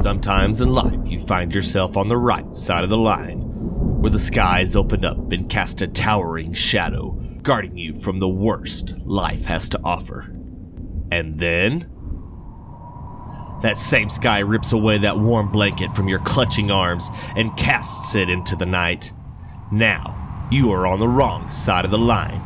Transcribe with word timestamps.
Sometimes 0.00 0.62
in 0.62 0.72
life, 0.72 1.06
you 1.10 1.20
find 1.20 1.54
yourself 1.54 1.94
on 1.94 2.08
the 2.08 2.16
right 2.16 2.54
side 2.54 2.84
of 2.84 2.88
the 2.88 2.96
line, 2.96 3.40
where 4.00 4.10
the 4.10 4.18
skies 4.18 4.74
open 4.74 5.04
up 5.04 5.30
and 5.30 5.50
cast 5.50 5.82
a 5.82 5.86
towering 5.86 6.54
shadow, 6.54 7.10
guarding 7.42 7.76
you 7.76 7.92
from 7.92 8.18
the 8.18 8.28
worst 8.28 8.96
life 9.00 9.44
has 9.44 9.68
to 9.68 9.80
offer. 9.84 10.32
And 11.12 11.38
then. 11.38 11.90
That 13.60 13.76
same 13.76 14.08
sky 14.08 14.38
rips 14.38 14.72
away 14.72 14.96
that 14.96 15.18
warm 15.18 15.52
blanket 15.52 15.94
from 15.94 16.08
your 16.08 16.20
clutching 16.20 16.70
arms 16.70 17.10
and 17.36 17.54
casts 17.58 18.14
it 18.14 18.30
into 18.30 18.56
the 18.56 18.64
night. 18.64 19.12
Now, 19.70 20.48
you 20.50 20.72
are 20.72 20.86
on 20.86 20.98
the 20.98 21.08
wrong 21.08 21.50
side 21.50 21.84
of 21.84 21.90
the 21.90 21.98
line. 21.98 22.40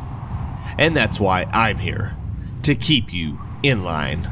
And 0.77 0.93
that's 0.93 1.21
why 1.21 1.43
I'm 1.53 1.77
here 1.77 2.17
to 2.63 2.75
keep 2.75 3.13
you 3.13 3.39
in 3.63 3.81
line. 3.81 4.29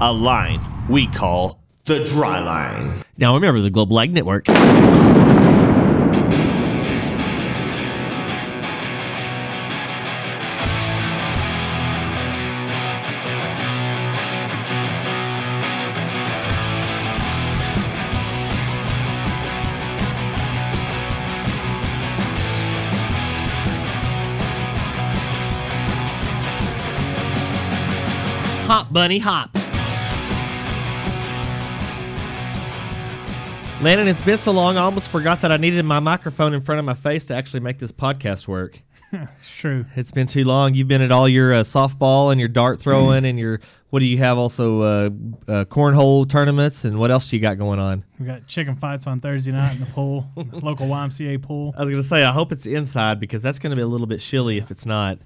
A 0.00 0.12
line 0.12 0.88
we 0.88 1.06
call 1.06 1.55
the 1.86 2.04
dry 2.04 2.40
line. 2.40 3.04
Now 3.16 3.34
remember 3.34 3.60
the 3.60 3.70
Global 3.70 3.98
Ag 4.00 4.12
Network. 4.12 4.48
Hop, 28.66 28.92
bunny, 28.92 29.20
hop. 29.20 29.65
Landon, 33.82 34.08
it's 34.08 34.22
been 34.22 34.38
so 34.38 34.52
long, 34.52 34.78
I 34.78 34.80
almost 34.80 35.08
forgot 35.08 35.42
that 35.42 35.52
I 35.52 35.58
needed 35.58 35.84
my 35.84 36.00
microphone 36.00 36.54
in 36.54 36.62
front 36.62 36.78
of 36.78 36.84
my 36.86 36.94
face 36.94 37.26
to 37.26 37.34
actually 37.34 37.60
make 37.60 37.78
this 37.78 37.92
podcast 37.92 38.48
work. 38.48 38.82
It's 39.38 39.54
true. 39.54 39.86
It's 39.94 40.10
been 40.10 40.26
too 40.26 40.44
long. 40.44 40.74
You've 40.74 40.88
been 40.88 41.00
at 41.00 41.12
all 41.12 41.28
your 41.28 41.54
uh, 41.54 41.60
softball 41.60 42.32
and 42.32 42.40
your 42.40 42.48
dart 42.48 42.80
throwing 42.80 43.24
and 43.24 43.38
your 43.38 43.60
what 43.88 44.00
do 44.00 44.04
you 44.04 44.18
have 44.18 44.36
also 44.36 44.80
uh, 44.82 45.10
uh, 45.48 45.64
cornhole 45.66 46.28
tournaments 46.28 46.84
and 46.84 46.98
what 46.98 47.10
else 47.12 47.28
do 47.28 47.36
you 47.36 47.40
got 47.40 47.56
going 47.56 47.78
on? 47.78 48.04
We 48.18 48.26
got 48.26 48.46
chicken 48.48 48.74
fights 48.74 49.06
on 49.06 49.20
Thursday 49.20 49.52
night 49.52 49.74
in 49.74 49.80
the 49.80 49.86
pool, 49.86 50.26
the 50.36 50.58
local 50.62 50.88
YMCA 50.88 51.40
pool. 51.40 51.72
I 51.78 51.82
was 51.82 51.90
going 51.90 52.02
to 52.02 52.06
say 52.08 52.24
I 52.24 52.32
hope 52.32 52.50
it's 52.52 52.66
inside 52.66 53.20
because 53.20 53.40
that's 53.40 53.60
going 53.60 53.70
to 53.70 53.76
be 53.76 53.82
a 53.82 53.86
little 53.86 54.08
bit 54.08 54.20
chilly 54.20 54.58
if 54.58 54.70
it's 54.72 54.84
not. 54.84 55.18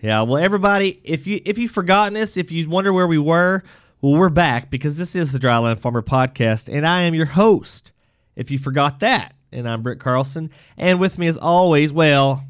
Yeah, 0.00 0.22
well 0.22 0.42
everybody, 0.42 1.00
if 1.04 1.26
you 1.26 1.40
if 1.44 1.58
you've 1.58 1.70
forgotten 1.70 2.16
us, 2.16 2.36
if 2.36 2.50
you 2.50 2.68
wonder 2.68 2.92
where 2.92 3.06
we 3.06 3.18
were, 3.18 3.62
well 4.00 4.14
we're 4.18 4.30
back 4.30 4.70
because 4.70 4.96
this 4.96 5.14
is 5.14 5.30
the 5.32 5.38
Dryland 5.38 5.78
Farmer 5.78 6.02
podcast 6.02 6.74
and 6.74 6.86
I 6.86 7.02
am 7.02 7.14
your 7.14 7.26
host. 7.26 7.92
If 8.36 8.50
you 8.50 8.58
forgot 8.58 9.00
that, 9.00 9.34
and 9.50 9.68
I'm 9.68 9.82
Britt 9.82 9.98
Carlson, 9.98 10.50
and 10.76 11.00
with 11.00 11.18
me 11.18 11.26
as 11.26 11.38
always, 11.38 11.90
well, 11.90 12.44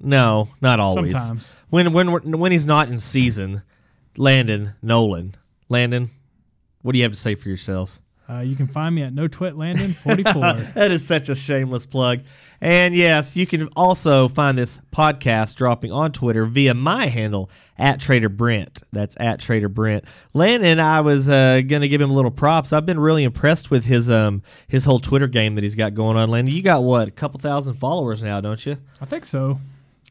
no, 0.00 0.48
not 0.60 0.80
always. 0.80 1.12
Sometimes. 1.12 1.52
When 1.70 1.92
when 1.92 2.12
we're, 2.12 2.20
when 2.20 2.52
he's 2.52 2.64
not 2.64 2.88
in 2.88 2.98
season, 2.98 3.62
Landon 4.16 4.74
Nolan. 4.80 5.34
Landon, 5.68 6.10
what 6.82 6.92
do 6.92 6.98
you 6.98 7.04
have 7.04 7.12
to 7.12 7.18
say 7.18 7.34
for 7.34 7.48
yourself? 7.48 8.00
Uh, 8.30 8.40
you 8.40 8.56
can 8.56 8.66
find 8.66 8.94
me 8.94 9.02
at 9.02 9.12
No 9.12 9.26
Twit 9.26 9.56
Landon 9.56 9.94
44. 9.94 10.32
that 10.74 10.90
is 10.90 11.06
such 11.06 11.28
a 11.28 11.34
shameless 11.34 11.86
plug. 11.86 12.20
And 12.60 12.94
yes, 12.94 13.36
you 13.36 13.46
can 13.46 13.68
also 13.76 14.28
find 14.28 14.58
this 14.58 14.80
podcast 14.92 15.54
dropping 15.54 15.92
on 15.92 16.10
Twitter 16.10 16.44
via 16.44 16.74
my 16.74 17.06
handle 17.06 17.50
at 17.78 18.00
Trader 18.00 18.28
Brent. 18.28 18.82
That's 18.92 19.16
at 19.20 19.38
Trader 19.38 19.68
Brent. 19.68 20.04
Landon, 20.34 20.80
I 20.80 21.00
was 21.02 21.28
uh, 21.28 21.60
going 21.66 21.82
to 21.82 21.88
give 21.88 22.00
him 22.00 22.10
a 22.10 22.14
little 22.14 22.32
props. 22.32 22.72
I've 22.72 22.84
been 22.84 22.98
really 22.98 23.22
impressed 23.22 23.70
with 23.70 23.84
his 23.84 24.10
um 24.10 24.42
his 24.66 24.84
whole 24.84 24.98
Twitter 24.98 25.28
game 25.28 25.54
that 25.54 25.62
he's 25.62 25.76
got 25.76 25.94
going 25.94 26.16
on. 26.16 26.30
Landon, 26.30 26.52
you 26.54 26.62
got 26.62 26.82
what 26.82 27.06
a 27.06 27.12
couple 27.12 27.38
thousand 27.38 27.74
followers 27.74 28.22
now, 28.24 28.40
don't 28.40 28.64
you? 28.66 28.76
I 29.00 29.04
think 29.04 29.24
so. 29.24 29.60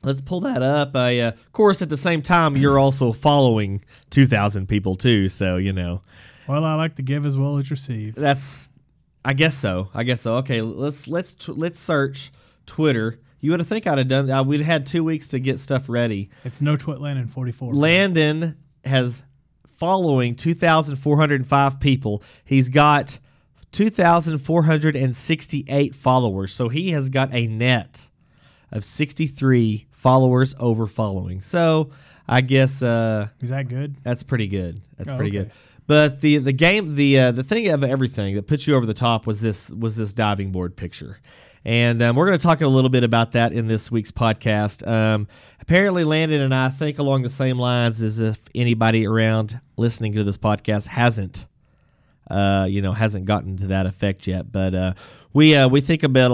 Let's 0.03 0.21
pull 0.21 0.39
that 0.41 0.61
up. 0.61 0.95
Uh. 0.95 1.33
Of 1.35 1.51
course, 1.51 1.81
at 1.81 1.89
the 1.89 1.97
same 1.97 2.21
time, 2.21 2.55
you're 2.55 2.79
also 2.79 3.11
following 3.11 3.83
2,000 4.11 4.67
people 4.67 4.95
too. 4.95 5.27
So, 5.27 5.57
you 5.57 5.73
know, 5.73 6.01
Well, 6.47 6.63
I 6.63 6.75
like 6.75 6.95
to 6.95 7.01
give 7.01 7.25
as 7.25 7.35
well 7.35 7.57
as 7.57 7.69
receive. 7.71 8.15
that's, 8.15 8.69
I 9.25 9.33
guess 9.33 9.57
so. 9.57 9.89
I 9.93 10.03
guess 10.03 10.21
so. 10.21 10.35
Okay. 10.35 10.61
Let's, 10.61 11.07
let's, 11.07 11.35
let's 11.49 11.79
search 11.79 12.31
Twitter. 12.67 13.19
You 13.39 13.49
would 13.51 13.59
have 13.59 13.67
think 13.69 13.87
I'd 13.87 13.97
have 13.97 14.07
done 14.07 14.29
uh, 14.29 14.43
We'd 14.43 14.61
had 14.61 14.85
two 14.85 15.03
weeks 15.03 15.29
to 15.29 15.39
get 15.39 15.59
stuff 15.59 15.89
ready. 15.89 16.29
It's 16.43 16.61
No 16.61 16.77
Twit 16.77 17.01
Landon 17.01 17.27
44. 17.27 17.73
Landon 17.73 18.55
has 18.85 19.23
following 19.77 20.35
2,405 20.35 21.79
people. 21.79 22.21
He's 22.45 22.69
got 22.69 23.17
2,468 23.71 25.95
followers. 25.95 26.53
So 26.53 26.69
he 26.69 26.91
has 26.91 27.09
got 27.09 27.33
a 27.33 27.47
net 27.47 28.09
of 28.71 28.85
63 28.85 29.87
followers 29.91 30.55
over 30.59 30.87
following. 30.87 31.41
So 31.41 31.89
I 32.27 32.41
guess 32.41 32.81
uh, 32.81 33.27
Is 33.41 33.49
that 33.49 33.67
good? 33.69 33.95
that's 34.03 34.23
pretty 34.23 34.47
good. 34.47 34.81
That's 34.97 35.11
Oh, 35.11 35.17
pretty 35.17 35.37
okay. 35.37 35.45
good. 35.49 35.53
But 35.85 36.19
the 36.19 36.39
the 36.39 36.51
game 36.51 36.95
the 36.95 37.17
uh, 37.17 37.31
the 37.31 37.45
thing 37.45 37.69
of 37.69 37.81
everything 37.81 38.35
that 38.35 38.45
put 38.45 38.67
you 38.67 38.75
over 38.75 38.85
the 38.85 38.93
top 38.93 39.25
was 39.25 39.39
this 39.39 39.69
was 39.69 39.95
this 39.95 40.13
diving 40.13 40.51
board 40.51 40.75
picture. 40.75 41.19
And 41.67 42.01
um, 42.01 42.15
we're 42.15 42.27
going 42.27 42.39
to 42.39 42.41
talk 42.41 42.61
a 42.61 42.67
little 42.67 42.89
bit 42.89 43.03
about 43.03 43.33
that 43.33 43.51
in 43.51 43.67
this 43.67 43.91
week's 43.91 44.09
podcast. 44.09 44.87
Um, 44.87 45.27
apparently, 45.59 46.05
Landon 46.05 46.39
and 46.39 46.55
I 46.55 46.69
think 46.69 46.97
along 46.97 47.23
the 47.23 47.29
same 47.29 47.59
lines 47.59 48.01
as 48.01 48.21
if 48.21 48.39
anybody 48.55 49.05
around 49.05 49.59
listening 49.75 50.13
to 50.13 50.23
this 50.23 50.37
podcast 50.37 50.87
hasn't, 50.87 51.45
uh, 52.31 52.67
you 52.69 52.81
know, 52.81 52.93
hasn't 52.93 53.25
gotten 53.25 53.57
to 53.57 53.67
that 53.67 53.85
effect 53.85 54.27
yet. 54.27 54.49
But 54.49 54.73
uh, 54.73 54.93
we 55.33 55.57
uh, 55.57 55.67
we 55.67 55.81
think 55.81 56.03
about 56.03 56.31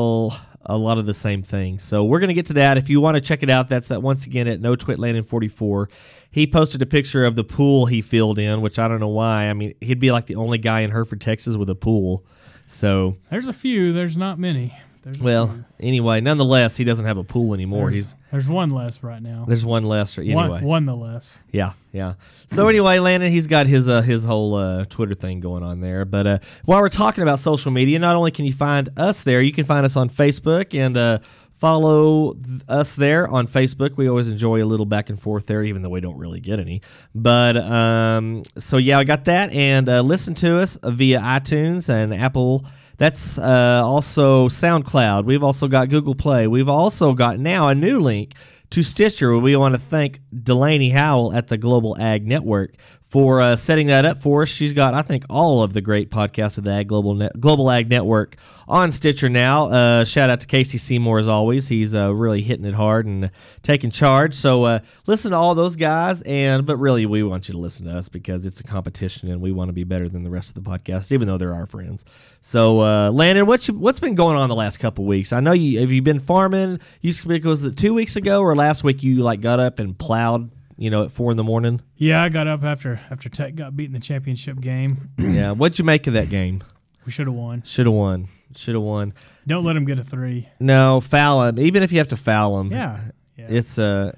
a, 0.67 0.77
lot 0.77 0.99
of 0.99 1.07
the 1.07 1.15
same 1.15 1.41
things. 1.41 1.81
So 1.81 2.03
we're 2.03 2.19
going 2.19 2.27
to 2.27 2.35
get 2.35 2.45
to 2.47 2.53
that. 2.53 2.77
If 2.77 2.87
you 2.87 3.01
want 3.01 3.15
to 3.15 3.21
check 3.21 3.41
it 3.41 3.49
out, 3.49 3.69
that's 3.69 3.89
uh, 3.89 3.99
once 3.99 4.27
again 4.27 4.47
at 4.47 4.61
No 4.61 4.75
Twit 4.75 4.99
Landon 4.99 5.23
44. 5.23 5.89
He 6.29 6.45
posted 6.45 6.83
a 6.83 6.85
picture 6.85 7.25
of 7.25 7.35
the 7.35 7.43
pool 7.43 7.87
he 7.87 8.03
filled 8.03 8.37
in, 8.37 8.61
which 8.61 8.77
I 8.77 8.87
don't 8.87 8.99
know 8.99 9.07
why. 9.07 9.45
I 9.45 9.53
mean, 9.53 9.73
he'd 9.81 9.99
be 9.99 10.11
like 10.11 10.27
the 10.27 10.35
only 10.35 10.59
guy 10.59 10.81
in 10.81 10.91
Hereford, 10.91 11.21
Texas, 11.21 11.55
with 11.57 11.71
a 11.71 11.75
pool. 11.75 12.23
So, 12.67 13.17
There's 13.31 13.47
a 13.47 13.53
few. 13.53 13.93
There's 13.93 14.15
not 14.15 14.37
many. 14.37 14.77
There's 15.03 15.19
well, 15.19 15.53
anyway, 15.79 16.21
nonetheless, 16.21 16.77
he 16.77 16.83
doesn't 16.85 17.05
have 17.05 17.17
a 17.17 17.23
pool 17.23 17.53
anymore. 17.53 17.91
there's, 17.91 18.11
He's 18.11 18.15
there's 18.31 18.47
one 18.47 18.69
less 18.69 19.03
right 19.03 19.21
now. 19.21 19.45
there's 19.47 19.65
one 19.65 19.83
less. 19.83 20.17
Anyway, 20.17 20.33
One, 20.33 20.63
one 20.63 20.85
the 20.85 20.95
less. 20.95 21.41
Yeah, 21.51 21.73
yeah. 21.91 22.13
So 22.47 22.67
anyway, 22.69 22.99
Landon, 22.99 23.31
he's 23.31 23.47
got 23.47 23.67
his 23.67 23.87
uh, 23.89 24.01
his 24.01 24.23
whole 24.23 24.55
uh, 24.55 24.85
Twitter 24.85 25.13
thing 25.13 25.39
going 25.41 25.61
on 25.61 25.81
there. 25.81 26.05
But 26.05 26.27
uh, 26.27 26.39
while 26.65 26.79
we're 26.81 26.89
talking 26.89 27.21
about 27.21 27.39
social 27.39 27.71
media, 27.71 27.99
not 27.99 28.15
only 28.15 28.31
can 28.31 28.45
you 28.45 28.53
find 28.53 28.89
us 28.97 29.23
there, 29.23 29.41
you 29.41 29.51
can 29.51 29.65
find 29.65 29.85
us 29.85 29.95
on 29.97 30.09
Facebook 30.09 30.73
and 30.73 30.95
uh, 30.95 31.19
follow 31.55 32.35
us 32.67 32.93
there 32.95 33.27
on 33.27 33.47
Facebook. 33.47 33.95
We 33.97 34.09
always 34.09 34.27
enjoy 34.27 34.63
a 34.63 34.65
little 34.65 34.85
back 34.85 35.09
and 35.09 35.19
forth 35.19 35.45
there, 35.45 35.63
even 35.63 35.81
though 35.81 35.89
we 35.89 36.01
don't 36.01 36.17
really 36.17 36.39
get 36.39 36.59
any. 36.59 36.81
But 37.13 37.57
um, 37.57 38.43
so 38.57 38.77
yeah, 38.77 38.99
I 38.99 39.03
got 39.03 39.25
that, 39.25 39.51
and 39.51 39.87
uh, 39.89 40.01
listen 40.01 40.33
to 40.35 40.59
us 40.59 40.77
via 40.83 41.19
iTunes 41.19 41.89
and 41.89 42.13
Apple. 42.13 42.65
That's 42.97 43.37
uh, 43.37 43.81
also 43.83 44.49
SoundCloud. 44.49 45.25
We've 45.25 45.43
also 45.43 45.67
got 45.67 45.89
Google 45.89 46.15
Play. 46.15 46.47
We've 46.47 46.69
also 46.69 47.13
got 47.13 47.39
now 47.39 47.67
a 47.67 47.75
new 47.75 47.99
link 47.99 48.33
to 48.69 48.83
Stitcher. 48.83 49.37
We 49.37 49.55
want 49.55 49.75
to 49.75 49.81
thank 49.81 50.19
Delaney 50.43 50.89
Howell 50.89 51.33
at 51.33 51.47
the 51.47 51.57
Global 51.57 51.95
Ag 51.99 52.25
Network 52.25 52.75
for 53.13 53.41
uh, 53.41 53.55
setting 53.55 53.85
that 53.85 54.05
up 54.05 54.23
for 54.23 54.41
us. 54.41 54.49
She's 54.49 54.73
got, 54.73 54.95
I 54.95 55.03
think, 55.03 55.23
all 55.29 55.61
of 55.61 55.73
the 55.73 55.81
great 55.81 56.09
podcasts 56.09 56.57
of 56.57 56.63
the 56.63 56.71
Ag 56.71 56.87
Global 56.87 57.13
Net- 57.13 57.39
Global 57.39 57.69
Ag 57.69 57.87
Network 57.87 58.37
on 58.67 58.91
Stitcher 58.91 59.29
now. 59.29 59.69
Uh, 59.69 60.03
shout 60.03 60.31
out 60.31 60.41
to 60.41 60.47
Casey 60.47 60.79
Seymour 60.79 61.19
as 61.19 61.27
always. 61.27 61.67
He's 61.67 61.93
uh, 61.93 62.11
really 62.11 62.41
hitting 62.41 62.65
it 62.65 62.73
hard 62.73 63.05
and 63.05 63.29
taking 63.61 63.91
charge. 63.91 64.33
So 64.33 64.63
uh, 64.63 64.79
listen 65.05 65.29
to 65.29 65.37
all 65.37 65.53
those 65.53 65.75
guys, 65.75 66.23
and 66.23 66.65
but 66.65 66.77
really, 66.77 67.05
we 67.05 67.21
want 67.21 67.47
you 67.47 67.53
to 67.53 67.59
listen 67.59 67.85
to 67.85 67.95
us 67.95 68.09
because 68.09 68.47
it's 68.47 68.59
a 68.59 68.63
competition, 68.63 69.29
and 69.29 69.39
we 69.41 69.51
want 69.51 69.69
to 69.69 69.73
be 69.73 69.83
better 69.83 70.09
than 70.09 70.23
the 70.23 70.31
rest 70.31 70.57
of 70.57 70.63
the 70.63 70.67
podcasts, 70.67 71.11
even 71.11 71.27
though 71.27 71.37
they're 71.37 71.53
our 71.53 71.67
friends. 71.67 72.03
So, 72.41 72.79
uh, 72.79 73.11
Landon, 73.11 73.45
what's 73.45 73.67
you, 73.67 73.75
what's 73.75 73.99
been 73.99 74.15
going 74.15 74.37
on 74.37 74.49
the 74.49 74.55
last 74.55 74.77
couple 74.77 75.05
weeks? 75.05 75.31
I 75.31 75.39
know 75.39 75.51
you 75.51 75.81
have 75.81 75.91
you 75.91 76.01
been 76.01 76.19
farming. 76.19 76.79
You 77.01 77.13
was 77.43 77.63
it 77.63 77.77
two 77.77 77.93
weeks 77.93 78.15
ago 78.15 78.41
or 78.41 78.55
last 78.55 78.83
week? 78.83 79.03
You 79.03 79.17
like 79.17 79.39
got 79.39 79.59
up 79.59 79.77
and 79.77 79.95
plowed, 79.95 80.49
you 80.77 80.89
know, 80.89 81.03
at 81.05 81.11
four 81.11 81.31
in 81.31 81.37
the 81.37 81.43
morning. 81.43 81.81
Yeah, 81.95 82.23
I 82.23 82.29
got 82.29 82.47
up 82.47 82.63
after 82.63 82.99
after 83.11 83.29
Tech 83.29 83.55
got 83.55 83.75
beat 83.75 83.85
in 83.85 83.93
the 83.93 83.99
championship 83.99 84.59
game. 84.59 85.09
yeah, 85.17 85.51
what'd 85.51 85.77
you 85.79 85.85
make 85.85 86.07
of 86.07 86.13
that 86.13 86.29
game? 86.29 86.63
We 87.05 87.11
should 87.11 87.27
have 87.27 87.35
won. 87.35 87.63
Should 87.63 87.85
have 87.85 87.93
won. 87.95 88.27
Should 88.55 88.75
have 88.75 88.83
won. 88.83 89.13
Don't 89.47 89.63
let 89.65 89.73
them 89.73 89.85
get 89.85 89.99
a 89.99 90.03
three. 90.03 90.47
No, 90.59 91.01
foul 91.01 91.43
him. 91.43 91.59
Even 91.59 91.83
if 91.83 91.91
you 91.91 91.97
have 91.97 92.07
to 92.09 92.17
foul 92.17 92.59
him, 92.59 92.71
Yeah. 92.71 93.01
Yeah. 93.37 93.47
it's 93.49 93.77
uh, 93.79 94.13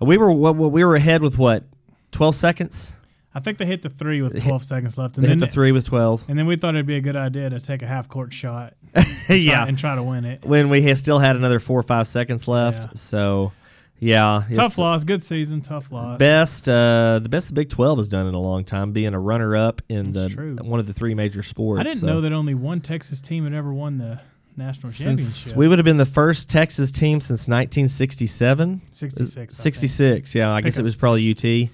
we 0.00 0.16
were 0.18 0.30
what 0.30 0.56
we 0.56 0.84
were 0.84 0.96
ahead 0.96 1.22
with 1.22 1.38
what 1.38 1.64
twelve 2.12 2.34
seconds. 2.36 2.90
I 3.32 3.38
think 3.38 3.58
they 3.58 3.64
hit 3.66 3.82
the 3.82 3.88
three 3.90 4.22
with 4.22 4.32
Hit- 4.32 4.42
12 4.42 4.64
seconds 4.64 4.98
left, 4.98 5.16
and 5.16 5.24
They 5.24 5.28
hit 5.28 5.38
then 5.38 5.46
the 5.46 5.52
three 5.52 5.70
with 5.70 5.86
twelve. 5.86 6.24
and 6.28 6.36
then 6.36 6.46
we 6.46 6.56
thought 6.56 6.74
it'd 6.74 6.84
be 6.84 6.96
a 6.96 7.00
good 7.00 7.14
idea 7.14 7.48
to 7.48 7.60
take 7.60 7.80
a 7.80 7.86
half 7.86 8.08
court 8.08 8.32
shot, 8.32 8.74
try- 9.26 9.36
yeah, 9.36 9.64
and 9.68 9.78
try 9.78 9.94
to 9.94 10.02
win 10.02 10.24
it. 10.24 10.44
when 10.44 10.68
we 10.68 10.92
still 10.96 11.20
had 11.20 11.36
another 11.36 11.60
four 11.60 11.78
or 11.78 11.84
five 11.84 12.08
seconds 12.08 12.48
left. 12.48 12.82
Yeah. 12.82 12.90
So, 12.96 13.52
Yeah, 14.00 14.44
Tough 14.54 14.78
loss. 14.78 15.04
Good 15.04 15.22
season. 15.22 15.60
Tough 15.60 15.92
loss. 15.92 16.18
Best, 16.18 16.68
uh, 16.68 17.20
the 17.22 17.28
best 17.28 17.48
the 17.48 17.54
Big 17.54 17.68
Twelve 17.68 17.98
has 17.98 18.08
done 18.08 18.26
in 18.26 18.32
a 18.34 18.40
long 18.40 18.64
time, 18.64 18.92
being 18.92 19.12
a 19.12 19.20
runner-up 19.20 19.82
in 19.90 20.12
That's 20.12 20.30
the 20.30 20.34
true. 20.34 20.56
one 20.62 20.80
of 20.80 20.86
the 20.86 20.94
three 20.94 21.14
major 21.14 21.42
sports. 21.42 21.80
I 21.80 21.82
didn't 21.84 21.98
so. 22.00 22.06
know 22.06 22.20
that 22.22 22.32
only 22.32 22.54
one 22.54 22.80
Texas 22.80 23.20
team 23.20 23.44
had 23.44 23.52
ever 23.52 23.72
won 23.74 23.98
the 23.98 24.18
national 24.56 24.88
Since 24.90 25.04
championship. 25.44 25.56
we 25.56 25.68
would 25.68 25.78
have 25.78 25.84
been 25.84 25.98
the 25.98 26.06
first 26.06 26.48
Texas 26.48 26.90
team 26.90 27.20
since 27.20 27.46
1967. 27.46 28.80
66. 28.90 29.36
I 29.36 29.40
think. 29.40 29.50
66, 29.50 30.34
yeah. 30.34 30.50
I 30.52 30.60
guess 30.62 30.78
it 30.78 30.82
was 30.82 30.96
probably 30.96 31.30
UT. 31.30 31.70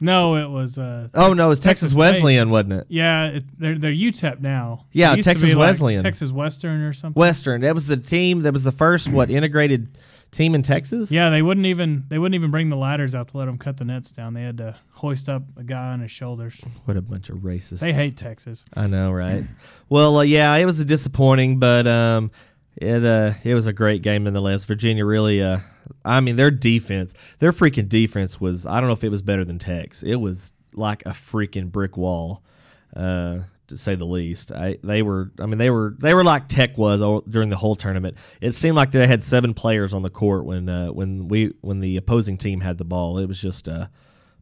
No, 0.00 0.36
it 0.36 0.48
was. 0.48 0.78
Uh, 0.78 1.08
Oh 1.12 1.32
no, 1.34 1.46
it 1.46 1.48
was 1.48 1.60
Texas, 1.60 1.90
State. 1.90 1.98
Wesleyan, 1.98 2.50
wasn't 2.50 2.74
it? 2.74 2.86
Yeah, 2.88 3.26
it, 3.26 3.44
they're 3.58 3.76
they're 3.76 3.90
UTEP 3.90 4.40
now. 4.40 4.84
Yeah, 4.92 5.12
It 5.12 5.16
used 5.16 5.26
to 5.26 5.30
Texas 5.34 5.50
be 5.50 5.54
like 5.56 5.66
Wesleyan. 5.70 6.02
Texas 6.04 6.30
Western 6.30 6.82
or 6.82 6.92
something. 6.92 7.18
Western. 7.18 7.62
That 7.62 7.74
was 7.74 7.86
the 7.88 7.96
team 7.96 8.42
that 8.42 8.52
was 8.52 8.62
the 8.62 8.70
first 8.70 9.08
what 9.08 9.28
integrated 9.32 9.88
team 10.30 10.54
in 10.54 10.62
Texas. 10.62 11.10
Yeah, 11.10 11.30
they 11.30 11.42
wouldn't 11.42 11.66
even 11.66 12.04
they 12.08 12.18
wouldn't 12.18 12.34
even 12.34 12.50
bring 12.50 12.68
the 12.68 12.76
ladders 12.76 13.14
out 13.14 13.28
to 13.28 13.38
let 13.38 13.46
them 13.46 13.58
cut 13.58 13.76
the 13.76 13.84
nets 13.84 14.10
down. 14.10 14.34
They 14.34 14.42
had 14.42 14.58
to 14.58 14.76
hoist 14.92 15.28
up 15.28 15.42
a 15.56 15.64
guy 15.64 15.88
on 15.92 16.00
his 16.00 16.10
shoulders. 16.10 16.60
What 16.84 16.96
a 16.96 17.02
bunch 17.02 17.30
of 17.30 17.38
racists. 17.38 17.80
They 17.80 17.92
hate 17.92 18.16
Texas. 18.16 18.64
I 18.74 18.86
know, 18.86 19.12
right? 19.12 19.44
well, 19.88 20.18
uh, 20.18 20.22
yeah, 20.22 20.54
it 20.56 20.64
was 20.64 20.80
a 20.80 20.84
disappointing, 20.84 21.58
but 21.58 21.86
um, 21.86 22.30
it 22.76 23.04
uh, 23.04 23.34
it 23.44 23.54
was 23.54 23.66
a 23.66 23.72
great 23.72 24.02
game 24.02 24.24
nonetheless. 24.24 24.64
Virginia 24.64 25.04
really, 25.04 25.42
uh, 25.42 25.58
I 26.04 26.20
mean, 26.20 26.36
their 26.36 26.50
defense, 26.50 27.14
their 27.38 27.52
freaking 27.52 27.88
defense 27.88 28.40
was. 28.40 28.66
I 28.66 28.80
don't 28.80 28.88
know 28.88 28.94
if 28.94 29.04
it 29.04 29.10
was 29.10 29.22
better 29.22 29.44
than 29.44 29.58
Tex. 29.58 30.02
It 30.02 30.16
was 30.16 30.52
like 30.74 31.04
a 31.06 31.10
freaking 31.10 31.72
brick 31.72 31.96
wall, 31.96 32.42
uh, 32.94 33.40
to 33.68 33.76
say 33.76 33.94
the 33.94 34.04
least. 34.04 34.52
I 34.52 34.78
they 34.82 35.02
were. 35.02 35.30
I 35.38 35.46
mean, 35.46 35.58
they 35.58 35.70
were 35.70 35.94
they 35.98 36.14
were 36.14 36.24
like 36.24 36.48
Tech 36.48 36.76
was 36.76 37.00
all, 37.00 37.20
during 37.22 37.50
the 37.50 37.56
whole 37.56 37.76
tournament. 37.76 38.16
It 38.40 38.54
seemed 38.54 38.76
like 38.76 38.90
they 38.90 39.06
had 39.06 39.22
seven 39.22 39.54
players 39.54 39.94
on 39.94 40.02
the 40.02 40.10
court 40.10 40.44
when 40.44 40.68
uh, 40.68 40.88
when 40.88 41.28
we 41.28 41.52
when 41.60 41.80
the 41.80 41.96
opposing 41.96 42.36
team 42.36 42.60
had 42.60 42.78
the 42.78 42.84
ball. 42.84 43.18
It 43.18 43.26
was 43.26 43.40
just 43.40 43.68
a 43.68 43.90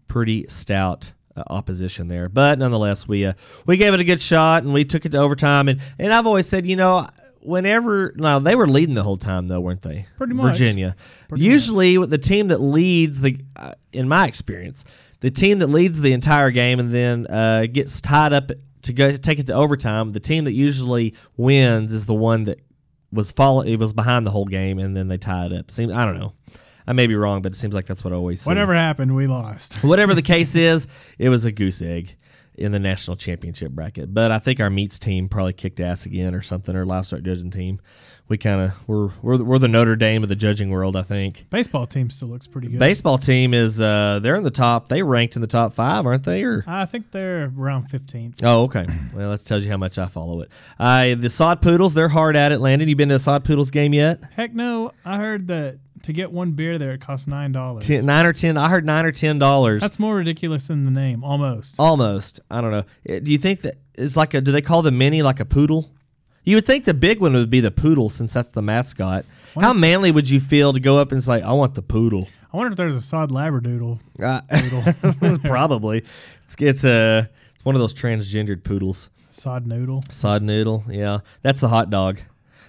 pretty 0.09 0.47
stout 0.49 1.13
uh, 1.37 1.43
opposition 1.49 2.09
there. 2.09 2.29
But 2.29 2.59
nonetheless, 2.59 3.07
we 3.07 3.27
uh, 3.27 3.35
we 3.67 3.77
gave 3.77 3.95
it 3.95 4.01
a 4.01 4.05
good 4.05 4.23
shot 4.23 4.63
and 4.63 4.73
we 4.73 4.85
took 4.85 5.05
it 5.05 5.13
to 5.13 5.19
overtime. 5.19 5.69
And 5.69 5.81
and 5.99 6.13
I've 6.13 6.27
always 6.27 6.49
said, 6.49 6.67
you 6.67 6.77
know, 6.77 7.07
whenever 7.41 8.13
no, 8.17 8.41
they 8.41 8.55
were 8.55 8.67
leading 8.67 8.95
the 8.95 9.03
whole 9.03 9.17
time 9.17 9.49
though, 9.49 9.61
weren't 9.61 9.83
they? 9.83 10.07
Pretty 10.17 10.35
much. 10.35 10.57
Virginia. 10.57 10.97
Pretty 11.29 11.45
Usually, 11.45 11.99
with 11.99 12.11
the 12.11 12.19
team 12.19 12.49
that 12.49 12.61
leads 12.61 13.21
the, 13.21 13.39
uh, 13.57 13.75
in 13.93 14.09
my 14.09 14.27
experience, 14.27 14.85
the 15.21 15.31
team 15.31 15.61
that 15.61 15.69
leads 15.69 16.01
the 16.01 16.13
entire 16.13 16.51
game 16.51 16.79
and 16.79 16.93
then 16.93 17.27
uh, 17.29 17.67
gets 17.67 18.01
tied 18.01 18.33
up 18.33 18.51
to 18.87 18.93
go 18.93 19.17
take 19.17 19.39
it 19.39 19.47
to 19.49 19.53
overtime. 19.53 20.13
The 20.13 20.21
team 20.21 20.45
that 20.45 20.53
usually 20.53 21.15
wins 21.37 21.93
is 21.93 22.07
the 22.07 22.15
one 22.15 22.45
that 22.45 22.61
was 23.13 23.31
following. 23.31 23.69
It 23.69 23.79
was 23.79 23.93
behind 23.93 24.27
the 24.27 24.31
whole 24.31 24.47
game 24.47 24.79
and 24.79 24.97
then 24.97 25.09
they 25.09 25.17
tie 25.17 25.47
it 25.47 25.53
up. 25.53 25.71
Seems 25.71 25.93
I 25.93 26.05
don't 26.05 26.19
know. 26.19 26.33
I 26.87 26.93
may 26.93 27.09
be 27.09 27.17
wrong, 27.17 27.43
but 27.43 27.53
it 27.53 27.57
seems 27.57 27.75
like 27.75 27.87
that's 27.87 28.05
what 28.05 28.13
I 28.13 28.17
always 28.17 28.43
see. 28.43 28.49
Whatever 28.49 28.75
happened, 28.75 29.17
we 29.17 29.27
lost. 29.27 29.83
Whatever 29.83 30.15
the 30.15 30.23
case 30.35 30.55
is, 30.55 30.87
it 31.19 31.29
was 31.29 31.45
a 31.45 31.51
goose 31.51 31.83
egg 31.83 32.17
in 32.59 32.73
the 32.73 32.79
national 32.79 33.17
championship 33.17 33.71
bracket. 33.73 34.13
But 34.13 34.31
I 34.33 34.39
think 34.39 34.61
our 34.61 34.71
meats 34.71 34.99
team 34.99 35.29
probably 35.29 35.53
kicked 35.53 35.81
ass 35.81 36.07
again 36.07 36.35
or 36.35 36.43
something, 36.43 36.75
or 36.75 36.85
livestock 36.85 37.23
judging 37.23 37.51
team. 37.51 37.81
We 38.29 38.39
kind 38.39 38.61
of 38.61 38.89
we're, 38.89 39.11
we're 39.23 39.41
we're 39.43 39.59
the 39.59 39.69
Notre 39.69 39.95
Dame 39.95 40.25
of 40.25 40.29
the 40.29 40.35
judging 40.35 40.71
world, 40.71 40.97
I 40.97 41.03
think. 41.03 41.47
Baseball 41.49 41.87
team 41.87 42.11
still 42.11 42.27
looks 42.27 42.49
pretty 42.49 42.67
good. 42.67 42.81
Baseball 42.81 43.19
team 43.19 43.55
is 43.55 43.81
uh 43.81 44.19
they're 44.21 44.35
in 44.35 44.43
the 44.43 44.51
top. 44.51 44.89
They 44.89 45.03
ranked 45.03 45.37
in 45.37 45.43
the 45.43 45.47
top 45.47 45.75
five, 45.75 46.05
aren't 46.07 46.25
they? 46.25 46.43
Or 46.43 46.65
I 46.67 46.87
think 46.87 47.13
they're 47.13 47.53
around 47.57 47.89
15th. 47.89 48.41
oh, 48.43 48.65
okay. 48.65 48.85
Well, 49.15 49.31
that 49.31 49.45
tells 49.45 49.63
you 49.63 49.71
how 49.71 49.77
much 49.77 49.97
I 49.97 50.07
follow 50.07 50.41
it. 50.41 50.51
Uh, 50.77 51.15
the 51.15 51.31
Sod 51.31 51.63
Poodles, 51.63 51.95
they're 51.95 52.09
hard 52.09 52.35
at 52.35 52.51
it. 52.51 52.59
Landon, 52.61 52.89
you 52.89 52.97
been 52.97 53.11
to 53.11 53.15
a 53.15 53.19
Sod 53.21 53.45
Poodles 53.45 53.71
game 53.71 53.95
yet? 53.95 54.19
Heck 54.35 54.53
no, 54.53 54.91
I 55.05 55.19
heard 55.19 55.47
that 55.47 55.79
to 56.07 56.13
get 56.13 56.33
one 56.33 56.53
beer 56.53 56.79
there 56.79 56.93
it 56.93 57.01
costs 57.01 57.27
nine 57.27 57.53
dollars. 57.53 57.89
Nine 57.89 58.27
or 58.27 58.33
ten? 58.33 58.57
I 58.57 58.69
heard 58.69 58.85
nine 58.85 59.05
or 59.05 59.13
ten 59.13 59.39
dollars. 59.39 59.81
That's 59.81 59.99
more 59.99 60.17
ridiculous 60.17 60.69
than 60.69 60.85
the 60.85 60.91
name, 60.91 61.23
almost. 61.23 61.77
Almost. 61.79 62.41
I 62.51 62.61
don't 62.61 62.71
know. 62.71 62.85
Uh, 63.09 63.19
Do 63.21 63.31
you 63.31 63.39
think 63.39 63.61
that 63.63 63.77
it's 63.95 64.17
like 64.17 64.35
a? 64.35 64.41
Do 64.41 64.51
they 64.53 64.63
call 64.63 64.83
the 64.83 64.91
mini 64.91 65.23
like 65.23 65.39
a 65.41 65.45
poodle? 65.45 65.91
You 66.45 66.57
would 66.57 66.67
think 66.67 66.85
the 66.85 66.95
big 66.95 67.21
one 67.21 67.33
would 67.35 67.51
be 67.51 67.61
the 67.61 67.71
poodle 67.73 68.09
since 68.09 68.33
that's 68.33 68.49
the 68.49 68.63
mascot. 68.63 69.25
How 69.61 69.73
manly 69.73 70.11
would 70.13 70.29
you 70.31 70.39
feel 70.41 70.73
to 70.73 70.81
go 70.81 70.99
up 70.99 71.11
and 71.13 71.23
say, 71.23 71.43
"I 71.43 71.53
want 71.53 71.75
the 71.75 71.83
poodle"? 71.83 72.29
I 72.53 72.57
wonder 72.57 72.71
if 72.71 72.77
there's 72.77 72.95
a 72.97 73.01
sod 73.01 73.31
labradoodle. 73.31 73.99
Uh, 74.23 75.39
probably. 75.45 76.05
It's 76.47 76.57
it's 76.59 76.85
a 76.85 77.29
it's 77.55 77.65
one 77.65 77.75
of 77.75 77.81
those 77.81 77.95
transgendered 77.95 78.63
poodles. 78.65 79.11
Sod 79.31 79.67
noodle. 79.67 80.03
Sod 80.11 80.43
noodle. 80.43 80.85
Yeah, 80.89 81.19
that's 81.43 81.61
the 81.61 81.69
hot 81.69 81.91
dog. 81.91 82.21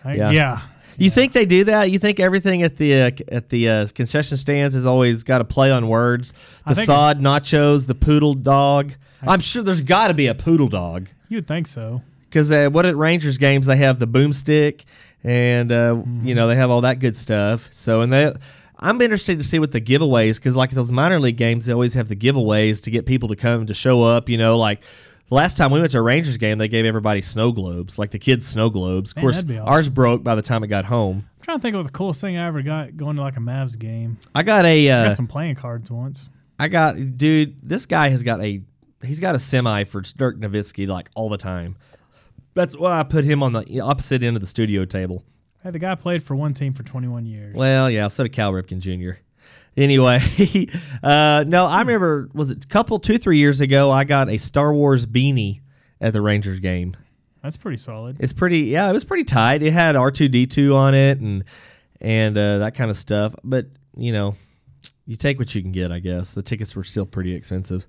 I- 0.03 0.15
Yeah. 0.15 0.31
yeah. 0.31 0.61
You 0.97 1.09
think 1.09 1.33
they 1.33 1.45
do 1.45 1.63
that? 1.65 1.91
You 1.91 1.99
think 1.99 2.19
everything 2.19 2.63
at 2.63 2.77
the 2.77 3.01
uh, 3.01 3.11
at 3.29 3.49
the 3.49 3.69
uh, 3.69 3.87
concession 3.93 4.37
stands 4.37 4.75
has 4.75 4.85
always 4.85 5.23
got 5.23 5.37
to 5.39 5.45
play 5.45 5.71
on 5.71 5.87
words? 5.87 6.33
The 6.65 6.73
sod 6.85 7.19
nachos, 7.21 7.85
the 7.87 7.95
poodle 7.95 8.33
dog. 8.33 8.93
I'm 9.21 9.39
sure 9.39 9.63
there's 9.63 9.81
got 9.81 10.07
to 10.09 10.13
be 10.13 10.27
a 10.27 10.35
poodle 10.35 10.67
dog. 10.67 11.07
You 11.29 11.37
would 11.37 11.47
think 11.47 11.67
so. 11.67 12.01
because 12.29 12.51
uh, 12.51 12.69
what 12.69 12.85
at 12.85 12.95
Rangers 12.95 13.37
games 13.37 13.67
they 13.67 13.77
have 13.77 13.99
the 13.99 14.07
boomstick 14.07 14.85
and 15.23 15.71
uh, 15.71 16.01
you 16.23 16.35
know 16.35 16.47
they 16.47 16.55
have 16.55 16.69
all 16.69 16.81
that 16.81 16.99
good 16.99 17.15
stuff. 17.15 17.67
So 17.71 18.01
and 18.01 18.11
they, 18.13 18.33
I'm 18.79 19.01
interested 19.01 19.37
to 19.39 19.43
see 19.43 19.59
what 19.59 19.71
the 19.71 19.81
giveaways 19.81 20.35
because 20.35 20.55
like 20.55 20.71
those 20.71 20.91
minor 20.91 21.19
league 21.19 21.37
games 21.37 21.65
they 21.65 21.73
always 21.73 21.93
have 21.95 22.07
the 22.07 22.15
giveaways 22.15 22.81
to 22.83 22.91
get 22.91 23.05
people 23.05 23.29
to 23.29 23.35
come 23.35 23.65
to 23.67 23.73
show 23.73 24.03
up. 24.03 24.29
You 24.29 24.37
know, 24.37 24.57
like 24.57 24.81
the 25.29 25.35
last 25.35 25.57
time 25.57 25.71
we 25.71 25.79
went 25.79 25.91
to 25.91 25.97
a 25.97 26.01
Rangers 26.01 26.37
game 26.37 26.57
they 26.57 26.67
gave 26.67 26.85
everybody 26.85 27.21
snow 27.21 27.51
globes, 27.51 27.99
like 27.99 28.11
the 28.11 28.19
kids 28.19 28.47
snow 28.47 28.69
globes. 28.69 29.11
Of 29.11 29.17
Man, 29.17 29.23
course, 29.23 29.35
that'd 29.35 29.47
be 29.47 29.57
awesome. 29.57 29.73
ours 29.73 29.89
broke 29.89 30.23
by 30.23 30.35
the 30.35 30.41
time 30.41 30.63
it 30.63 30.67
got 30.67 30.85
home. 30.85 31.27
I'm 31.39 31.41
trying 31.43 31.57
to 31.59 31.61
think 31.61 31.75
of 31.75 31.85
the 31.85 31.91
coolest 31.91 32.21
thing 32.21 32.37
I 32.37 32.47
ever 32.47 32.61
got 32.61 32.95
going 32.97 33.15
to 33.17 33.21
like 33.21 33.37
a 33.37 33.41
Mavs 33.41 33.77
game. 33.77 34.17
I 34.33 34.43
got 34.43 34.65
a 34.65 34.89
I 34.89 34.93
uh, 34.93 35.09
got 35.09 35.15
some 35.15 35.27
playing 35.27 35.55
cards 35.55 35.91
once. 35.91 36.29
I 36.59 36.67
got 36.67 37.17
dude. 37.17 37.57
This 37.61 37.85
guy 37.85 38.09
has 38.09 38.23
got 38.23 38.41
a 38.41 38.61
he's 39.03 39.19
got 39.19 39.35
a 39.35 39.39
semi 39.39 39.83
for 39.83 40.01
Dirk 40.01 40.39
Nowitzki 40.39 40.87
like 40.87 41.09
all 41.15 41.29
the 41.29 41.37
time. 41.37 41.75
That's 42.53 42.75
why 42.75 42.99
I 42.99 43.03
put 43.03 43.23
him 43.23 43.43
on 43.43 43.53
the 43.53 43.81
opposite 43.81 44.23
end 44.23 44.35
of 44.35 44.41
the 44.41 44.47
studio 44.47 44.83
table. 44.85 45.23
Hey, 45.63 45.71
the 45.71 45.79
guy 45.79 45.93
played 45.95 46.23
for 46.23 46.35
one 46.35 46.53
team 46.53 46.73
for 46.73 46.81
21 46.83 47.25
years. 47.25 47.55
Well, 47.55 47.89
yeah, 47.89 48.07
so 48.07 48.23
did 48.23 48.31
Cal 48.31 48.51
Ripken 48.51 48.79
Jr. 48.79 49.19
Anyway, 49.75 50.19
uh, 51.03 51.43
no, 51.47 51.65
I 51.65 51.79
remember 51.81 52.29
was 52.33 52.49
it 52.51 52.63
a 52.63 52.67
couple 52.67 52.97
two 52.99 53.17
three 53.19 53.37
years 53.37 53.61
ago? 53.61 53.91
I 53.91 54.03
got 54.05 54.29
a 54.29 54.37
Star 54.39 54.73
Wars 54.73 55.05
beanie 55.05 55.61
at 56.01 56.13
the 56.13 56.21
Rangers 56.21 56.59
game. 56.59 56.95
That's 57.43 57.57
pretty 57.57 57.77
solid. 57.77 58.17
It's 58.19 58.33
pretty, 58.33 58.61
yeah, 58.61 58.89
it 58.89 58.93
was 58.93 59.03
pretty 59.05 59.23
tight. 59.23 59.61
It 59.61 59.71
had 59.71 59.95
R 59.95 60.09
two 60.11 60.27
D 60.27 60.47
two 60.47 60.75
on 60.75 60.95
it 60.95 61.19
and 61.19 61.43
and 62.01 62.37
uh, 62.37 62.57
that 62.59 62.73
kind 62.75 62.89
of 62.89 62.97
stuff. 62.97 63.35
But 63.43 63.67
you 63.95 64.11
know, 64.11 64.35
you 65.05 65.15
take 65.15 65.37
what 65.37 65.53
you 65.53 65.61
can 65.61 65.71
get. 65.71 65.91
I 65.91 65.99
guess 65.99 66.33
the 66.33 66.41
tickets 66.41 66.75
were 66.75 66.83
still 66.83 67.05
pretty 67.05 67.35
expensive, 67.35 67.85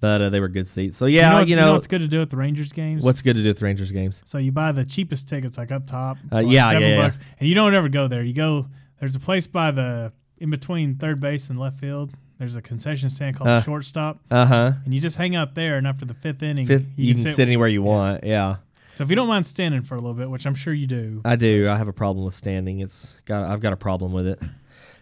but 0.00 0.22
uh, 0.22 0.30
they 0.30 0.40
were 0.40 0.48
good 0.48 0.66
seats. 0.66 0.96
So 0.96 1.04
yeah, 1.04 1.40
you 1.42 1.48
you 1.48 1.56
know, 1.56 1.66
know, 1.66 1.72
what's 1.74 1.86
good 1.86 2.00
to 2.00 2.08
do 2.08 2.22
at 2.22 2.30
the 2.30 2.38
Rangers 2.38 2.72
games? 2.72 3.04
what's 3.04 3.20
good 3.20 3.36
to 3.36 3.42
do 3.42 3.48
with 3.50 3.58
the 3.58 3.66
Rangers 3.66 3.92
games? 3.92 4.22
so 4.24 4.38
you 4.38 4.50
buy 4.50 4.72
the 4.72 4.86
cheapest 4.86 5.28
tickets 5.28 5.58
like 5.58 5.70
up 5.70 5.86
top, 5.86 6.16
Uh, 6.32 6.36
like 6.36 6.46
yeah, 6.48 6.70
seven 6.70 6.82
yeah, 6.88 6.96
yeah. 6.96 7.02
bucks, 7.02 7.18
and 7.38 7.48
you 7.48 7.54
don't 7.54 7.74
ever 7.74 7.90
go 7.90 8.08
there. 8.08 8.22
You 8.24 8.32
go 8.32 8.66
there's 8.98 9.14
a 9.14 9.20
place 9.20 9.46
by 9.46 9.70
the 9.70 10.12
in 10.40 10.50
between 10.50 10.96
third 10.96 11.20
base 11.20 11.50
and 11.50 11.58
left 11.58 11.78
field. 11.78 12.12
There's 12.38 12.54
a 12.56 12.62
concession 12.62 13.10
stand 13.10 13.36
called 13.36 13.48
Uh, 13.48 13.58
the 13.58 13.64
shortstop, 13.64 14.20
Uh 14.30 14.46
huh. 14.46 14.72
and 14.84 14.94
you 14.94 15.00
just 15.00 15.16
hang 15.16 15.34
out 15.34 15.54
there. 15.54 15.76
And 15.76 15.86
after 15.86 16.04
the 16.04 16.14
fifth 16.14 16.42
inning, 16.42 16.66
Fifth, 16.66 16.86
you, 16.96 17.14
can 17.14 17.22
sit, 17.24 17.38
anywhere 17.40 17.66
you 17.68 17.82
yeah. 17.82 17.88
want. 17.88 18.24
Yeah. 18.24 18.56
So 18.94 19.04
if 19.04 19.10
you 19.10 19.16
don't 19.16 19.28
mind 19.28 19.46
standing 19.46 19.82
for 19.82 19.94
a 19.94 19.98
little 19.98 20.14
bit, 20.14 20.30
which 20.30 20.46
I'm 20.46 20.54
sure 20.54 20.72
you 20.72 20.86
do, 20.86 21.20
I 21.24 21.36
do. 21.36 21.68
I 21.68 21.76
have 21.76 21.88
a 21.88 21.92
problem 21.92 22.24
with 22.24 22.34
standing. 22.34 22.80
It's 22.80 23.14
got. 23.24 23.48
I've 23.48 23.60
got 23.60 23.72
a 23.72 23.76
problem 23.76 24.12
with 24.12 24.26
it. 24.26 24.40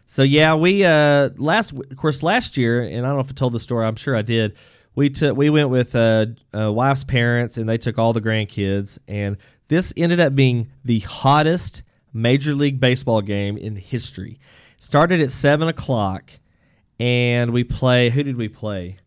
So 0.06 0.22
yeah, 0.22 0.54
we 0.54 0.84
uh 0.84 1.30
last 1.36 1.72
of 1.72 1.96
course 1.96 2.22
last 2.22 2.56
year, 2.56 2.82
and 2.82 3.04
I 3.04 3.08
don't 3.08 3.16
know 3.16 3.20
if 3.20 3.30
I 3.30 3.32
told 3.34 3.52
the 3.52 3.60
story. 3.60 3.84
I'm 3.86 3.96
sure 3.96 4.14
I 4.14 4.22
did. 4.22 4.54
We 4.94 5.10
took 5.10 5.36
we 5.36 5.50
went 5.50 5.68
with 5.68 5.94
uh, 5.96 6.26
uh 6.54 6.72
wife's 6.72 7.04
parents, 7.04 7.56
and 7.58 7.68
they 7.68 7.76
took 7.78 7.98
all 7.98 8.12
the 8.12 8.20
grandkids, 8.20 8.98
and 9.08 9.36
this 9.68 9.92
ended 9.96 10.20
up 10.20 10.34
being 10.34 10.68
the 10.84 11.00
hottest 11.00 11.82
Major 12.12 12.54
League 12.54 12.78
Baseball 12.80 13.20
game 13.20 13.56
in 13.58 13.76
history. 13.76 14.38
Started 14.86 15.20
at 15.20 15.32
seven 15.32 15.66
o'clock, 15.66 16.30
and 17.00 17.52
we 17.52 17.64
play. 17.64 18.08
Who 18.08 18.22
did 18.22 18.36
we 18.36 18.46
play? 18.46 18.98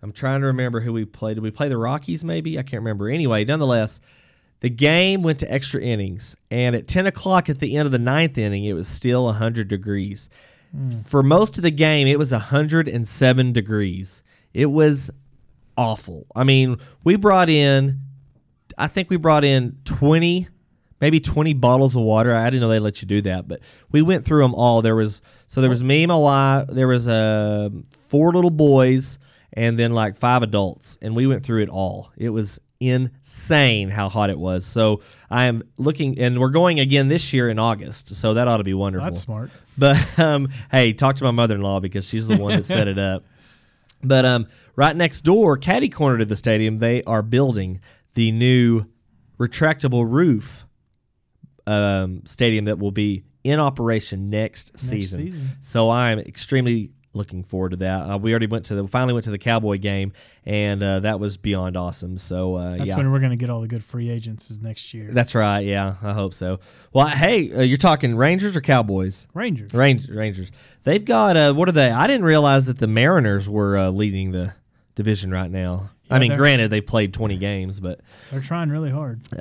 I'm 0.00 0.12
trying 0.12 0.40
to 0.40 0.46
remember 0.46 0.80
who 0.80 0.94
we 0.94 1.04
played. 1.04 1.34
Did 1.34 1.42
we 1.42 1.50
play 1.50 1.68
the 1.68 1.76
Rockies? 1.76 2.24
Maybe 2.24 2.58
I 2.58 2.62
can't 2.62 2.80
remember. 2.80 3.06
Anyway, 3.06 3.44
nonetheless, 3.44 4.00
the 4.60 4.70
game 4.70 5.22
went 5.22 5.38
to 5.40 5.52
extra 5.52 5.82
innings, 5.82 6.36
and 6.50 6.74
at 6.74 6.88
10 6.88 7.06
o'clock 7.06 7.50
at 7.50 7.58
the 7.58 7.76
end 7.76 7.84
of 7.84 7.92
the 7.92 7.98
ninth 7.98 8.38
inning, 8.38 8.64
it 8.64 8.72
was 8.72 8.88
still 8.88 9.26
100 9.26 9.68
degrees. 9.68 10.30
Hmm. 10.74 11.00
For 11.00 11.22
most 11.22 11.58
of 11.58 11.64
the 11.64 11.70
game, 11.70 12.06
it 12.06 12.18
was 12.18 12.32
107 12.32 13.52
degrees. 13.52 14.22
It 14.54 14.70
was 14.70 15.10
awful. 15.76 16.28
I 16.34 16.44
mean, 16.44 16.78
we 17.04 17.16
brought 17.16 17.50
in, 17.50 18.00
I 18.78 18.86
think 18.86 19.10
we 19.10 19.18
brought 19.18 19.44
in 19.44 19.76
20, 19.84 20.48
maybe 21.00 21.20
20 21.20 21.54
bottles 21.54 21.96
of 21.96 22.02
water. 22.02 22.34
I 22.34 22.44
didn't 22.46 22.60
know 22.60 22.68
they 22.68 22.78
let 22.78 23.02
you 23.02 23.08
do 23.08 23.22
that, 23.22 23.48
but 23.48 23.60
we 23.90 24.02
went 24.02 24.24
through 24.24 24.42
them 24.42 24.54
all. 24.54 24.82
There 24.82 24.96
was, 24.96 25.20
so 25.48 25.60
there 25.60 25.70
was 25.70 25.82
me, 25.82 26.02
and 26.02 26.10
my 26.10 26.16
wife, 26.16 26.68
there 26.68 26.88
was 26.88 27.08
uh, 27.08 27.70
four 28.08 28.32
little 28.32 28.50
boys, 28.50 29.18
and 29.52 29.78
then 29.78 29.92
like 29.92 30.16
five 30.16 30.42
adults, 30.42 30.98
and 31.02 31.16
we 31.16 31.26
went 31.26 31.44
through 31.44 31.62
it 31.62 31.68
all. 31.68 32.12
It 32.16 32.30
was 32.30 32.60
insane 32.80 33.90
how 33.90 34.08
hot 34.08 34.30
it 34.30 34.38
was. 34.38 34.64
So 34.64 35.02
I 35.30 35.46
am 35.46 35.62
looking, 35.76 36.18
and 36.18 36.40
we're 36.40 36.50
going 36.50 36.80
again 36.80 37.08
this 37.08 37.32
year 37.32 37.48
in 37.50 37.58
August. 37.58 38.14
So 38.14 38.34
that 38.34 38.48
ought 38.48 38.58
to 38.58 38.64
be 38.64 38.74
wonderful. 38.74 39.04
That's 39.06 39.20
smart. 39.20 39.50
But 39.76 40.18
um, 40.18 40.48
hey, 40.70 40.92
talk 40.92 41.16
to 41.16 41.24
my 41.24 41.30
mother 41.30 41.54
in 41.56 41.62
law 41.62 41.80
because 41.80 42.06
she's 42.06 42.26
the 42.26 42.36
one 42.36 42.56
that 42.56 42.66
set 42.66 42.88
it 42.88 42.98
up. 42.98 43.24
But 44.02 44.24
um, 44.24 44.46
right 44.76 44.96
next 44.96 45.20
door, 45.22 45.58
caddy 45.58 45.90
corner 45.90 46.16
to 46.16 46.24
the 46.24 46.34
stadium, 46.34 46.78
they 46.78 47.02
are 47.04 47.20
building 47.20 47.82
the 48.14 48.32
new 48.32 48.86
retractable 49.38 50.10
roof 50.10 50.64
um, 51.66 52.22
stadium 52.26 52.66
that 52.66 52.78
will 52.78 52.92
be 52.92 53.24
in 53.44 53.58
operation 53.58 54.30
next, 54.30 54.78
season. 54.78 55.26
season. 55.26 55.48
So 55.60 55.90
I'm 55.90 56.18
extremely 56.18 56.90
looking 57.12 57.42
forward 57.42 57.70
to 57.70 57.76
that. 57.78 58.02
Uh, 58.02 58.18
we 58.18 58.30
already 58.32 58.46
went 58.46 58.66
to 58.66 58.74
the 58.74 58.86
finally 58.86 59.12
went 59.12 59.24
to 59.24 59.30
the 59.30 59.38
Cowboy 59.38 59.78
game, 59.78 60.12
and 60.44 60.82
uh, 60.82 61.00
that 61.00 61.18
was 61.18 61.36
beyond 61.36 61.76
awesome. 61.76 62.18
So 62.18 62.54
uh, 62.56 62.76
That's 62.76 62.88
yeah, 62.88 62.96
when 62.96 63.10
we're 63.10 63.18
going 63.18 63.30
to 63.30 63.36
get 63.36 63.50
all 63.50 63.60
the 63.60 63.66
good 63.68 63.84
free 63.84 64.10
agents 64.10 64.50
is 64.50 64.60
next 64.60 64.94
year. 64.94 65.08
that's 65.12 65.34
right. 65.34 65.60
Yeah, 65.60 65.96
I 66.02 66.12
hope 66.12 66.34
so. 66.34 66.60
Well, 66.92 67.08
hey, 67.08 67.52
uh, 67.52 67.62
you're 67.62 67.78
talking 67.78 68.14
Rangers 68.14 68.56
or 68.56 68.60
Cowboys? 68.60 69.26
Rangers. 69.34 69.72
Rangers. 69.74 70.10
Rangers. 70.14 70.50
They've 70.84 71.04
got 71.04 71.36
uh, 71.36 71.52
what 71.54 71.68
are 71.68 71.72
they? 71.72 71.90
I 71.90 72.06
didn't 72.06 72.24
realize 72.24 72.66
that 72.66 72.78
the 72.78 72.86
Mariners 72.86 73.48
were 73.48 73.76
uh, 73.76 73.90
leading 73.90 74.32
the 74.32 74.54
division 74.94 75.30
right 75.30 75.50
now. 75.50 75.90
I 76.10 76.18
mean, 76.18 76.36
granted 76.36 76.70
they've 76.70 76.84
played 76.84 77.14
20 77.14 77.36
games, 77.36 77.80
but 77.80 78.00
They're 78.30 78.40
trying 78.40 78.70
really 78.70 78.90
hard. 78.90 79.20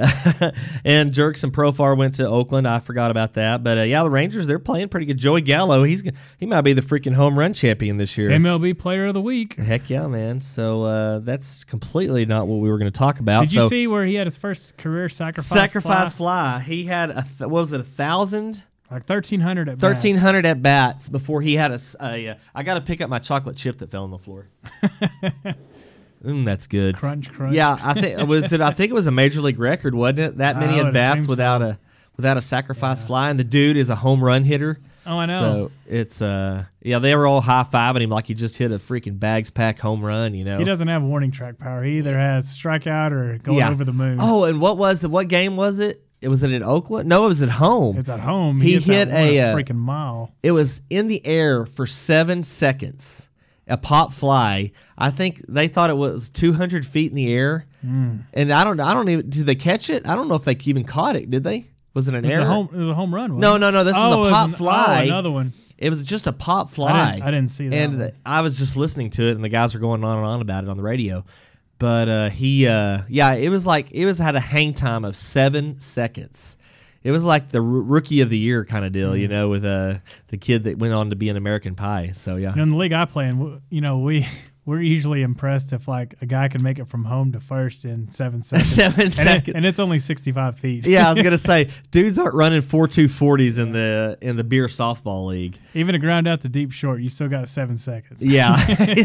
and 0.86 1.12
Jurickson 1.12 1.52
Profar 1.52 1.98
went 1.98 2.16
to 2.16 2.28
Oakland. 2.28 2.68
I 2.68 2.80
forgot 2.80 3.12
about 3.12 3.34
that, 3.34 3.64
but 3.64 3.78
uh, 3.78 3.82
yeah, 3.82 4.04
the 4.04 4.10
Rangers 4.10 4.48
they're 4.48 4.60
playing 4.60 4.90
pretty 4.90 5.06
good. 5.06 5.18
Joey 5.18 5.42
Gallo, 5.42 5.84
he's 5.84 6.04
he 6.38 6.46
might 6.46 6.62
be 6.62 6.74
the 6.74 6.82
freaking 6.82 7.14
home 7.14 7.38
run 7.38 7.54
champion 7.54 7.98
this 7.98 8.18
year. 8.18 8.30
MLB 8.30 8.78
Player 8.78 9.08
of 9.08 9.14
the 9.14 9.22
Week. 9.22 9.56
Heck 9.56 9.90
yeah, 9.90 10.08
man! 10.08 10.42
So 10.42 10.84
uh, 10.84 11.20
that's 11.20 11.64
completely 11.64 12.26
not 12.26 12.48
what 12.48 12.60
we 12.60 12.70
were 12.70 12.78
going 12.78 12.92
to 12.92 12.98
talk 12.98 13.20
about. 13.20 13.42
Did 13.42 13.54
you 13.54 13.62
so, 13.62 13.70
see 13.70 13.88
where 13.88 14.06
he 14.06 14.16
had 14.16 14.28
his 14.28 14.38
first 14.38 14.78
career 14.78 15.10
sacrifice? 15.10 15.60
sacrifice 15.60 16.14
fly? 16.14 16.60
fly? 16.60 16.60
He 16.62 16.86
had 16.86 17.10
a 17.10 17.24
th- 17.24 17.42
what 17.42 17.52
was 17.52 17.74
it 17.74 17.80
a 17.80 17.84
thousand? 17.84 18.64
like 18.92 19.06
thirteen 19.06 19.40
hundred 19.40 19.70
at 19.70 19.78
bats. 19.78 20.02
Thirteen 20.02 20.16
hundred 20.16 20.46
at 20.46 20.62
bats 20.62 21.10
before 21.10 21.42
he 21.42 21.56
had 21.56 21.72
a. 21.72 21.76
s- 21.76 21.96
a, 22.02 22.30
uh, 22.56 22.64
got 22.64 22.76
to 22.76 22.82
pick 22.82 23.02
up 23.02 23.10
my 23.10 23.20
chocolate 23.20 23.56
chip 23.56 23.78
that 23.80 23.92
fell 23.92 24.04
on 24.04 24.12
the 24.12 24.18
floor. 24.18 24.48
mm, 26.24 26.46
that's 26.46 26.68
good. 26.68 26.96
Crunch, 26.98 27.32
crunch. 27.32 27.56
Yeah, 27.56 27.78
I 27.82 27.94
think 28.00 28.28
was 28.28 28.52
it. 28.52 28.62
I 28.62 28.72
think 28.72 28.92
it 28.92 28.94
was 28.94 29.08
a 29.08 29.12
major 29.12 29.42
league 29.42 29.60
record, 29.60 29.96
wasn't 29.96 30.20
it? 30.20 30.38
That 30.38 30.58
many 30.60 30.80
I 30.80 30.88
at 30.88 30.94
bats 30.94 31.28
without 31.28 31.62
so. 31.62 31.68
a 31.68 31.80
without 32.18 32.38
a 32.38 32.42
sacrifice 32.42 33.04
fly, 33.04 33.30
and 33.30 33.40
the 33.40 33.44
dude 33.44 33.78
is 33.78 33.90
a 33.90 33.96
home 33.96 34.24
run 34.24 34.44
hitter. 34.44 34.80
Oh, 35.06 35.18
I 35.18 35.26
know. 35.26 35.40
So 35.40 35.72
it's 35.88 36.22
uh 36.22 36.66
yeah, 36.82 37.00
they 37.00 37.16
were 37.16 37.26
all 37.26 37.42
high 37.42 37.66
fiving 37.72 38.02
him 38.02 38.10
like 38.10 38.28
he 38.28 38.34
just 38.34 38.58
hit 38.58 38.72
a 38.72 38.78
freaking 38.78 39.20
bags 39.20 39.50
pack 39.50 39.80
home 39.80 40.04
run. 40.04 40.34
You 40.34 40.44
know. 40.44 40.60
He 40.60 40.66
doesn't 40.66 40.88
have 40.88 41.02
warning 41.02 41.32
track 41.32 41.58
power. 41.58 41.84
He 41.84 41.98
either 41.98 42.18
has 42.18 42.46
strikeout 42.46 43.12
or 43.12 43.38
going 43.40 43.60
yeah. 43.60 43.72
over 43.72 43.84
the 43.84 43.94
moon. 43.94 44.18
Oh, 44.20 44.44
and 44.44 44.62
what 44.62 44.78
was 44.78 45.04
it? 45.04 45.12
What 45.12 45.28
game 45.28 45.56
was 45.56 45.80
it? 45.80 46.04
It 46.22 46.28
was 46.28 46.44
it 46.44 46.52
at 46.52 46.62
Oakland? 46.62 47.08
No, 47.08 47.26
it 47.26 47.30
was 47.30 47.42
at 47.42 47.50
home. 47.50 47.98
It's 47.98 48.10
at 48.10 48.20
home. 48.20 48.60
He 48.60 48.76
that 48.76 48.84
hit 48.84 49.08
one 49.08 49.18
a, 49.18 49.40
uh, 49.40 49.56
freaking 49.56 49.78
mile. 49.78 50.34
It 50.44 50.52
was 50.52 50.82
in 50.90 51.08
the 51.08 51.26
air 51.26 51.66
for 51.66 51.88
seven 51.88 52.44
seconds. 52.44 53.29
A 53.70 53.78
pop 53.78 54.12
fly. 54.14 54.72
I 54.98 55.10
think 55.12 55.46
they 55.48 55.68
thought 55.68 55.90
it 55.90 55.98
was 55.98 56.30
200 56.32 56.86
feet 56.86 57.12
in 57.12 57.16
the 57.16 57.32
air, 57.34 57.66
Hmm. 57.82 58.18
and 58.34 58.52
I 58.52 58.64
don't. 58.64 58.80
I 58.80 58.94
don't 58.94 59.08
even. 59.10 59.30
Did 59.30 59.46
they 59.46 59.56
catch 59.56 59.90
it? 59.90 60.08
I 60.08 60.16
don't 60.16 60.28
know 60.28 60.36
if 60.36 60.44
they 60.44 60.58
even 60.66 60.84
caught 60.84 61.16
it. 61.16 61.30
Did 61.30 61.44
they? 61.44 61.68
Was 61.94 62.08
it 62.08 62.14
an 62.16 62.26
It 62.26 62.30
was, 62.30 62.38
error? 62.38 62.46
a 62.46 62.48
home, 62.48 62.70
it 62.74 62.78
was 62.78 62.88
a 62.88 62.94
home 62.94 63.14
run. 63.16 63.38
No, 63.40 63.58
no, 63.58 63.72
no. 63.72 63.84
This 63.84 63.94
oh, 63.96 64.10
was 64.10 64.16
a 64.16 64.20
was 64.20 64.32
pop 64.32 64.48
an- 64.50 64.54
fly. 64.56 65.00
Oh, 65.02 65.08
another 65.08 65.32
one. 65.32 65.54
It 65.78 65.90
was 65.90 66.06
just 66.06 66.28
a 66.28 66.34
pop 66.34 66.68
I 66.68 66.72
fly. 66.72 67.12
didn't, 67.14 67.28
I 67.28 67.32
didn't 67.32 67.52
see 67.52 67.68
that. 67.70 67.76
and 67.76 68.00
one. 68.00 68.12
I 68.26 68.42
was 68.42 68.58
just 68.60 68.76
listening 68.76 69.12
to 69.12 69.24
it, 69.30 69.32
and 69.36 69.44
the 69.44 69.50
guys 69.50 69.74
were 69.74 69.80
going 69.80 70.04
on 70.04 70.18
and 70.18 70.26
on 70.28 70.42
about 70.42 70.64
it 70.66 70.70
on 70.70 70.76
the 70.78 70.84
radio. 70.84 71.24
But 71.78 72.10
uh, 72.10 72.30
he, 72.30 72.68
uh, 72.68 73.04
yeah, 73.08 73.34
it 73.36 73.50
was 73.50 73.66
like 73.66 73.92
it 73.92 74.06
was 74.06 74.20
had 74.20 74.36
a 74.36 74.40
hang 74.42 74.74
time 74.74 75.06
of 75.06 75.16
seven 75.16 75.80
seconds. 75.80 76.58
It 77.04 77.12
was 77.12 77.24
like 77.26 77.50
the 77.50 77.60
r- 77.60 77.64
rookie 77.64 78.22
of 78.22 78.30
the 78.30 78.38
year 78.38 78.66
kind 78.66 78.84
of 78.86 78.92
deal, 78.92 79.16
you 79.16 79.28
Mm. 79.28 79.32
know, 79.32 79.50
with 79.50 79.64
uh, 79.66 79.96
the 80.28 80.38
kid 80.38 80.66
that 80.66 80.78
went 80.80 80.94
on 80.94 81.10
to 81.12 81.16
be 81.16 81.30
an 81.30 81.38
American 81.38 81.76
Pie. 81.76 82.12
So 82.14 82.36
yeah, 82.36 82.54
in 82.62 82.72
the 82.72 82.76
league 82.78 82.94
I 82.94 83.06
play 83.06 83.28
in, 83.30 83.62
you 83.70 83.82
know, 83.82 84.00
we 84.00 84.28
we're 84.66 84.82
usually 84.82 85.24
impressed 85.24 85.74
if 85.74 85.88
like 85.88 86.14
a 86.22 86.26
guy 86.28 86.48
can 86.50 86.62
make 86.62 86.78
it 86.78 86.88
from 86.88 87.06
home 87.06 87.32
to 87.32 87.40
first 87.40 87.86
in 87.86 88.12
seven 88.12 88.42
seconds. 88.44 88.74
seven 88.76 89.00
and, 89.02 89.10
it- 89.10 89.16
seconds. 89.16 89.56
and 89.56 89.66
it's 89.66 89.80
only 89.80 89.98
sixty 89.98 90.32
five 90.34 90.60
feet. 90.60 90.86
yeah, 90.86 91.10
I 91.10 91.14
was 91.14 91.24
gonna 91.24 91.38
say, 91.38 91.70
dudes 91.92 92.20
aren't 92.20 92.36
running 92.36 92.62
four 92.62 92.88
two 92.88 93.08
forties 93.08 93.58
in 93.58 93.72
the 93.72 94.18
in 94.22 94.36
the 94.36 94.44
beer 94.44 94.68
softball 94.68 95.26
league. 95.28 95.58
Even 95.74 95.96
a 95.96 96.00
ground 96.00 96.28
out 96.28 96.42
to 96.42 96.50
deep 96.50 96.72
short, 96.72 97.00
you 97.02 97.08
still 97.10 97.30
got 97.30 97.48
seven 97.48 97.78
seconds. 97.78 98.24
Yeah, 98.26 98.58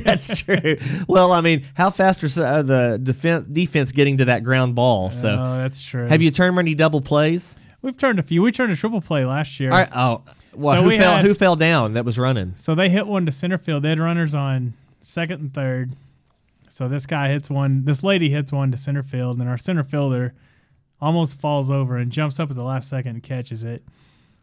that's 0.04 0.40
true. 0.40 0.76
Well, 1.08 1.30
I 1.32 1.40
mean, 1.40 1.64
how 1.74 1.90
fast 1.90 2.24
are 2.24 2.42
uh, 2.44 2.62
the 2.62 2.98
defense 3.00 3.46
defense 3.46 3.92
getting 3.92 4.18
to 4.18 4.24
that 4.26 4.42
ground 4.42 4.74
ball? 4.74 5.12
So, 5.12 5.28
oh, 5.40 5.58
that's 5.58 5.80
true. 5.82 6.08
have 6.08 6.20
you 6.20 6.32
turned 6.32 6.56
many 6.56 6.74
double 6.74 7.00
plays? 7.00 7.54
We've 7.84 7.96
turned 7.98 8.18
a 8.18 8.22
few. 8.22 8.40
We 8.40 8.50
turned 8.50 8.72
a 8.72 8.76
triple 8.76 9.02
play 9.02 9.26
last 9.26 9.60
year. 9.60 9.70
All 9.70 9.76
right, 9.78 9.90
oh, 9.94 10.22
well, 10.54 10.76
So 10.76 10.82
who 10.84 10.88
we 10.88 10.98
fell? 10.98 11.16
had- 11.16 11.24
who 11.26 11.34
fell 11.34 11.54
down? 11.54 11.92
That 11.92 12.06
was 12.06 12.18
running. 12.18 12.52
So 12.56 12.74
they 12.74 12.88
hit 12.88 13.06
one 13.06 13.26
to 13.26 13.32
center 13.32 13.58
field. 13.58 13.82
They 13.82 13.90
had 13.90 14.00
runners 14.00 14.34
on 14.34 14.72
second 15.00 15.40
and 15.42 15.52
third. 15.54 15.94
So 16.70 16.88
this 16.88 17.04
guy 17.04 17.28
hits 17.28 17.50
one. 17.50 17.84
This 17.84 18.02
lady 18.02 18.30
hits 18.30 18.50
one 18.52 18.70
to 18.70 18.78
center 18.78 19.02
field, 19.02 19.38
and 19.38 19.48
our 19.50 19.58
center 19.58 19.84
fielder 19.84 20.32
almost 20.98 21.38
falls 21.38 21.70
over 21.70 21.98
and 21.98 22.10
jumps 22.10 22.40
up 22.40 22.48
at 22.48 22.56
the 22.56 22.64
last 22.64 22.88
second 22.88 23.10
and 23.16 23.22
catches 23.22 23.62
it. 23.64 23.82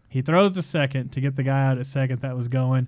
He 0.07 0.21
throws 0.21 0.53
the 0.53 0.61
second 0.61 1.11
to 1.13 1.19
get 1.21 1.35
the 1.35 1.41
guy 1.43 1.65
out 1.65 1.79
at 1.79 1.87
second 1.87 2.21
that 2.21 2.35
was 2.35 2.47
going, 2.47 2.87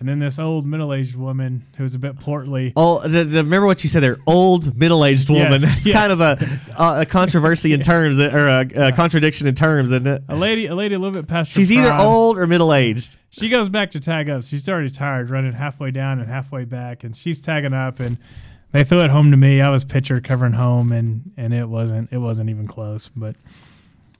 and 0.00 0.08
then 0.08 0.20
this 0.20 0.38
old 0.38 0.64
middle-aged 0.64 1.16
woman 1.16 1.66
who 1.76 1.82
was 1.82 1.94
a 1.94 1.98
bit 1.98 2.18
portly. 2.20 2.72
Oh, 2.76 3.00
th- 3.02 3.12
th- 3.12 3.34
remember 3.34 3.66
what 3.66 3.82
you 3.82 3.90
said 3.90 4.02
there? 4.02 4.18
Old 4.26 4.76
middle-aged 4.76 5.28
woman. 5.28 5.52
Yes, 5.52 5.62
That's 5.64 5.86
yes. 5.86 5.96
kind 5.96 6.12
of 6.12 6.20
a, 6.20 6.60
a, 6.78 7.00
a 7.00 7.06
controversy 7.06 7.72
in 7.72 7.80
terms, 7.82 8.20
or 8.20 8.48
a, 8.48 8.68
a 8.74 8.84
uh, 8.86 8.92
contradiction 8.92 9.46
in 9.48 9.54
terms, 9.56 9.90
isn't 9.90 10.06
it? 10.06 10.22
A 10.28 10.36
lady, 10.36 10.66
a 10.66 10.74
lady, 10.74 10.94
a 10.94 10.98
little 10.98 11.14
bit 11.20 11.26
past. 11.26 11.50
She's 11.50 11.72
either 11.72 11.88
prime. 11.88 12.06
old 12.06 12.38
or 12.38 12.46
middle-aged. 12.46 13.16
She 13.30 13.48
goes 13.48 13.68
back 13.68 13.90
to 13.92 14.00
tag 14.00 14.30
up. 14.30 14.44
She's 14.44 14.68
already 14.68 14.90
tired, 14.90 15.30
running 15.30 15.52
halfway 15.52 15.90
down 15.90 16.20
and 16.20 16.28
halfway 16.28 16.64
back, 16.64 17.02
and 17.02 17.16
she's 17.16 17.40
tagging 17.40 17.74
up. 17.74 17.98
And 18.00 18.18
they 18.72 18.84
threw 18.84 19.00
it 19.00 19.10
home 19.10 19.30
to 19.32 19.36
me. 19.36 19.60
I 19.60 19.68
was 19.68 19.84
pitcher 19.84 20.20
covering 20.20 20.52
home, 20.52 20.92
and 20.92 21.32
and 21.36 21.52
it 21.52 21.68
wasn't 21.68 22.12
it 22.12 22.18
wasn't 22.18 22.50
even 22.50 22.66
close. 22.66 23.08
But 23.08 23.36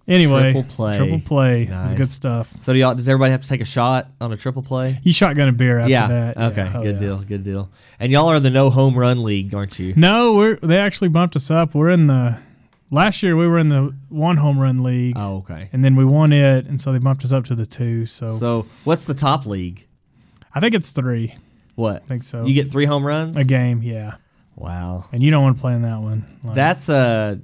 anyway, 0.08 0.52
Triple 0.52 0.64
play. 0.64 0.96
triple 0.96 1.20
play. 1.20 1.64
Nice. 1.66 1.94
good 1.94 2.08
stuff. 2.08 2.52
So, 2.60 2.72
do 2.72 2.78
y'all? 2.78 2.94
Does 2.94 3.08
everybody 3.08 3.30
have 3.32 3.42
to 3.42 3.48
take 3.48 3.60
a 3.60 3.64
shot 3.66 4.08
on 4.20 4.32
a 4.32 4.36
triple 4.36 4.62
play? 4.62 4.98
You 5.02 5.12
shotgun 5.12 5.48
a 5.48 5.52
beer 5.52 5.78
after 5.78 5.90
yeah. 5.90 6.06
that. 6.08 6.36
Okay. 6.52 6.64
Yeah. 6.64 6.72
Oh, 6.76 6.82
good 6.82 6.94
yeah. 6.94 7.00
deal. 7.00 7.18
Good 7.18 7.44
deal. 7.44 7.70
And 8.00 8.10
y'all 8.12 8.28
are 8.28 8.40
the 8.40 8.50
no 8.50 8.70
home 8.70 8.96
run 8.98 9.22
league, 9.22 9.54
aren't 9.54 9.78
you? 9.78 9.94
No, 9.96 10.34
we're 10.34 10.56
they 10.56 10.78
actually 10.78 11.08
bumped 11.08 11.36
us 11.36 11.50
up. 11.50 11.74
We're 11.74 11.90
in 11.90 12.06
the 12.06 12.38
last 12.90 13.22
year. 13.22 13.36
We 13.36 13.46
were 13.46 13.58
in 13.58 13.68
the 13.68 13.94
one 14.08 14.36
home 14.38 14.58
run 14.58 14.82
league, 14.82 15.14
Oh, 15.16 15.38
okay. 15.38 15.68
and 15.72 15.84
then 15.84 15.94
we 15.96 16.04
won 16.04 16.32
it, 16.32 16.66
and 16.66 16.80
so 16.80 16.92
they 16.92 16.98
bumped 16.98 17.24
us 17.24 17.32
up 17.32 17.44
to 17.46 17.54
the 17.54 17.66
two. 17.66 18.06
So, 18.06 18.30
So, 18.30 18.66
what's 18.84 19.04
the 19.04 19.14
top 19.14 19.46
league? 19.46 19.86
I 20.54 20.60
think 20.60 20.74
it's 20.74 20.90
three. 20.90 21.34
What? 21.74 22.02
I 22.02 22.06
think 22.06 22.22
so. 22.24 22.44
You 22.44 22.54
get 22.54 22.70
three 22.70 22.86
home 22.86 23.06
runs. 23.06 23.36
a 23.36 23.44
game, 23.44 23.82
yeah. 23.82 24.14
Wow. 24.56 25.04
And 25.12 25.22
you 25.22 25.30
don't 25.30 25.42
want 25.44 25.56
to 25.56 25.60
play 25.60 25.74
in 25.74 25.82
that 25.82 26.00
one. 26.00 26.24
Like, 26.42 26.56
That's 26.56 26.88
uh 26.88 27.36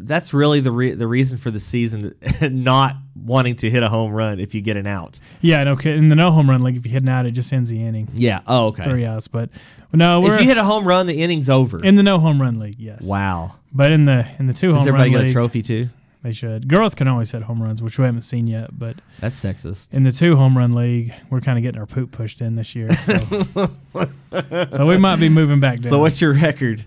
that's 0.00 0.32
really 0.32 0.60
the 0.60 0.70
re- 0.72 0.94
the 0.94 1.06
reason 1.06 1.38
for 1.38 1.50
the 1.50 1.60
season 1.60 2.14
not 2.42 2.94
wanting 3.16 3.56
to 3.56 3.70
hit 3.70 3.82
a 3.82 3.88
home 3.88 4.12
run 4.12 4.38
if 4.40 4.54
you 4.54 4.60
get 4.60 4.76
an 4.76 4.86
out. 4.86 5.18
Yeah, 5.40 5.64
no. 5.64 5.72
okay, 5.72 5.96
In 5.96 6.08
the 6.08 6.14
no 6.16 6.30
home 6.30 6.48
run 6.48 6.62
league, 6.62 6.76
if 6.76 6.86
you 6.86 6.92
hit 6.92 7.02
an 7.02 7.08
out, 7.08 7.26
it 7.26 7.32
just 7.32 7.52
ends 7.52 7.70
the 7.70 7.82
inning. 7.84 8.08
Yeah. 8.14 8.40
Oh, 8.46 8.68
okay. 8.68 8.84
Three 8.84 9.04
outs, 9.04 9.28
but 9.28 9.50
no, 9.92 10.20
we're 10.20 10.34
If 10.34 10.40
you 10.42 10.46
hit 10.46 10.56
a 10.58 10.64
home 10.64 10.86
run, 10.86 11.06
the 11.06 11.20
inning's 11.22 11.50
over. 11.50 11.82
in 11.84 11.96
the 11.96 12.02
no 12.02 12.18
home 12.18 12.40
run 12.40 12.58
league. 12.58 12.78
Yes. 12.78 13.02
wow. 13.02 13.56
But 13.72 13.92
in 13.92 14.04
the 14.06 14.26
in 14.38 14.46
the 14.46 14.52
two 14.54 14.68
Does 14.68 14.76
home 14.78 14.88
everybody 14.88 15.14
run 15.14 15.22
get 15.24 15.30
a 15.30 15.32
trophy 15.32 15.62
too? 15.62 15.88
they 16.22 16.32
should. 16.32 16.68
Girls 16.68 16.94
can 16.94 17.06
always 17.08 17.30
hit 17.30 17.42
home 17.42 17.62
runs, 17.62 17.80
which 17.80 17.96
we 17.98 18.04
haven't 18.04 18.22
seen 18.22 18.46
yet. 18.46 18.76
But 18.78 18.96
That's 19.20 19.36
sexist. 19.42 19.92
in 19.94 20.02
the 20.04 20.12
two 20.12 20.36
home 20.36 20.56
run 20.58 20.72
league, 20.74 21.14
we're 21.30 21.40
kind 21.40 21.58
of 21.58 21.62
getting 21.62 21.78
our 21.80 21.86
poop 21.86 22.10
pushed 22.10 22.40
in 22.40 22.56
this 22.56 22.74
year. 22.74 22.90
So, 22.92 23.70
so 24.72 24.86
we 24.86 24.96
might 24.96 25.20
be 25.20 25.28
moving 25.28 25.60
back 25.60 25.80
down. 25.80 25.90
So 25.90 25.98
what's 26.00 26.20
your 26.20 26.34
record? 26.34 26.84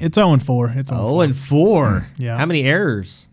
It's 0.00 0.14
zero 0.16 0.32
and 0.32 0.42
four. 0.42 0.68
It's 0.74 0.90
0 0.90 1.00
Oh, 1.00 1.20
and 1.20 1.36
four. 1.36 2.08
Yeah. 2.18 2.36
How 2.36 2.46
many 2.46 2.64
errors 2.64 3.28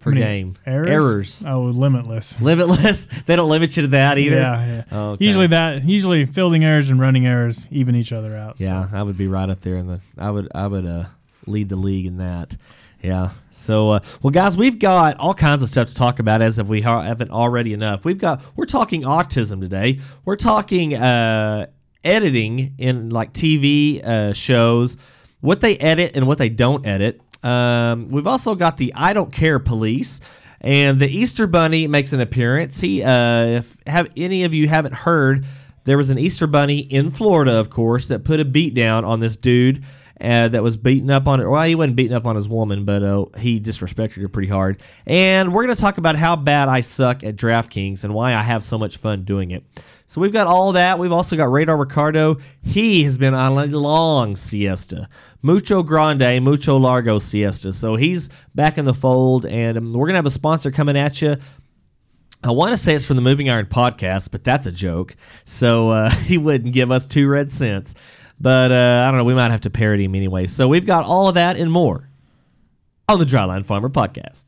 per 0.00 0.10
many 0.10 0.20
game? 0.20 0.56
errors. 0.66 0.88
Errors. 0.88 1.42
Oh, 1.46 1.62
limitless. 1.64 2.40
Limitless. 2.40 3.06
they 3.26 3.36
don't 3.36 3.50
limit 3.50 3.76
you 3.76 3.82
to 3.82 3.88
that 3.88 4.18
either. 4.18 4.36
Yeah, 4.36 4.66
yeah. 4.66 4.84
Oh, 4.92 5.10
okay. 5.12 5.24
Usually 5.24 5.46
that 5.48 5.84
usually 5.84 6.24
fielding 6.26 6.64
errors 6.64 6.90
and 6.90 7.00
running 7.00 7.26
errors 7.26 7.68
even 7.70 7.94
each 7.96 8.12
other 8.12 8.36
out. 8.36 8.58
so. 8.58 8.64
Yeah, 8.64 8.88
I 8.92 9.02
would 9.02 9.16
be 9.18 9.26
right 9.28 9.48
up 9.48 9.60
there 9.60 9.76
in 9.76 9.86
the. 9.86 10.00
I 10.16 10.30
would. 10.30 10.48
I 10.54 10.66
would 10.66 10.86
uh, 10.86 11.04
lead 11.46 11.68
the 11.68 11.76
league 11.76 12.06
in 12.06 12.18
that. 12.18 12.56
Yeah. 13.02 13.30
So, 13.52 13.90
uh, 13.90 14.00
well, 14.22 14.32
guys, 14.32 14.56
we've 14.56 14.78
got 14.78 15.18
all 15.18 15.32
kinds 15.34 15.62
of 15.62 15.68
stuff 15.68 15.86
to 15.88 15.94
talk 15.94 16.18
about 16.18 16.42
as 16.42 16.58
if 16.58 16.66
we 16.66 16.80
ha- 16.80 17.02
haven't 17.02 17.30
already 17.30 17.72
enough. 17.72 18.04
We've 18.04 18.18
got. 18.18 18.42
We're 18.56 18.66
talking 18.66 19.02
autism 19.02 19.60
today. 19.60 20.00
We're 20.24 20.34
talking 20.36 20.94
uh, 20.94 21.66
editing 22.02 22.74
in 22.78 23.10
like 23.10 23.32
TV 23.32 24.02
uh, 24.04 24.32
shows, 24.32 24.96
what 25.40 25.60
they 25.60 25.76
edit 25.78 26.12
and 26.14 26.26
what 26.26 26.38
they 26.38 26.48
don't 26.48 26.86
edit. 26.86 27.20
Um, 27.42 28.10
we've 28.10 28.26
also 28.26 28.54
got 28.54 28.76
the 28.76 28.92
I 28.94 29.12
don't 29.12 29.32
care 29.32 29.58
police. 29.58 30.20
And 30.60 30.98
the 30.98 31.08
Easter 31.08 31.46
Bunny 31.46 31.86
makes 31.86 32.12
an 32.12 32.20
appearance. 32.20 32.80
He, 32.80 33.02
uh, 33.02 33.44
if 33.44 33.76
have 33.86 34.08
any 34.16 34.42
of 34.42 34.52
you 34.52 34.66
haven't 34.66 34.94
heard, 34.94 35.46
there 35.84 35.96
was 35.96 36.10
an 36.10 36.18
Easter 36.18 36.46
Bunny 36.46 36.78
in 36.78 37.10
Florida, 37.10 37.54
of 37.54 37.70
course, 37.70 38.08
that 38.08 38.24
put 38.24 38.40
a 38.40 38.44
beat 38.44 38.74
down 38.74 39.04
on 39.04 39.20
this 39.20 39.36
dude 39.36 39.84
uh, 40.20 40.48
that 40.48 40.62
was 40.62 40.76
beaten 40.76 41.10
up 41.10 41.28
on 41.28 41.40
it. 41.40 41.48
Well, 41.48 41.62
he 41.62 41.76
wasn't 41.76 41.96
beaten 41.96 42.16
up 42.16 42.26
on 42.26 42.34
his 42.34 42.48
woman, 42.48 42.84
but 42.84 43.02
uh, 43.02 43.26
he 43.38 43.60
disrespected 43.60 44.20
her 44.20 44.28
pretty 44.28 44.48
hard. 44.48 44.82
And 45.06 45.54
we're 45.54 45.64
going 45.64 45.76
to 45.76 45.80
talk 45.80 45.98
about 45.98 46.16
how 46.16 46.34
bad 46.34 46.68
I 46.68 46.80
suck 46.80 47.22
at 47.22 47.36
DraftKings 47.36 48.04
and 48.04 48.12
why 48.12 48.34
I 48.34 48.42
have 48.42 48.64
so 48.64 48.78
much 48.78 48.96
fun 48.96 49.22
doing 49.22 49.52
it. 49.52 49.62
So 50.08 50.22
we've 50.22 50.32
got 50.32 50.46
all 50.46 50.72
that. 50.72 50.98
We've 50.98 51.12
also 51.12 51.36
got 51.36 51.52
Radar 51.52 51.76
Ricardo. 51.76 52.38
He 52.62 53.04
has 53.04 53.18
been 53.18 53.34
on 53.34 53.58
a 53.58 53.66
long 53.66 54.36
siesta. 54.36 55.06
Mucho 55.42 55.82
Grande, 55.82 56.42
Mucho 56.42 56.78
Largo 56.78 57.18
siesta. 57.18 57.74
So 57.74 57.94
he's 57.94 58.30
back 58.54 58.78
in 58.78 58.86
the 58.86 58.94
fold, 58.94 59.44
and 59.44 59.76
um, 59.76 59.92
we're 59.92 60.06
going 60.06 60.14
to 60.14 60.18
have 60.18 60.24
a 60.24 60.30
sponsor 60.30 60.70
coming 60.70 60.96
at 60.96 61.20
you. 61.20 61.36
I 62.42 62.52
want 62.52 62.70
to 62.70 62.78
say 62.78 62.94
it's 62.94 63.04
from 63.04 63.16
the 63.16 63.22
Moving 63.22 63.50
Iron 63.50 63.66
podcast, 63.66 64.30
but 64.30 64.42
that's 64.42 64.66
a 64.66 64.72
joke. 64.72 65.14
So 65.44 65.90
uh, 65.90 66.08
he 66.24 66.38
wouldn't 66.38 66.72
give 66.72 66.90
us 66.90 67.06
two 67.06 67.28
red 67.28 67.50
cents. 67.50 67.94
But 68.40 68.72
uh, 68.72 69.04
I 69.06 69.10
don't 69.10 69.18
know. 69.18 69.24
We 69.24 69.34
might 69.34 69.50
have 69.50 69.60
to 69.62 69.70
parody 69.70 70.04
him 70.04 70.14
anyway. 70.14 70.46
So 70.46 70.68
we've 70.68 70.86
got 70.86 71.04
all 71.04 71.28
of 71.28 71.34
that 71.34 71.58
and 71.58 71.70
more 71.70 72.08
on 73.10 73.18
the 73.18 73.26
Dryline 73.26 73.66
Farmer 73.66 73.90
podcast. 73.90 74.46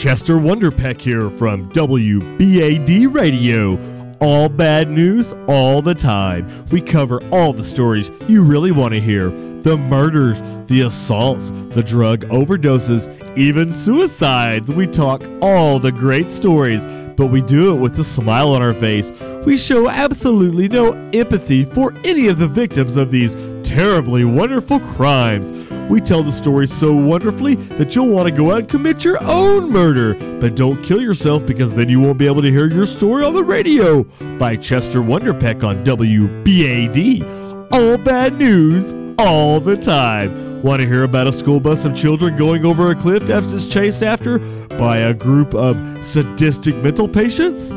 Chester 0.00 0.36
Wonderpeck 0.36 0.98
here 0.98 1.28
from 1.28 1.70
WBAD 1.72 3.12
Radio. 3.14 3.78
All 4.22 4.48
bad 4.48 4.90
news 4.90 5.34
all 5.46 5.82
the 5.82 5.94
time. 5.94 6.48
We 6.72 6.80
cover 6.80 7.22
all 7.28 7.52
the 7.52 7.66
stories 7.66 8.10
you 8.26 8.42
really 8.42 8.70
want 8.70 8.94
to 8.94 9.00
hear 9.00 9.28
the 9.28 9.76
murders, 9.76 10.40
the 10.68 10.80
assaults, 10.86 11.50
the 11.74 11.82
drug 11.82 12.20
overdoses, 12.28 13.10
even 13.36 13.74
suicides. 13.74 14.72
We 14.72 14.86
talk 14.86 15.22
all 15.42 15.78
the 15.78 15.92
great 15.92 16.30
stories, 16.30 16.86
but 17.18 17.26
we 17.26 17.42
do 17.42 17.70
it 17.70 17.78
with 17.78 17.98
a 17.98 18.04
smile 18.04 18.54
on 18.54 18.62
our 18.62 18.72
face. 18.72 19.12
We 19.44 19.58
show 19.58 19.90
absolutely 19.90 20.68
no 20.68 20.92
empathy 21.12 21.66
for 21.66 21.92
any 22.04 22.28
of 22.28 22.38
the 22.38 22.48
victims 22.48 22.96
of 22.96 23.10
these 23.10 23.36
terribly 23.70 24.24
wonderful 24.24 24.80
crimes. 24.80 25.52
We 25.88 26.00
tell 26.00 26.24
the 26.24 26.32
story 26.32 26.66
so 26.66 26.92
wonderfully 26.92 27.54
that 27.54 27.94
you'll 27.94 28.08
want 28.08 28.28
to 28.28 28.34
go 28.34 28.50
out 28.50 28.58
and 28.58 28.68
commit 28.68 29.04
your 29.04 29.22
own 29.22 29.70
murder. 29.70 30.14
But 30.40 30.56
don't 30.56 30.82
kill 30.82 31.00
yourself 31.00 31.46
because 31.46 31.72
then 31.72 31.88
you 31.88 32.00
won't 32.00 32.18
be 32.18 32.26
able 32.26 32.42
to 32.42 32.50
hear 32.50 32.66
your 32.66 32.84
story 32.84 33.24
on 33.24 33.32
the 33.32 33.44
radio. 33.44 34.02
By 34.38 34.56
Chester 34.56 34.98
Wonderpeck 34.98 35.62
on 35.62 35.84
WBAD. 35.84 37.70
All 37.72 37.96
bad 37.96 38.36
news 38.38 38.92
all 39.18 39.60
the 39.60 39.76
time. 39.76 40.62
Want 40.62 40.82
to 40.82 40.88
hear 40.88 41.04
about 41.04 41.28
a 41.28 41.32
school 41.32 41.60
bus 41.60 41.84
of 41.84 41.94
children 41.94 42.36
going 42.36 42.66
over 42.66 42.90
a 42.90 42.96
cliff 42.96 43.30
after 43.30 43.54
it's 43.54 43.68
chased 43.68 44.02
after 44.02 44.40
by 44.70 44.98
a 44.98 45.14
group 45.14 45.54
of 45.54 46.04
sadistic 46.04 46.74
mental 46.78 47.06
patients? 47.06 47.72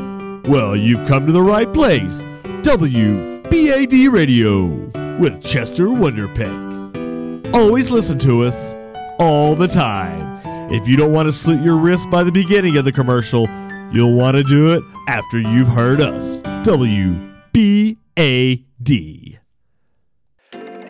Well, 0.48 0.74
you've 0.74 1.06
come 1.06 1.24
to 1.26 1.32
the 1.32 1.42
right 1.42 1.72
place. 1.72 2.24
WBAD 2.64 4.10
Radio 4.10 4.93
with 5.18 5.42
Chester 5.44 5.86
Wonderpeck. 5.86 7.54
Always 7.54 7.90
listen 7.90 8.18
to 8.20 8.42
us 8.42 8.74
all 9.18 9.54
the 9.54 9.68
time. 9.68 10.40
If 10.72 10.88
you 10.88 10.96
don't 10.96 11.12
want 11.12 11.26
to 11.26 11.32
slit 11.32 11.62
your 11.62 11.76
wrist 11.76 12.10
by 12.10 12.24
the 12.24 12.32
beginning 12.32 12.76
of 12.76 12.84
the 12.84 12.92
commercial, 12.92 13.48
you'll 13.92 14.16
want 14.16 14.36
to 14.36 14.42
do 14.42 14.72
it 14.72 14.82
after 15.08 15.38
you've 15.38 15.68
heard 15.68 16.00
us. 16.00 16.40
WBAD. 16.66 17.98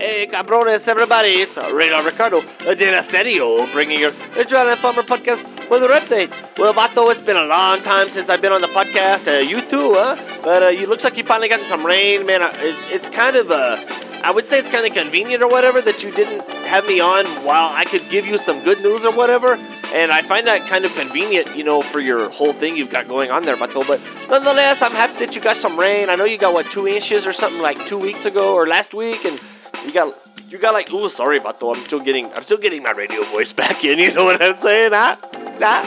Hey, 0.05 0.27
cabrones, 0.27 0.87
everybody, 0.87 1.41
it's 1.41 1.57
Radar 1.57 2.05
Ricardo 2.05 2.43
de 2.43 2.95
la 2.95 3.01
Serio 3.01 3.67
bringing 3.73 3.99
your 3.99 4.11
Adrenaline 4.37 4.77
Farmer 4.77 5.03
podcast 5.03 5.43
with 5.71 5.83
an 5.83 5.93
update. 5.93 6.59
Well, 6.59 6.75
Vato, 6.75 7.11
it's 7.11 7.23
been 7.23 7.39
a 7.39 7.47
long 7.47 7.81
time 7.81 8.11
since 8.11 8.29
I've 8.29 8.43
been 8.43 8.53
on 8.53 8.61
the 8.61 8.67
podcast. 8.67 9.27
Uh, 9.27 9.39
you 9.39 9.63
too, 9.71 9.95
huh? 9.95 10.17
But 10.43 10.63
uh, 10.63 10.69
looks 10.87 11.05
like 11.05 11.17
you 11.17 11.25
finally 11.25 11.49
gotten 11.49 11.67
some 11.71 11.87
rain, 11.87 12.27
man. 12.27 12.43
Uh, 12.43 12.53
it, 12.57 12.77
it's 12.93 13.09
kind 13.17 13.35
of, 13.35 13.51
uh, 13.51 13.83
I 14.23 14.31
would 14.31 14.47
say 14.47 14.59
it's 14.59 14.69
kind 14.69 14.87
of 14.87 14.93
convenient 14.93 15.43
or 15.43 15.49
whatever 15.49 15.81
that 15.81 16.03
you 16.03 16.11
didn't 16.11 16.47
have 16.67 16.85
me 16.85 17.01
on 17.01 17.25
while 17.43 17.75
I 17.75 17.87
could 17.87 18.07
give 18.11 18.27
you 18.27 18.37
some 18.37 18.63
good 18.63 18.83
news 18.83 19.07
or 19.07 19.13
whatever. 19.13 19.55
And 19.55 20.13
I 20.13 20.21
find 20.21 20.47
that 20.47 20.69
kind 20.69 20.85
of 20.85 20.93
convenient, 20.93 21.57
you 21.57 21.65
know, 21.65 21.81
for 21.81 22.01
your 22.01 22.29
whole 22.29 22.53
thing 22.53 22.77
you've 22.77 22.91
got 22.91 23.09
going 23.09 23.31
on 23.31 23.47
there, 23.47 23.57
Vato. 23.57 23.87
But 23.87 24.03
nonetheless, 24.29 24.83
I'm 24.83 24.93
happy 24.93 25.25
that 25.25 25.35
you 25.35 25.41
got 25.41 25.57
some 25.57 25.81
rain. 25.81 26.11
I 26.11 26.15
know 26.15 26.27
you 26.27 26.37
got, 26.37 26.53
what, 26.53 26.71
two 26.71 26.87
inches 26.87 27.27
or 27.27 27.33
something 27.33 27.63
like 27.63 27.87
two 27.87 27.97
weeks 27.97 28.27
ago 28.27 28.53
or 28.53 28.67
last 28.67 28.93
week, 28.93 29.25
and 29.25 29.41
you 29.85 29.93
got 29.93 30.19
you 30.49 30.59
got 30.59 30.73
like 30.73 30.91
ooh 30.93 31.09
sorry 31.09 31.41
Bato, 31.41 31.77
I'm 31.77 31.83
still 31.85 32.01
getting 32.01 32.33
I'm 32.33 32.45
still 32.45 32.57
getting 32.59 32.83
my 32.83 32.93
radio 32.93 33.23
voice 33.25 33.53
back 33.63 33.85
in, 33.85 33.99
you 33.99 34.13
know 34.13 34.25
what 34.25 34.43
I'm 34.43 34.61
saying? 34.61 34.91
Nah, 34.91 35.17
nah, 35.59 35.83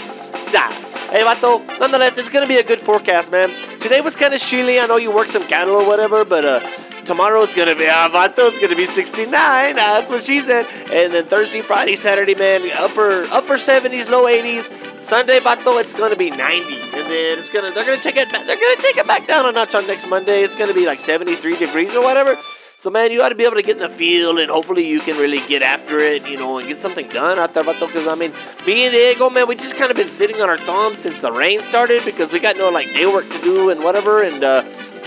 nah. 0.52 0.72
Hey 1.10 1.24
Bato, 1.24 1.66
nonetheless, 1.80 2.18
it's 2.18 2.30
gonna 2.30 2.48
be 2.48 2.58
a 2.58 2.64
good 2.64 2.82
forecast, 2.82 3.32
man. 3.32 3.50
Today 3.82 4.02
was 4.02 4.16
kinda 4.16 4.38
chilly, 4.40 4.80
I 4.80 4.86
know 4.86 4.98
you 4.98 5.12
worked 5.12 5.32
some 5.32 5.48
cattle 5.48 5.76
or 5.76 5.86
whatever, 5.86 6.24
but 6.26 6.46
uh 6.46 6.60
tomorrow's 7.06 7.54
gonna 7.54 7.76
be 7.76 7.88
ah 7.90 8.10
Bato, 8.10 8.50
it's 8.50 8.60
gonna 8.60 8.76
be 8.76 8.88
69, 8.88 9.34
ah, 9.34 9.74
that's 9.76 10.10
what 10.10 10.24
she 10.24 10.42
said. 10.42 10.68
And 10.92 11.14
then 11.14 11.26
Thursday, 11.26 11.62
Friday, 11.62 11.96
Saturday, 11.96 12.36
man, 12.36 12.70
upper 12.72 13.26
upper 13.26 13.58
70s, 13.58 14.10
low 14.10 14.26
80s. 14.26 14.70
Sunday, 15.02 15.40
Bato, 15.40 15.82
it's 15.82 15.94
gonna 15.94 16.18
be 16.18 16.30
90, 16.30 16.74
and 16.76 17.10
then 17.10 17.40
it's 17.40 17.50
gonna 17.50 17.72
they're 17.74 17.86
gonna 17.86 18.02
take 18.02 18.18
it 18.18 18.30
back, 18.32 18.46
they're 18.46 18.58
gonna 18.58 18.82
take 18.82 18.98
it 18.98 19.08
back 19.08 19.26
down 19.26 19.46
a 19.46 19.52
notch 19.54 19.74
on 19.74 19.88
next 19.88 20.06
Monday. 20.08 20.44
It's 20.44 20.56
gonna 20.56 20.74
be 20.74 20.86
like 20.86 21.00
73 21.00 21.56
degrees 21.56 21.94
or 21.96 22.04
whatever. 22.04 22.38
So 22.88 22.91
man, 22.91 23.12
you 23.12 23.21
ought 23.21 23.28
to 23.28 23.36
be 23.36 23.43
able 23.43 23.58
to 23.58 23.63
get 23.63 23.76
in 23.76 23.91
the 23.91 23.97
field, 23.97 24.39
and 24.39 24.50
hopefully 24.50 24.88
you 24.88 25.02
can 25.02 25.17
really 25.17 25.45
get 25.45 25.62
after 25.62 26.00
it, 26.00 26.26
you 26.26 26.38
know, 26.38 26.58
and 26.58 26.69
get 26.69 26.80
something 26.80 27.10
done 27.10 27.38
out 27.38 27.54
there, 27.54 27.65
Vato. 27.65 27.86
Because 27.86 28.08
I 28.08 28.15
mean, 28.15 28.32
me 28.65 28.86
and 28.86 28.93
Diego, 28.93 29.30
man, 29.30 29.45
we 29.45 29.58
just 29.58 29.76
kind 29.76 29.91
of 29.91 29.97
been 29.97 30.10
sitting 30.17 30.41
on 30.41 30.50
our 30.50 30.58
thumbs 30.60 31.00
since 31.00 31.19
the 31.19 31.30
rain 31.30 31.62
started 31.63 32.06
because 32.06 32.32
we 32.32 32.39
got 32.39 32.56
no 32.56 32.69
like 32.69 32.88
day 32.93 33.06
work 33.06 33.30
to 33.30 33.41
do 33.41 33.69
and 33.71 33.84
whatever, 33.84 34.23
and 34.23 34.41
uh, 34.41 34.63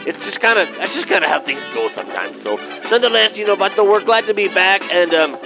it's 0.07 0.23
just 0.27 0.43
kind 0.43 0.59
of 0.59 0.69
that's 0.77 0.93
just 0.93 1.07
kind 1.07 1.25
of 1.25 1.31
how 1.31 1.41
things 1.41 1.63
go 1.73 1.89
sometimes. 1.89 2.43
So 2.43 2.57
nonetheless, 2.91 3.39
you 3.39 3.47
know, 3.47 3.57
Vato, 3.57 3.91
we're 3.91 4.05
glad 4.05 4.27
to 4.27 4.35
be 4.35 4.49
back, 4.49 4.83
and 4.93 5.15
um, 5.15 5.37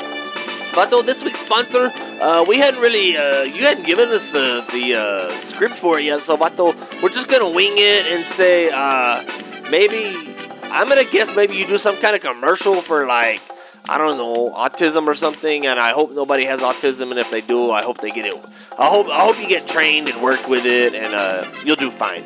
Vato, 0.72 1.06
this 1.06 1.22
week's 1.22 1.38
sponsor, 1.38 1.92
uh, 2.20 2.44
we 2.48 2.58
hadn't 2.58 2.80
really, 2.80 3.16
uh, 3.16 3.42
you 3.42 3.62
hadn't 3.62 3.86
given 3.86 4.08
us 4.08 4.26
the 4.32 4.66
the 4.72 4.96
uh, 4.96 5.40
script 5.42 5.78
for 5.78 6.00
it 6.00 6.06
yet, 6.06 6.20
so 6.20 6.36
Vato, 6.36 6.74
we're 7.00 7.10
just 7.10 7.28
gonna 7.28 7.48
wing 7.48 7.74
it 7.76 8.06
and 8.06 8.26
say, 8.34 8.70
uh, 8.70 9.22
maybe. 9.70 10.33
I'm 10.74 10.88
gonna 10.88 11.04
guess 11.04 11.32
maybe 11.36 11.54
you 11.54 11.68
do 11.68 11.78
some 11.78 11.96
kind 11.98 12.16
of 12.16 12.22
commercial 12.22 12.82
for 12.82 13.06
like 13.06 13.40
I 13.88 13.96
don't 13.96 14.18
know 14.18 14.50
autism 14.50 15.06
or 15.06 15.14
something, 15.14 15.66
and 15.66 15.78
I 15.78 15.92
hope 15.92 16.10
nobody 16.10 16.44
has 16.46 16.58
autism, 16.58 17.10
and 17.10 17.18
if 17.20 17.30
they 17.30 17.42
do, 17.42 17.70
I 17.70 17.84
hope 17.84 18.00
they 18.00 18.10
get 18.10 18.26
it. 18.26 18.34
I 18.76 18.88
hope 18.88 19.06
I 19.08 19.20
hope 19.20 19.38
you 19.38 19.46
get 19.46 19.68
trained 19.68 20.08
and 20.08 20.20
work 20.20 20.48
with 20.48 20.66
it, 20.66 20.96
and 20.96 21.14
uh, 21.14 21.48
you'll 21.64 21.76
do 21.76 21.92
fine. 21.92 22.24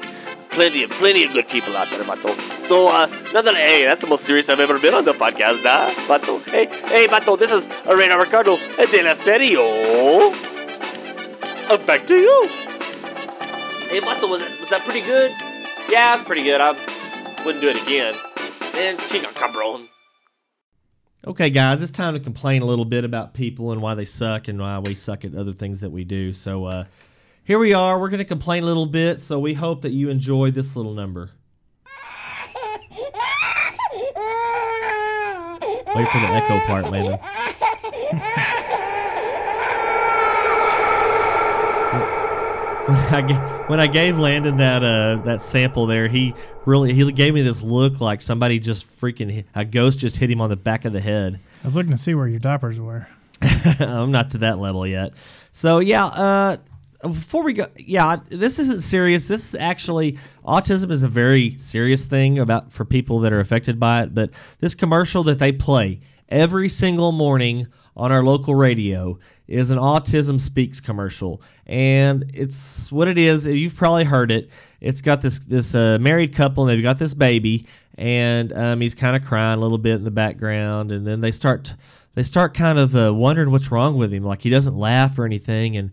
Plenty 0.49 0.83
of 0.85 0.91
plenty 0.93 1.25
of 1.25 1.35
good 1.35 1.47
people 1.49 1.77
out 1.77 1.91
there, 1.91 2.03
Bato. 2.05 2.35
So, 2.69 2.89
uh, 2.89 3.07
nonetheless, 3.35 3.61
hey, 3.61 3.85
that's 3.85 4.01
the 4.01 4.07
most 4.07 4.25
serious 4.25 4.49
I've 4.49 4.61
ever 4.61 4.79
been 4.79 4.95
on 4.95 5.05
the 5.05 5.13
podcast, 5.13 5.61
huh, 5.63 5.93
Bato? 6.09 6.43
Hey, 6.45 6.69
hey, 6.87 7.07
Bato, 7.07 7.39
this 7.39 7.51
is 7.51 7.67
Arena 7.85 8.19
Ricardo 8.19 8.57
de 8.57 9.03
la 9.03 9.15
Serio. 9.25 10.33
Uh, 11.69 11.77
back 11.87 12.07
to 12.07 12.15
you. 12.15 12.49
Hey, 13.91 14.01
Bato, 14.01 14.27
was 14.27 14.41
that, 14.41 14.59
was 14.59 14.71
that 14.71 14.85
pretty 14.85 15.03
good? 15.03 15.33
Yeah, 15.91 16.17
it's 16.17 16.27
pretty 16.27 16.45
good. 16.45 16.63
I 16.63 16.73
wouldn't 17.45 17.61
do 17.61 17.69
it 17.69 17.77
again. 17.83 18.15
Man, 18.73 18.99
chica 19.09 19.33
cabron. 19.35 19.89
Okay, 21.27 21.51
guys, 21.51 21.83
it's 21.83 21.91
time 21.91 22.15
to 22.15 22.21
complain 22.21 22.63
a 22.63 22.65
little 22.65 22.85
bit 22.85 23.05
about 23.05 23.35
people 23.35 23.73
and 23.73 23.83
why 23.83 23.95
they 23.95 24.05
suck 24.05 24.47
and 24.49 24.61
why 24.61 24.79
we 24.79 24.95
suck 24.95 25.25
at 25.25 25.35
other 25.35 25.53
things 25.53 25.81
that 25.81 25.91
we 25.91 26.05
do. 26.05 26.33
So, 26.33 26.65
uh, 26.65 26.85
here 27.45 27.59
we 27.59 27.75
are. 27.75 27.99
We're 27.99 28.09
going 28.09 28.19
to 28.19 28.25
complain 28.25 28.63
a 28.63 28.67
little 28.67 28.87
bit, 28.87 29.21
so 29.21 29.39
we 29.39 29.55
hope 29.55 29.83
that 29.83 29.93
you 29.93 30.11
enjoy 30.11 30.51
this 30.51 30.77
little 30.77 30.95
number. 30.95 31.31
Wait 35.95 36.09
for 36.09 36.21
the 36.21 36.29
echo 36.29 36.61
part, 36.67 36.91
Landon. 36.91 37.19
when 42.89 42.97
I, 43.15 43.21
ga- 43.23 43.65
when 43.67 43.81
I 43.81 43.87
gave 43.87 44.19
Landon 44.19 44.57
that 44.59 44.83
uh, 44.83 45.23
that 45.25 45.43
sample 45.43 45.87
there, 45.87 46.09
he 46.09 46.35
really 46.65 46.95
he 46.95 47.13
gave 47.13 47.35
me 47.35 47.43
this 47.43 47.63
look 47.63 48.01
like 48.01 48.23
somebody 48.23 48.59
just 48.59 48.87
freaking 49.01 49.31
hit- 49.31 49.47
a 49.55 49.65
ghost 49.65 49.99
just 49.99 50.17
hit 50.17 50.31
him 50.31 50.41
on 50.41 50.49
the 50.49 50.57
back 50.57 50.85
of 50.85 50.93
the 50.93 51.01
head. 51.01 51.39
I 51.63 51.67
was 51.67 51.77
looking 51.77 51.93
to 51.93 51.99
see 51.99 52.15
where 52.15 52.27
your 52.29 52.39
diapers 52.39 52.81
were. 52.81 53.07
I'm 53.81 54.11
not 54.11 54.31
to 54.31 54.39
that 54.39 54.59
level 54.59 54.87
yet. 54.87 55.13
So 55.53 55.81
yeah, 55.81 56.07
uh, 56.07 56.57
before 57.03 57.43
we 57.43 57.53
go, 57.53 57.67
yeah, 57.77 58.17
this 58.29 58.59
isn't 58.59 58.81
serious. 58.81 59.29
This 59.29 59.49
is 59.49 59.55
actually 59.55 60.19
autism 60.45 60.91
is 60.91 61.03
a 61.03 61.09
very 61.09 61.59
serious 61.59 62.05
thing 62.05 62.39
about 62.39 62.73
for 62.73 62.85
people 62.85 63.21
that 63.21 63.33
are 63.33 63.41
affected 63.41 63.79
by 63.79 64.03
it. 64.03 64.15
But 64.15 64.31
this 64.61 64.75
commercial 64.75 65.23
that 65.25 65.39
they 65.39 65.53
play 65.53 66.01
every 66.29 66.69
single 66.69 67.13
morning 67.13 67.67
on 67.97 68.13
our 68.13 68.23
local 68.23 68.55
radio 68.55 69.19
is 69.49 69.71
an 69.71 69.79
autism 69.79 70.39
speaks 70.39 70.81
commercial. 70.81 71.43
And 71.67 72.31
it's 72.35 72.93
what 72.93 73.09
it 73.09 73.19
is. 73.19 73.47
You've 73.47 73.75
probably 73.75 74.05
heard 74.05 74.31
it. 74.31 74.51
It's 74.81 75.01
got 75.01 75.23
this 75.23 75.39
this 75.41 75.75
uh, 75.75 75.99
married 75.99 76.35
couple 76.35 76.65
and 76.65 76.71
they've 76.71 76.83
got 76.83 76.99
this 76.99 77.15
baby 77.15 77.67
and 77.97 78.53
um, 78.53 78.81
he's 78.81 78.95
kind 78.95 79.17
of 79.17 79.25
crying 79.25 79.59
a 79.59 79.61
little 79.61 79.79
bit 79.79 79.97
in 79.97 80.05
the 80.05 80.11
background 80.11 80.93
and 80.93 81.07
then 81.07 81.21
they 81.21 81.33
start 81.33 81.75
they 82.15 82.23
start 82.23 82.55
kind 82.55 82.79
of 82.79 82.95
uh, 82.95 83.13
wondering 83.13 83.51
what's 83.51 83.71
wrong 83.71 83.97
with 83.97 84.13
him. 84.13 84.23
Like 84.23 84.43
he 84.43 84.51
doesn't 84.51 84.77
laugh 84.77 85.19
or 85.19 85.25
anything 85.25 85.77
and 85.77 85.91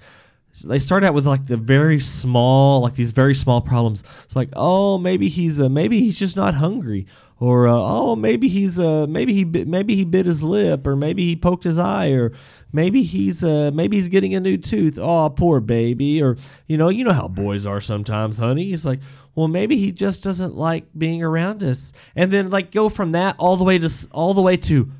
they 0.63 0.79
start 0.79 1.03
out 1.03 1.13
with 1.13 1.25
like 1.25 1.47
the 1.47 1.57
very 1.57 1.99
small 1.99 2.81
like 2.81 2.93
these 2.93 3.11
very 3.11 3.33
small 3.33 3.61
problems. 3.61 4.03
It's 4.25 4.35
like 4.35 4.49
oh 4.55 4.97
maybe 4.97 5.29
he's 5.29 5.59
uh, 5.61 5.69
maybe 5.69 6.01
he's 6.01 6.19
just 6.19 6.35
not 6.35 6.55
hungry 6.55 7.07
or 7.39 7.67
uh, 7.67 7.73
oh 7.73 8.15
maybe 8.15 8.47
he's 8.47 8.79
uh 8.79 9.05
maybe 9.07 9.33
he 9.33 9.43
bit, 9.43 9.67
maybe 9.67 9.95
he 9.95 10.03
bit 10.03 10.25
his 10.25 10.43
lip 10.43 10.87
or 10.87 10.95
maybe 10.95 11.25
he 11.25 11.35
poked 11.35 11.63
his 11.63 11.77
eye 11.77 12.09
or 12.09 12.31
maybe 12.71 13.03
he's 13.03 13.43
uh 13.43 13.71
maybe 13.73 13.97
he's 13.97 14.07
getting 14.07 14.33
a 14.35 14.39
new 14.39 14.57
tooth. 14.57 14.97
Oh 14.99 15.29
poor 15.29 15.59
baby. 15.59 16.21
Or 16.21 16.37
you 16.67 16.77
know 16.77 16.89
you 16.89 17.03
know 17.03 17.13
how 17.13 17.27
boys 17.27 17.65
are 17.65 17.81
sometimes 17.81 18.37
honey. 18.37 18.65
He's 18.65 18.85
like 18.85 18.99
well 19.35 19.47
maybe 19.47 19.77
he 19.77 19.91
just 19.91 20.23
doesn't 20.23 20.55
like 20.55 20.85
being 20.97 21.21
around 21.21 21.63
us. 21.63 21.91
And 22.15 22.31
then 22.31 22.49
like 22.49 22.71
go 22.71 22.89
from 22.89 23.11
that 23.13 23.35
all 23.37 23.57
the 23.57 23.63
way 23.63 23.79
to 23.79 23.89
all 24.11 24.33
the 24.33 24.41
way 24.41 24.57
to 24.57 24.91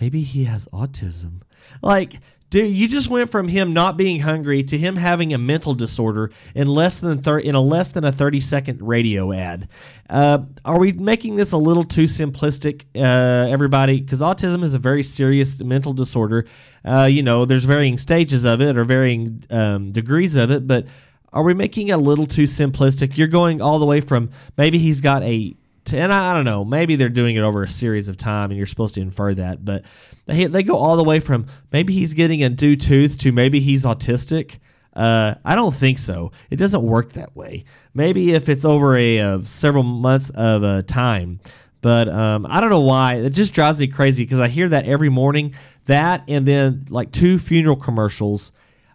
maybe 0.00 0.22
he 0.22 0.44
has 0.44 0.66
autism. 0.72 1.42
Like, 1.80 2.14
dude, 2.52 2.74
you 2.74 2.86
just 2.86 3.08
went 3.08 3.30
from 3.30 3.48
him 3.48 3.72
not 3.72 3.96
being 3.96 4.20
hungry 4.20 4.62
to 4.62 4.76
him 4.76 4.96
having 4.96 5.32
a 5.32 5.38
mental 5.38 5.74
disorder 5.74 6.30
in 6.54 6.68
less 6.68 6.98
than 6.98 7.22
thir- 7.22 7.38
in 7.38 7.54
a 7.54 7.60
less 7.60 7.88
than 7.88 8.04
a 8.04 8.12
thirty 8.12 8.40
second 8.40 8.80
radio 8.82 9.32
ad. 9.32 9.68
Uh, 10.08 10.40
are 10.64 10.78
we 10.78 10.92
making 10.92 11.36
this 11.36 11.52
a 11.52 11.56
little 11.56 11.82
too 11.82 12.04
simplistic, 12.04 12.84
uh, 12.94 13.50
everybody? 13.50 14.00
Because 14.00 14.20
autism 14.20 14.62
is 14.62 14.74
a 14.74 14.78
very 14.78 15.02
serious 15.02 15.60
mental 15.62 15.94
disorder. 15.94 16.46
Uh, 16.84 17.08
you 17.10 17.22
know, 17.22 17.46
there's 17.46 17.64
varying 17.64 17.96
stages 17.96 18.44
of 18.44 18.60
it 18.60 18.76
or 18.76 18.84
varying 18.84 19.42
um, 19.48 19.90
degrees 19.90 20.36
of 20.36 20.50
it, 20.50 20.66
but 20.66 20.86
are 21.32 21.42
we 21.42 21.54
making 21.54 21.88
it 21.88 21.92
a 21.92 21.96
little 21.96 22.26
too 22.26 22.44
simplistic? 22.44 23.16
You're 23.16 23.28
going 23.28 23.62
all 23.62 23.78
the 23.78 23.86
way 23.86 24.02
from 24.02 24.28
maybe 24.58 24.78
he's 24.78 25.00
got 25.00 25.22
a 25.22 25.56
and 25.90 26.12
I, 26.12 26.30
I 26.30 26.34
don't 26.34 26.44
know, 26.44 26.64
maybe 26.64 26.96
they're 26.96 27.08
doing 27.08 27.36
it 27.36 27.42
over 27.42 27.62
a 27.62 27.68
series 27.68 28.08
of 28.08 28.16
time, 28.16 28.50
and 28.50 28.58
you're 28.58 28.66
supposed 28.66 28.94
to 28.94 29.00
infer 29.00 29.34
that, 29.34 29.64
but 29.64 29.84
they 30.26 30.46
they 30.46 30.62
go 30.62 30.76
all 30.76 30.96
the 30.96 31.04
way 31.04 31.20
from 31.20 31.46
maybe 31.72 31.92
he's 31.92 32.14
getting 32.14 32.42
a 32.42 32.48
new 32.48 32.76
tooth 32.76 33.18
to 33.18 33.32
maybe 33.32 33.60
he's 33.60 33.84
autistic. 33.84 34.58
Uh, 34.94 35.34
I 35.44 35.54
don't 35.54 35.74
think 35.74 35.98
so. 35.98 36.32
It 36.50 36.56
doesn't 36.56 36.82
work 36.82 37.14
that 37.14 37.34
way. 37.34 37.64
Maybe 37.94 38.32
if 38.32 38.48
it's 38.48 38.64
over 38.64 38.96
a 38.96 39.18
uh, 39.18 39.40
several 39.42 39.82
months 39.82 40.30
of 40.30 40.62
uh, 40.62 40.82
time, 40.82 41.40
but 41.80 42.08
um, 42.08 42.46
I 42.48 42.60
don't 42.60 42.70
know 42.70 42.80
why. 42.80 43.14
It 43.14 43.30
just 43.30 43.54
drives 43.54 43.78
me 43.78 43.86
crazy 43.88 44.24
because 44.24 44.40
I 44.40 44.48
hear 44.48 44.68
that 44.68 44.84
every 44.86 45.08
morning. 45.08 45.54
That 45.86 46.24
and 46.28 46.46
then 46.46 46.86
like 46.90 47.10
two 47.10 47.38
funeral 47.38 47.76
commercials 47.76 48.52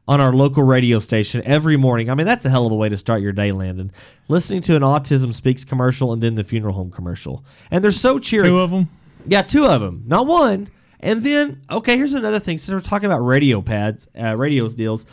on 0.08 0.22
our 0.22 0.32
local 0.32 0.64
radio 0.64 1.00
station 1.00 1.42
every 1.46 1.76
morning. 1.76 2.10
I 2.10 2.16
mean, 2.16 2.26
that's 2.26 2.46
a 2.46 2.50
hell 2.50 2.66
of 2.66 2.72
a 2.72 2.76
way 2.76 2.90
to 2.90 2.98
start 2.98 3.22
your 3.22 3.34
day, 3.34 3.52
Landon. 3.52 3.92
Listening 4.28 4.62
to 4.64 4.76
an 4.76 4.82
Autism 4.82 5.34
Speaks 5.34 5.66
commercial 5.66 6.14
and 6.14 6.24
then 6.24 6.36
the 6.36 6.44
funeral 6.44 6.74
home 6.74 6.92
commercial. 6.92 7.44
And 7.72 7.84
they're 7.84 7.92
so 7.92 8.18
cheery. 8.18 8.48
Two 8.48 8.60
of 8.60 8.72
them. 8.72 8.90
Yeah, 9.26 9.42
two 9.42 9.66
of 9.66 9.82
them, 9.82 10.04
not 10.08 10.26
one. 10.26 10.70
And 11.00 11.22
then, 11.22 11.62
okay, 11.70 11.98
here's 11.98 12.14
another 12.14 12.40
thing. 12.40 12.58
Since 12.58 12.74
we're 12.74 12.88
talking 12.88 13.06
about 13.08 13.20
radio 13.20 13.62
pads, 13.62 14.08
uh, 14.20 14.36
radio 14.38 14.68
deals, 14.70 15.06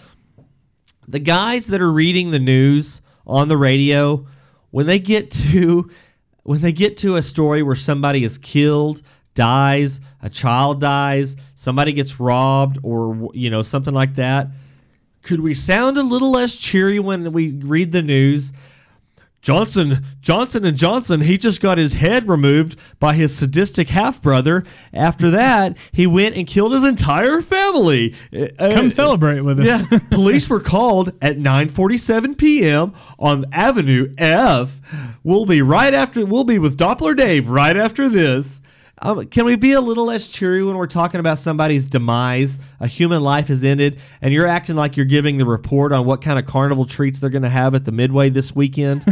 the 1.09 1.19
guys 1.19 1.67
that 1.67 1.83
are 1.83 1.93
reading 1.93 2.31
the 2.31 2.39
news 2.39 3.01
on 3.27 3.49
the 3.49 3.57
radio, 3.57 4.27
when 4.71 4.87
they 4.87 4.99
get 4.99 5.31
to 5.53 5.91
when 6.45 6.61
they 6.61 6.73
get 6.73 6.99
to 6.99 7.17
a 7.17 7.23
story 7.23 7.63
where 7.63 7.77
somebody 7.77 8.23
is 8.23 8.39
killed, 8.39 9.03
dies, 9.35 10.01
a 10.23 10.31
child 10.31 10.81
dies, 10.81 11.37
somebody 11.55 11.93
gets 11.93 12.21
robbed, 12.21 12.79
or 12.83 13.31
you 13.35 13.51
know 13.51 13.63
something 13.63 13.95
like 13.95 14.15
that, 14.15 14.49
could 15.25 15.41
we 15.41 15.55
sound 15.55 15.99
a 15.99 16.03
little 16.03 16.31
less 16.31 16.55
cheery 16.55 17.01
when 17.01 17.33
we 17.33 17.51
read 17.51 17.91
the 17.93 18.03
news? 18.03 18.53
Johnson 19.45 20.03
Johnson 20.23 20.65
and 20.65 20.75
Johnson 20.75 21.21
he 21.21 21.37
just 21.37 21.61
got 21.61 21.77
his 21.77 21.95
head 21.95 22.27
removed 22.29 22.79
by 22.99 23.13
his 23.13 23.35
sadistic 23.35 23.91
half 23.91 24.23
brother. 24.23 24.65
After 24.93 25.31
that, 25.33 25.77
he 25.93 26.07
went 26.07 26.35
and 26.35 26.47
killed 26.47 26.73
his 26.73 26.85
entire 26.85 27.43
family. 27.43 28.15
Uh, 28.33 28.47
Come 28.75 28.91
celebrate 28.91 29.41
with 29.43 29.61
us. 29.61 29.83
yeah, 29.91 29.99
police 30.11 30.49
were 30.49 30.61
called 30.61 31.13
at 31.21 31.37
9:47 31.37 32.39
p.m. 32.39 32.95
on 33.19 33.45
Avenue 33.53 34.15
F. 34.17 34.81
We'll 35.23 35.45
be 35.45 35.61
right 35.61 35.93
after. 35.93 36.25
We'll 36.25 36.45
be 36.45 36.59
with 36.59 36.79
Doppler 36.79 37.15
Dave 37.15 37.51
right 37.51 37.77
after 37.77 38.09
this. 38.09 38.63
Um, 39.03 39.27
can 39.27 39.45
we 39.45 39.57
be 39.57 39.73
a 39.73 39.81
little 39.81 40.07
less 40.07 40.29
cheery 40.29 40.63
when 40.63 40.77
we're 40.77 40.87
talking 40.87 41.21
about 41.21 41.39
somebody's 41.39 41.87
demise? 41.87 42.59
A 42.81 42.87
human 42.87 43.23
life 43.23 43.49
has 43.49 43.65
ended, 43.65 43.99
and 44.23 44.33
you're 44.33 44.47
acting 44.47 44.77
like 44.77 44.97
you're 44.97 45.07
giving 45.07 45.37
the 45.39 45.47
report 45.47 45.93
on 45.93 46.07
what 46.07 46.23
kind 46.23 46.39
of 46.39 46.47
carnival 46.47 46.85
treats 46.87 47.21
they're 47.21 47.31
going 47.31 47.43
to 47.43 47.49
have 47.49 47.75
at 47.75 47.85
the 47.85 47.93
Midway 47.93 48.31
this 48.31 48.55
weekend. 48.55 49.05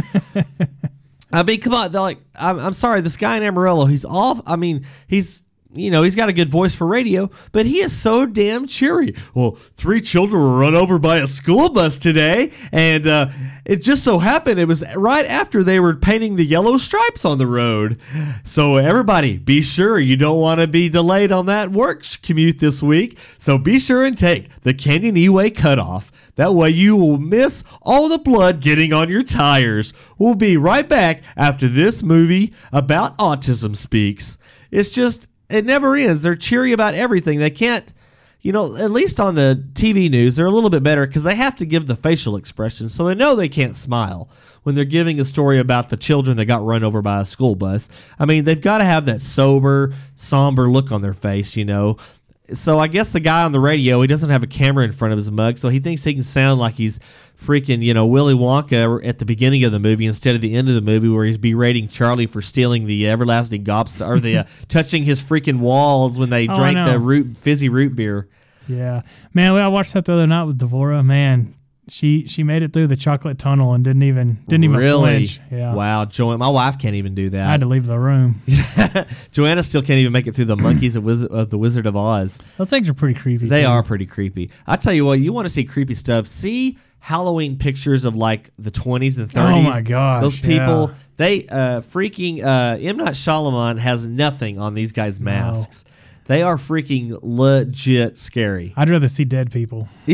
I 1.33 1.43
mean, 1.43 1.59
come 1.59 1.73
on. 1.73 1.91
They're 1.91 2.01
like, 2.01 2.19
I'm, 2.35 2.59
I'm 2.59 2.73
sorry, 2.73 3.01
this 3.01 3.17
guy 3.17 3.37
in 3.37 3.43
Amarillo, 3.43 3.85
he's 3.85 4.05
off. 4.05 4.41
I 4.45 4.55
mean, 4.55 4.85
he's, 5.07 5.43
you 5.75 5.89
know, 5.89 6.03
he's 6.03 6.15
got 6.15 6.29
a 6.29 6.33
good 6.33 6.49
voice 6.49 6.73
for 6.75 6.85
radio, 6.85 7.29
but 7.51 7.65
he 7.65 7.79
is 7.79 7.97
so 7.97 8.25
damn 8.25 8.67
cheery. 8.67 9.15
Well, 9.33 9.51
three 9.75 10.01
children 10.01 10.41
were 10.41 10.57
run 10.57 10.75
over 10.75 10.99
by 10.99 11.17
a 11.17 11.27
school 11.27 11.69
bus 11.69 11.97
today, 11.97 12.51
and 12.71 13.07
uh, 13.07 13.29
it 13.65 13.77
just 13.77 14.03
so 14.03 14.19
happened 14.19 14.59
it 14.59 14.67
was 14.67 14.83
right 14.95 15.25
after 15.25 15.63
they 15.63 15.79
were 15.79 15.95
painting 15.95 16.35
the 16.35 16.45
yellow 16.45 16.77
stripes 16.77 17.25
on 17.25 17.37
the 17.37 17.47
road. 17.47 17.99
So, 18.43 18.77
everybody, 18.77 19.37
be 19.37 19.61
sure 19.61 19.99
you 19.99 20.15
don't 20.15 20.39
want 20.39 20.61
to 20.61 20.67
be 20.67 20.89
delayed 20.89 21.31
on 21.31 21.47
that 21.47 21.71
work 21.71 22.03
commute 22.21 22.59
this 22.59 22.83
week. 22.83 23.17
So, 23.37 23.57
be 23.57 23.79
sure 23.79 24.03
and 24.03 24.17
take 24.17 24.61
the 24.61 24.73
Canyon 24.73 25.17
E-Way 25.17 25.51
cutoff. 25.51 26.11
That 26.35 26.55
way 26.55 26.69
you 26.69 26.95
will 26.95 27.19
miss 27.19 27.63
all 27.81 28.09
the 28.09 28.17
blood 28.17 28.59
getting 28.59 28.91
on 28.91 29.09
your 29.09 29.23
tires. 29.23 29.93
We'll 30.17 30.35
be 30.35 30.57
right 30.57 30.87
back 30.87 31.23
after 31.37 31.67
this 31.67 32.01
movie 32.01 32.53
about 32.71 33.17
autism 33.17 33.75
speaks. 33.75 34.37
It's 34.71 34.89
just 34.89 35.27
it 35.55 35.65
never 35.65 35.95
ends. 35.95 36.21
They're 36.21 36.35
cheery 36.35 36.71
about 36.71 36.95
everything. 36.95 37.39
They 37.39 37.49
can't 37.49 37.85
you 38.43 38.51
know, 38.51 38.75
at 38.75 38.91
least 38.91 39.21
on 39.21 39.35
the 39.35 39.63
TV 39.71 40.11
news, 40.11 40.35
they're 40.35 40.45
a 40.45 40.51
little 40.51 40.69
bit 40.69 40.83
better 40.83 41.07
because 41.07 41.23
they 41.23 41.35
have 41.35 41.55
to 41.55 41.65
give 41.65 41.87
the 41.87 41.95
facial 41.95 42.35
expression. 42.35 42.89
so 42.89 43.05
they 43.05 43.15
know 43.15 43.35
they 43.35 43.47
can't 43.47 43.75
smile 43.75 44.29
when 44.63 44.75
they're 44.75 44.83
giving 44.83 45.19
a 45.19 45.25
story 45.25 45.59
about 45.59 45.87
the 45.87 45.97
children 45.97 46.35
that 46.35 46.45
got 46.45 46.63
run 46.63 46.83
over 46.83 47.01
by 47.01 47.21
a 47.21 47.25
school 47.25 47.55
bus. 47.55 47.87
I 48.19 48.25
mean, 48.25 48.43
they've 48.43 48.59
got 48.59 48.79
to 48.79 48.83
have 48.83 49.05
that 49.05 49.21
sober, 49.21 49.93
somber 50.15 50.69
look 50.69 50.91
on 50.91 51.01
their 51.01 51.13
face, 51.13 51.55
you 51.55 51.63
know. 51.63 51.97
So 52.51 52.77
I 52.77 52.87
guess 52.87 53.09
the 53.09 53.21
guy 53.21 53.43
on 53.43 53.53
the 53.53 53.59
radio, 53.61 54.01
he 54.01 54.07
doesn't 54.07 54.29
have 54.29 54.43
a 54.43 54.47
camera 54.47 54.83
in 54.83 54.91
front 54.91 55.13
of 55.13 55.17
his 55.17 55.31
mug, 55.31 55.57
so 55.57 55.69
he 55.69 55.79
thinks 55.79 56.03
he 56.03 56.13
can 56.13 56.23
sound 56.23 56.59
like 56.59 56.75
he's 56.75 56.99
freaking, 57.41 57.81
you 57.81 57.93
know, 57.93 58.05
Willy 58.05 58.33
Wonka 58.33 59.05
at 59.07 59.19
the 59.19 59.25
beginning 59.25 59.63
of 59.63 59.71
the 59.71 59.79
movie 59.79 60.05
instead 60.05 60.35
of 60.35 60.41
the 60.41 60.53
end 60.53 60.67
of 60.67 60.75
the 60.75 60.81
movie 60.81 61.07
where 61.07 61.23
he's 61.25 61.37
berating 61.37 61.87
Charlie 61.87 62.25
for 62.25 62.41
stealing 62.41 62.85
the 62.85 63.07
everlasting 63.07 63.63
gobstopper 63.63 64.07
or 64.09 64.19
the 64.19 64.39
uh, 64.39 64.43
touching 64.67 65.03
his 65.03 65.21
freaking 65.21 65.59
walls 65.59 66.19
when 66.19 66.29
they 66.31 66.47
Oh, 66.49 66.53
drank 66.55 66.85
the 66.85 66.99
root 66.99 67.37
fizzy 67.37 67.69
root 67.69 67.95
beer. 67.95 68.27
Yeah, 68.67 69.03
man. 69.33 69.53
I 69.53 69.67
watched 69.69 69.93
that 69.93 70.03
the 70.05 70.13
other 70.13 70.27
night 70.27 70.43
with 70.43 70.59
Devora. 70.59 71.03
Man, 71.05 71.55
she 71.89 72.27
she 72.27 72.43
made 72.43 72.63
it 72.63 72.71
through 72.73 72.87
the 72.87 72.95
chocolate 72.95 73.37
tunnel 73.37 73.73
and 73.73 73.83
didn't 73.83 74.03
even 74.03 74.39
didn't 74.47 74.63
even 74.63 74.77
really? 74.77 75.25
flinch. 75.25 75.39
Yeah, 75.51 75.73
Wow, 75.73 76.05
Joanna, 76.05 76.37
my 76.37 76.47
wife 76.49 76.79
can't 76.79 76.95
even 76.95 77.13
do 77.13 77.29
that. 77.31 77.47
I 77.47 77.51
had 77.51 77.59
to 77.61 77.65
leave 77.67 77.85
the 77.85 77.99
room. 77.99 78.41
Joanna 79.31 79.63
still 79.63 79.81
can't 79.81 79.97
even 79.99 80.13
make 80.13 80.27
it 80.27 80.35
through 80.35 80.45
the 80.45 80.57
monkeys 80.57 80.95
of, 80.95 81.07
of 81.07 81.49
the 81.49 81.57
Wizard 81.57 81.85
of 81.85 81.95
Oz. 81.95 82.39
Those 82.57 82.69
things 82.69 82.87
are 82.89 82.93
pretty 82.93 83.19
creepy. 83.19 83.47
They 83.47 83.63
too. 83.63 83.67
are 83.67 83.83
pretty 83.83 84.05
creepy. 84.05 84.49
I 84.65 84.77
tell 84.77 84.93
you 84.93 85.05
what, 85.05 85.19
you 85.19 85.33
want 85.33 85.45
to 85.45 85.53
see 85.53 85.63
creepy 85.65 85.95
stuff? 85.95 86.27
See 86.27 86.77
Halloween 86.99 87.57
pictures 87.57 88.05
of 88.05 88.15
like 88.15 88.51
the 88.57 88.71
20s 88.71 89.17
and 89.17 89.29
30s. 89.29 89.55
Oh 89.55 89.61
my 89.61 89.81
gosh, 89.81 90.21
Those 90.23 90.39
people, 90.39 90.89
yeah. 90.89 90.95
they 91.17 91.47
uh 91.47 91.81
freaking 91.81 92.43
uh 92.43 92.77
M 92.79 92.97
Night 92.97 93.13
Shyamalan 93.15 93.77
has 93.79 94.05
nothing 94.05 94.57
on 94.59 94.73
these 94.73 94.91
guys' 94.93 95.19
masks. 95.19 95.83
They 96.25 96.41
are 96.41 96.55
freaking 96.55 97.19
legit 97.21 98.17
scary. 98.17 98.73
I'd 98.77 98.89
rather 98.89 99.09
see 99.09 99.25
dead 99.25 99.51
people. 99.51 99.89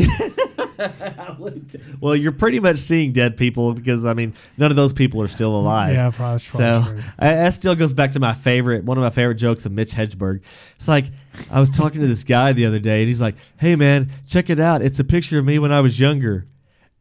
well, 1.99 2.15
you're 2.15 2.31
pretty 2.31 2.59
much 2.59 2.79
seeing 2.79 3.11
dead 3.11 3.37
people 3.37 3.73
because 3.73 4.05
I 4.05 4.13
mean, 4.13 4.33
none 4.57 4.71
of 4.71 4.75
those 4.77 4.93
people 4.93 5.21
are 5.21 5.27
still 5.27 5.55
alive. 5.55 5.93
Yeah, 5.93 6.11
probably- 6.11 6.39
So 6.39 6.57
probably. 6.83 7.03
I, 7.19 7.31
that 7.31 7.53
still 7.53 7.75
goes 7.75 7.93
back 7.93 8.11
to 8.11 8.19
my 8.19 8.33
favorite, 8.33 8.83
one 8.83 8.97
of 8.97 9.01
my 9.03 9.09
favorite 9.09 9.35
jokes 9.35 9.65
of 9.65 9.71
Mitch 9.71 9.91
Hedberg. 9.91 10.41
It's 10.75 10.87
like 10.87 11.05
I 11.51 11.59
was 11.59 11.69
talking 11.69 12.01
to 12.01 12.07
this 12.07 12.23
guy 12.23 12.53
the 12.53 12.65
other 12.65 12.79
day, 12.79 12.99
and 13.01 13.07
he's 13.07 13.21
like, 13.21 13.35
"Hey, 13.57 13.75
man, 13.75 14.09
check 14.27 14.49
it 14.49 14.59
out. 14.59 14.81
It's 14.81 14.99
a 14.99 15.03
picture 15.03 15.39
of 15.39 15.45
me 15.45 15.59
when 15.59 15.71
I 15.71 15.81
was 15.81 15.99
younger. 15.99 16.45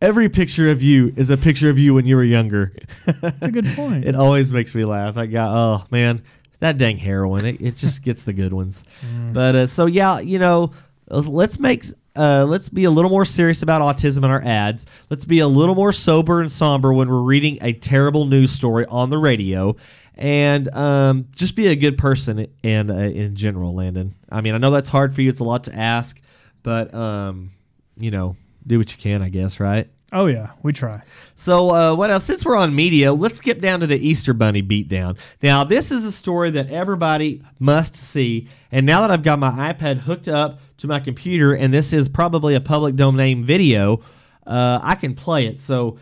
Every 0.00 0.28
picture 0.28 0.70
of 0.70 0.80
you 0.82 1.12
is 1.16 1.28
a 1.30 1.36
picture 1.36 1.68
of 1.70 1.78
you 1.78 1.94
when 1.94 2.06
you 2.06 2.16
were 2.16 2.24
younger." 2.24 2.72
That's 3.06 3.46
a 3.46 3.50
good 3.50 3.66
point. 3.76 4.04
it 4.04 4.14
always 4.14 4.52
makes 4.52 4.74
me 4.74 4.84
laugh. 4.84 5.16
I 5.16 5.26
got, 5.26 5.48
oh 5.56 5.86
man, 5.90 6.22
that 6.60 6.78
dang 6.78 6.98
heroin. 6.98 7.44
It, 7.44 7.60
it 7.60 7.76
just 7.76 8.02
gets 8.02 8.22
the 8.24 8.32
good 8.32 8.52
ones. 8.52 8.84
But 9.32 9.54
uh, 9.54 9.66
so 9.66 9.86
yeah, 9.86 10.20
you 10.20 10.38
know, 10.38 10.72
let's 11.08 11.58
make 11.58 11.84
uh, 12.18 12.44
let's 12.44 12.68
be 12.68 12.84
a 12.84 12.90
little 12.90 13.10
more 13.10 13.24
serious 13.24 13.62
about 13.62 13.80
autism 13.80 14.18
in 14.18 14.30
our 14.30 14.42
ads. 14.44 14.86
Let's 15.08 15.24
be 15.24 15.38
a 15.38 15.48
little 15.48 15.74
more 15.74 15.92
sober 15.92 16.40
and 16.40 16.50
somber 16.50 16.92
when 16.92 17.08
we're 17.08 17.20
reading 17.20 17.58
a 17.62 17.72
terrible 17.72 18.26
news 18.26 18.50
story 18.50 18.84
on 18.86 19.10
the 19.10 19.18
radio. 19.18 19.76
And 20.14 20.68
um, 20.74 21.28
just 21.36 21.54
be 21.54 21.68
a 21.68 21.76
good 21.76 21.96
person 21.96 22.48
and 22.64 22.90
uh, 22.90 22.94
in 22.94 23.36
general, 23.36 23.74
Landon. 23.74 24.16
I 24.28 24.40
mean, 24.40 24.54
I 24.54 24.58
know 24.58 24.72
that's 24.72 24.88
hard 24.88 25.14
for 25.14 25.22
you. 25.22 25.30
It's 25.30 25.40
a 25.40 25.44
lot 25.44 25.64
to 25.64 25.74
ask, 25.74 26.20
but 26.64 26.92
um, 26.92 27.52
you 27.96 28.10
know, 28.10 28.36
do 28.66 28.78
what 28.78 28.90
you 28.90 28.98
can, 28.98 29.22
I 29.22 29.28
guess, 29.28 29.60
right? 29.60 29.88
Oh 30.12 30.26
yeah, 30.26 30.50
we 30.62 30.72
try. 30.72 31.02
So, 31.34 31.70
uh, 31.70 31.94
what 31.94 32.10
else? 32.10 32.24
Since 32.24 32.44
we're 32.44 32.56
on 32.56 32.74
media, 32.74 33.12
let's 33.12 33.36
skip 33.36 33.60
down 33.60 33.80
to 33.80 33.86
the 33.86 33.96
Easter 33.96 34.32
Bunny 34.32 34.62
beatdown. 34.62 35.16
Now, 35.42 35.64
this 35.64 35.90
is 35.90 36.04
a 36.04 36.12
story 36.12 36.50
that 36.50 36.70
everybody 36.70 37.42
must 37.58 37.94
see. 37.94 38.48
And 38.70 38.86
now 38.86 39.02
that 39.02 39.10
I've 39.10 39.22
got 39.22 39.38
my 39.38 39.72
iPad 39.72 39.98
hooked 39.98 40.28
up 40.28 40.60
to 40.78 40.86
my 40.86 41.00
computer, 41.00 41.54
and 41.54 41.72
this 41.72 41.92
is 41.92 42.08
probably 42.08 42.54
a 42.54 42.60
public 42.60 42.96
domain 42.96 43.44
video, 43.44 44.00
uh, 44.46 44.80
I 44.82 44.94
can 44.94 45.14
play 45.14 45.46
it. 45.46 45.60
So, 45.60 45.98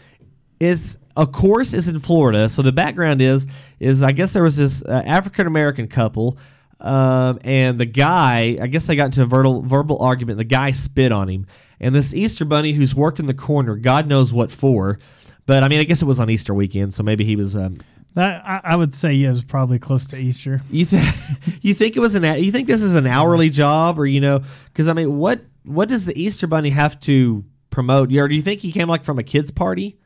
it's 0.61 0.99
of 1.17 1.33
course, 1.33 1.73
is 1.73 1.89
in 1.89 1.99
Florida. 1.99 2.49
So 2.49 2.63
the 2.63 2.73
background 2.73 3.21
is 3.23 3.47
is 3.81 4.03
I 4.03 4.13
guess 4.13 4.33
there 4.33 4.43
was 4.43 4.57
this 4.57 4.85
uh, 4.85 5.03
African 5.07 5.47
American 5.47 5.89
couple, 5.89 6.39
um, 6.81 7.39
and 7.43 7.79
the 7.79 7.87
guy, 7.87 8.59
I 8.61 8.67
guess 8.67 8.87
they 8.87 8.97
got 8.97 9.07
into 9.07 9.23
a 9.23 9.27
verbal 9.27 9.63
verbal 9.63 9.99
argument. 10.01 10.39
The 10.39 10.45
guy 10.45 10.71
spit 10.73 11.13
on 11.13 11.29
him, 11.29 11.47
and 11.81 11.95
this 11.95 12.15
Easter 12.15 12.45
bunny 12.45 12.73
who's 12.73 12.95
working 12.95 13.27
the 13.27 13.35
corner, 13.35 13.77
God 13.77 14.07
knows 14.07 14.33
what 14.33 14.51
for. 14.51 14.99
But 15.47 15.63
I 15.63 15.69
mean, 15.69 15.81
I 15.81 15.85
guess 15.85 16.03
it 16.03 16.07
was 16.07 16.19
on 16.19 16.29
Easter 16.31 16.55
weekend, 16.55 16.95
so 16.95 17.03
maybe 17.03 17.25
he 17.25 17.37
was. 17.37 17.55
Um, 17.57 17.77
That 18.15 18.43
I, 18.45 18.61
I 18.65 18.77
would 18.77 18.95
say 18.95 19.13
yeah, 19.13 19.29
it 19.29 19.33
was 19.33 19.45
probably 19.45 19.79
close 19.79 20.07
to 20.07 20.17
Easter. 20.17 20.63
you 20.71 20.85
think 20.85 21.15
you 21.63 21.75
think 21.75 21.97
it 21.97 22.01
was 22.01 22.15
an 22.15 22.25
you 22.43 22.51
think 22.51 22.67
this 22.67 22.83
is 22.83 22.95
an 22.95 23.07
hourly 23.07 23.51
job 23.51 23.99
or 23.99 24.07
you 24.07 24.21
know 24.21 24.43
because 24.67 24.89
I 24.89 24.93
mean 24.93 25.17
what 25.17 25.41
what 25.65 25.89
does 25.89 26.05
the 26.05 26.21
Easter 26.21 26.47
bunny 26.47 26.71
have 26.71 26.99
to 27.01 27.45
promote? 27.71 28.13
Or 28.13 28.29
do 28.29 28.35
you 28.35 28.43
think 28.43 28.61
he 28.61 28.73
came 28.73 28.89
like 28.89 29.05
from 29.05 29.19
a 29.19 29.23
kids 29.23 29.51
party? 29.51 29.99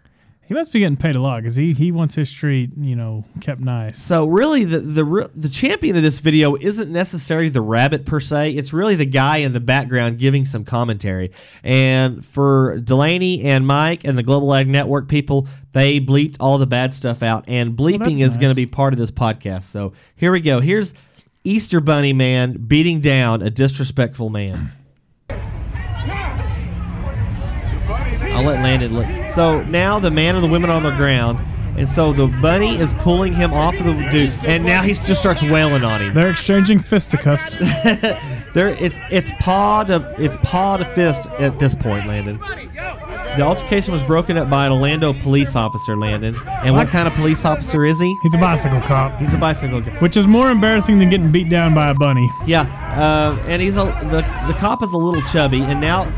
He 0.50 0.54
must 0.54 0.72
be 0.72 0.80
getting 0.80 0.96
paid 0.96 1.14
a 1.14 1.20
lot 1.20 1.40
because 1.40 1.54
he, 1.54 1.72
he 1.72 1.92
wants 1.92 2.16
his 2.16 2.28
street, 2.28 2.72
you 2.76 2.96
know, 2.96 3.24
kept 3.40 3.60
nice. 3.60 3.96
So 3.96 4.26
really, 4.26 4.64
the 4.64 4.80
the 4.80 5.30
the 5.32 5.48
champion 5.48 5.94
of 5.94 6.02
this 6.02 6.18
video 6.18 6.56
isn't 6.56 6.90
necessarily 6.90 7.50
the 7.50 7.60
rabbit 7.60 8.04
per 8.04 8.18
se. 8.18 8.54
It's 8.54 8.72
really 8.72 8.96
the 8.96 9.04
guy 9.06 9.36
in 9.36 9.52
the 9.52 9.60
background 9.60 10.18
giving 10.18 10.44
some 10.44 10.64
commentary. 10.64 11.30
And 11.62 12.26
for 12.26 12.80
Delaney 12.80 13.44
and 13.44 13.64
Mike 13.64 14.02
and 14.02 14.18
the 14.18 14.24
Global 14.24 14.52
Ag 14.52 14.66
Network 14.66 15.06
people, 15.06 15.46
they 15.70 16.00
bleeped 16.00 16.38
all 16.40 16.58
the 16.58 16.66
bad 16.66 16.94
stuff 16.94 17.22
out. 17.22 17.44
And 17.46 17.76
bleeping 17.76 18.18
that's 18.18 18.32
is 18.32 18.36
going 18.36 18.50
to 18.50 18.56
be 18.56 18.66
part 18.66 18.92
of 18.92 18.98
this 18.98 19.12
podcast. 19.12 19.62
So 19.62 19.92
here 20.16 20.32
we 20.32 20.40
go. 20.40 20.58
Here's 20.58 20.94
Easter 21.44 21.78
Bunny 21.78 22.12
man 22.12 22.54
beating 22.54 23.00
down 23.00 23.40
a 23.40 23.50
disrespectful 23.50 24.30
man. 24.30 24.72
I'll 28.40 28.46
let 28.46 28.62
Landon 28.62 28.94
look. 28.94 29.06
So 29.34 29.62
now 29.64 29.98
the 29.98 30.10
man 30.10 30.34
and 30.34 30.42
the 30.42 30.48
women 30.48 30.70
are 30.70 30.76
on 30.76 30.82
the 30.82 30.96
ground. 30.96 31.38
And 31.76 31.88
so 31.88 32.12
the 32.12 32.26
bunny 32.42 32.76
is 32.76 32.92
pulling 32.94 33.32
him 33.32 33.52
off 33.54 33.74
of 33.78 33.86
the 33.86 33.92
dude, 34.10 34.34
and 34.44 34.64
now 34.66 34.82
he 34.82 34.92
just 34.92 35.20
starts 35.20 35.40
wailing 35.40 35.84
on 35.84 36.02
him. 36.02 36.12
They're 36.14 36.30
exchanging 36.30 36.80
fisticuffs. 36.80 37.56
There, 38.52 38.70
it's 38.70 38.96
it's 39.12 39.30
paw 39.38 39.84
to 39.84 40.12
it's 40.18 40.36
paw 40.38 40.76
to 40.76 40.84
fist 40.84 41.28
at 41.38 41.60
this 41.60 41.72
point, 41.76 42.08
Landon. 42.08 42.38
The 42.40 43.42
altercation 43.42 43.92
was 43.94 44.02
broken 44.02 44.36
up 44.36 44.50
by 44.50 44.66
an 44.66 44.72
Orlando 44.72 45.12
police 45.12 45.54
officer, 45.54 45.96
Landon. 45.96 46.34
And 46.64 46.74
what 46.74 46.88
kind 46.88 47.06
of 47.06 47.14
police 47.14 47.44
officer 47.44 47.84
is 47.84 48.00
he? 48.00 48.12
He's 48.24 48.34
a 48.34 48.38
bicycle 48.38 48.80
cop, 48.80 49.16
He's 49.20 49.32
a 49.32 49.38
bicycle 49.38 49.80
cop. 49.82 50.02
which 50.02 50.16
is 50.16 50.26
more 50.26 50.50
embarrassing 50.50 50.98
than 50.98 51.10
getting 51.10 51.30
beat 51.30 51.48
down 51.48 51.74
by 51.74 51.90
a 51.90 51.94
bunny. 51.94 52.28
Yeah, 52.44 52.62
uh, 52.98 53.40
and 53.46 53.62
he's 53.62 53.76
a 53.76 53.84
the 54.10 54.22
the 54.52 54.58
cop 54.58 54.82
is 54.82 54.90
a 54.90 54.96
little 54.96 55.22
chubby, 55.30 55.60
and 55.62 55.80
now, 55.80 56.12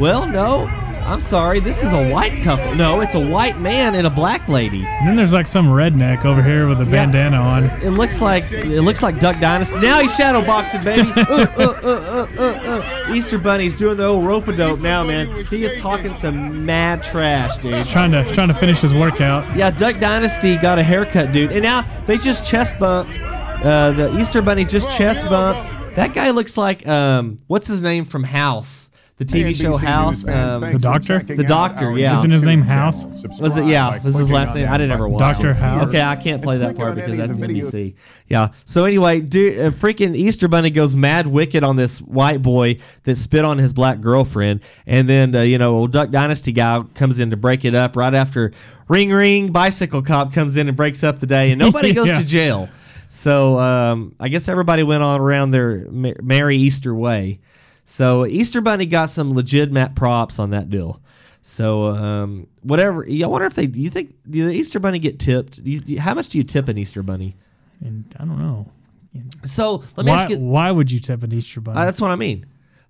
well, 0.00 0.26
no, 0.26 0.66
I'm 1.06 1.20
sorry, 1.20 1.60
this 1.60 1.84
is 1.84 1.92
a 1.92 2.12
white 2.12 2.42
couple. 2.42 2.74
No, 2.74 3.00
it's 3.00 3.14
a 3.14 3.20
white 3.20 3.60
man 3.60 3.94
and 3.94 4.08
a 4.08 4.10
black 4.10 4.48
lady. 4.48 4.84
And 4.84 5.06
then 5.06 5.14
there's 5.14 5.32
like 5.32 5.46
some 5.46 5.66
redneck 5.68 6.24
over 6.24 6.42
here 6.42 6.66
with 6.66 6.80
a 6.80 6.84
bandana 6.84 7.36
on. 7.36 7.64
It 7.80 7.90
looks 7.90 8.20
like 8.20 8.42
it 8.50 8.82
looks 8.82 9.02
like 9.02 9.20
Duck 9.20 9.38
Dynasty. 9.40 9.78
Now 9.78 10.00
he's 10.00 10.14
shadow 10.16 10.44
boxing, 10.44 10.82
baby. 10.82 11.12
Uh, 11.26 11.46
uh, 11.56 11.76
uh, 11.82 12.26
uh, 12.38 12.42
uh, 12.42 13.06
uh. 13.08 13.12
Easter 13.14 13.38
Bunny's 13.38 13.74
doing 13.74 13.96
the 13.96 14.04
old 14.04 14.24
rope 14.26 14.48
a 14.48 14.56
dope 14.56 14.80
now, 14.80 15.02
man. 15.04 15.44
He 15.46 15.64
is 15.64 15.80
talking 15.80 16.14
some 16.14 16.64
mad 16.66 17.02
trash, 17.02 17.56
dude. 17.58 17.86
Trying 17.86 18.12
to 18.12 18.24
trying 18.34 18.48
to 18.48 18.54
finish 18.54 18.80
his 18.80 18.92
workout. 18.92 19.56
Yeah, 19.56 19.70
Duck 19.70 19.98
Dynasty 20.00 20.56
got 20.56 20.78
a 20.78 20.82
haircut, 20.82 21.32
dude, 21.32 21.52
and 21.52 21.62
now 21.62 21.86
they 22.06 22.16
just 22.16 22.44
chest 22.44 22.78
bumped. 22.78 23.18
Uh, 23.20 23.92
the 23.92 24.18
Easter 24.18 24.42
Bunny 24.42 24.64
just 24.64 24.90
chest 24.96 25.28
bumped. 25.28 25.94
That 25.96 26.14
guy 26.14 26.30
looks 26.30 26.56
like 26.56 26.86
um, 26.86 27.40
what's 27.46 27.66
his 27.66 27.80
name 27.82 28.04
from 28.04 28.24
House, 28.24 28.85
the 29.18 29.24
TV 29.24 29.54
show 29.56 29.76
House. 29.78 30.26
Um, 30.26 30.60
The 30.72 30.78
doctor? 30.78 31.22
The 31.22 31.42
doctor, 31.42 31.96
yeah. 31.98 32.18
Isn't 32.18 32.30
his 32.30 32.42
name 32.42 32.60
House? 32.62 33.06
Was 33.40 33.56
it? 33.56 33.64
Yeah, 33.64 33.98
was 34.02 34.14
his 34.16 34.30
last 34.30 34.54
name? 34.54 34.68
I 34.68 34.76
didn't 34.76 34.92
ever 34.92 35.08
watch 35.08 35.36
Dr. 35.38 35.52
it. 35.52 35.56
House. 35.56 35.88
Okay, 35.88 36.02
I 36.02 36.16
can't 36.16 36.42
play 36.42 36.58
that 36.58 36.76
part 36.76 36.96
because 36.96 37.12
any 37.12 37.22
of 37.22 37.28
that's 37.28 37.40
the 37.40 37.46
video- 37.46 37.70
NBC. 37.70 37.94
Yeah. 38.28 38.50
So 38.66 38.84
anyway, 38.84 39.20
dude, 39.22 39.58
uh, 39.58 39.70
freaking 39.70 40.14
Easter 40.14 40.48
Bunny 40.48 40.68
goes 40.70 40.94
mad 40.94 41.26
wicked 41.28 41.64
on 41.64 41.76
this 41.76 41.98
white 42.00 42.42
boy 42.42 42.78
that 43.04 43.16
spit 43.16 43.44
on 43.44 43.56
his 43.58 43.72
black 43.72 44.00
girlfriend, 44.02 44.60
and 44.86 45.08
then 45.08 45.34
uh, 45.34 45.40
you 45.42 45.56
know, 45.58 45.76
old 45.76 45.92
Duck 45.92 46.10
Dynasty 46.10 46.52
guy 46.52 46.82
comes 46.94 47.18
in 47.18 47.30
to 47.30 47.36
break 47.36 47.64
it 47.64 47.74
up 47.74 47.96
right 47.96 48.12
after 48.14 48.52
Ring 48.88 49.10
Ring 49.10 49.50
Bicycle 49.50 50.02
Cop 50.02 50.32
comes 50.34 50.56
in 50.58 50.68
and 50.68 50.76
breaks 50.76 51.02
up 51.02 51.20
the 51.20 51.26
day, 51.26 51.50
and 51.52 51.58
nobody 51.58 51.92
goes 51.94 52.08
Yeah. 52.08 52.18
to 52.18 52.24
jail. 52.24 52.68
So 53.08 53.58
um, 53.58 54.14
I 54.20 54.28
guess 54.28 54.48
everybody 54.48 54.82
went 54.82 55.02
on 55.02 55.20
around 55.20 55.52
their 55.52 55.86
merry 55.90 56.58
Easter 56.58 56.94
way. 56.94 57.38
So 57.88 58.26
Easter 58.26 58.60
Bunny 58.60 58.84
got 58.84 59.10
some 59.10 59.32
legitimate 59.32 59.94
props 59.94 60.38
on 60.38 60.50
that 60.50 60.68
deal. 60.68 61.00
So 61.42 61.84
um, 61.86 62.48
whatever. 62.62 63.06
I 63.08 63.26
wonder 63.26 63.46
if 63.46 63.54
they. 63.54 63.66
Do 63.68 63.80
you 63.80 63.88
think 63.90 64.14
do 64.28 64.46
the 64.48 64.52
Easter 64.54 64.80
Bunny 64.80 64.98
get 64.98 65.18
tipped? 65.20 65.62
Do 65.62 65.70
you, 65.70 65.80
do 65.80 65.92
you- 65.92 66.00
how 66.00 66.12
much 66.14 66.28
do 66.28 66.38
you 66.38 66.44
tip 66.44 66.68
an 66.68 66.76
Easter 66.76 67.02
Bunny? 67.02 67.36
And 67.80 68.04
I 68.18 68.24
don't 68.24 68.38
know. 68.38 68.70
So 69.44 69.82
let 69.96 70.04
me 70.04 70.12
Why, 70.12 70.18
ask 70.18 70.28
you. 70.28 70.38
why 70.38 70.70
would 70.70 70.90
you 70.90 70.98
tip 71.00 71.22
an 71.22 71.32
Easter 71.32 71.60
bunny? 71.60 71.78
Uh, 71.78 71.84
that's 71.86 72.00
what 72.00 72.10
I 72.10 72.16
mean. 72.16 72.44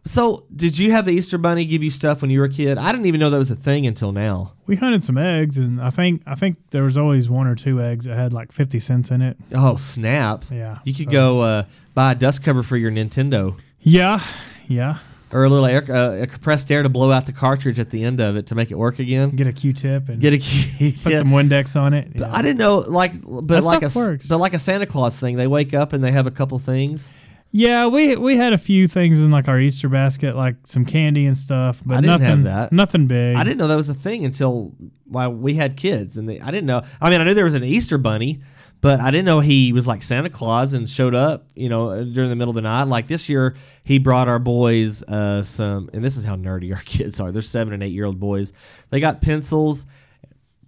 So 0.06 0.44
did 0.54 0.78
you 0.78 0.92
have 0.92 1.04
the 1.04 1.10
Easter 1.12 1.36
Bunny 1.38 1.64
give 1.66 1.82
you 1.82 1.90
stuff 1.90 2.22
when 2.22 2.30
you 2.30 2.38
were 2.40 2.46
a 2.46 2.50
kid? 2.50 2.78
I 2.78 2.90
didn't 2.92 3.06
even 3.06 3.20
know 3.20 3.28
that 3.30 3.38
was 3.38 3.50
a 3.50 3.56
thing 3.56 3.86
until 3.86 4.12
now. 4.12 4.52
we 4.66 4.76
hunted 4.76 5.02
some 5.04 5.18
eggs, 5.18 5.58
and 5.58 5.80
I 5.80 5.90
think 5.90 6.22
I 6.26 6.34
think 6.36 6.56
there 6.70 6.84
was 6.84 6.96
always 6.96 7.28
one 7.28 7.46
or 7.46 7.54
two 7.56 7.80
eggs 7.82 8.06
that 8.06 8.16
had 8.16 8.32
like 8.32 8.52
fifty 8.52 8.78
cents 8.78 9.10
in 9.10 9.20
it. 9.22 9.36
Oh 9.52 9.76
snap! 9.76 10.44
Yeah, 10.50 10.78
You 10.84 10.94
could 10.94 11.06
so- 11.06 11.10
go 11.10 11.40
uh, 11.40 11.64
buy 11.94 12.12
a 12.12 12.14
dust 12.14 12.42
cover 12.42 12.62
for 12.62 12.76
your 12.76 12.90
Nintendo. 12.90 13.56
Yeah, 13.88 14.20
yeah. 14.66 14.98
or 15.32 15.44
a 15.44 15.48
little 15.48 15.64
air, 15.66 15.84
uh, 15.88 16.22
a 16.22 16.26
compressed 16.26 16.72
air 16.72 16.82
to 16.82 16.88
blow 16.88 17.12
out 17.12 17.26
the 17.26 17.32
cartridge 17.32 17.78
at 17.78 17.90
the 17.90 18.02
end 18.02 18.20
of 18.20 18.34
it 18.36 18.48
to 18.48 18.56
make 18.56 18.72
it 18.72 18.76
work 18.78 18.98
again. 18.98 19.30
Get 19.30 19.46
a 19.46 19.52
Q-tip 19.52 20.08
and 20.08 20.20
Get 20.20 20.32
a 20.32 20.38
key. 20.38 20.90
put 21.00 21.18
some 21.18 21.28
Windex 21.30 21.80
on 21.80 21.94
it. 21.94 22.08
But 22.16 22.22
Yeah. 22.28 22.34
I 22.34 22.42
didn't 22.42 22.58
know, 22.58 22.78
like, 22.78 23.12
but 23.22 23.46
That 23.46 23.62
like 23.64 23.82
a, 23.82 23.90
works. 23.94 24.26
but 24.26 24.38
like 24.38 24.54
a 24.54 24.58
Santa 24.58 24.86
Claus 24.86 25.16
thing. 25.20 25.36
They 25.36 25.46
wake 25.46 25.72
up 25.72 25.92
and 25.92 26.02
they 26.02 26.10
have 26.10 26.26
a 26.26 26.32
couple 26.32 26.58
things. 26.58 27.12
Yeah, 27.52 27.86
we 27.86 28.16
we 28.16 28.36
had 28.36 28.52
a 28.52 28.58
few 28.58 28.86
things 28.86 29.22
in 29.22 29.30
like 29.30 29.48
our 29.48 29.58
Easter 29.58 29.88
basket, 29.88 30.36
like 30.36 30.56
some 30.64 30.84
candy 30.84 31.26
and 31.26 31.36
stuff, 31.36 31.80
but 31.84 31.94
I 31.94 32.00
didn't 32.00 32.10
nothing 32.10 32.26
have 32.26 32.44
that. 32.44 32.72
nothing 32.72 33.06
big. 33.06 33.36
I 33.36 33.44
didn't 33.44 33.58
know 33.58 33.68
that 33.68 33.76
was 33.76 33.88
a 33.88 33.94
thing 33.94 34.24
until 34.24 34.74
while 35.04 35.32
we 35.32 35.54
had 35.54 35.76
kids, 35.76 36.18
and 36.18 36.28
they, 36.28 36.40
I 36.40 36.50
didn't 36.50 36.66
know. 36.66 36.82
I 37.00 37.08
mean, 37.08 37.20
I 37.20 37.24
knew 37.24 37.34
there 37.34 37.44
was 37.44 37.54
an 37.54 37.64
Easter 37.64 37.96
bunny, 37.96 38.40
but 38.82 39.00
I 39.00 39.10
didn't 39.10 39.24
know 39.24 39.40
he 39.40 39.72
was 39.72 39.86
like 39.86 40.02
Santa 40.02 40.28
Claus 40.28 40.74
and 40.74 40.90
showed 40.90 41.14
up, 41.14 41.46
you 41.54 41.68
know, 41.70 42.04
during 42.04 42.28
the 42.28 42.36
middle 42.36 42.50
of 42.50 42.56
the 42.56 42.62
night. 42.62 42.84
Like 42.84 43.08
this 43.08 43.28
year, 43.28 43.56
he 43.84 43.98
brought 43.98 44.28
our 44.28 44.38
boys 44.40 45.02
uh, 45.04 45.42
some, 45.42 45.88
and 45.94 46.04
this 46.04 46.16
is 46.18 46.24
how 46.26 46.36
nerdy 46.36 46.74
our 46.74 46.82
kids 46.84 47.20
are. 47.20 47.32
They're 47.32 47.40
seven 47.42 47.72
and 47.72 47.82
eight 47.82 47.92
year 47.92 48.04
old 48.04 48.20
boys. 48.20 48.52
They 48.90 49.00
got 49.00 49.22
pencils, 49.22 49.86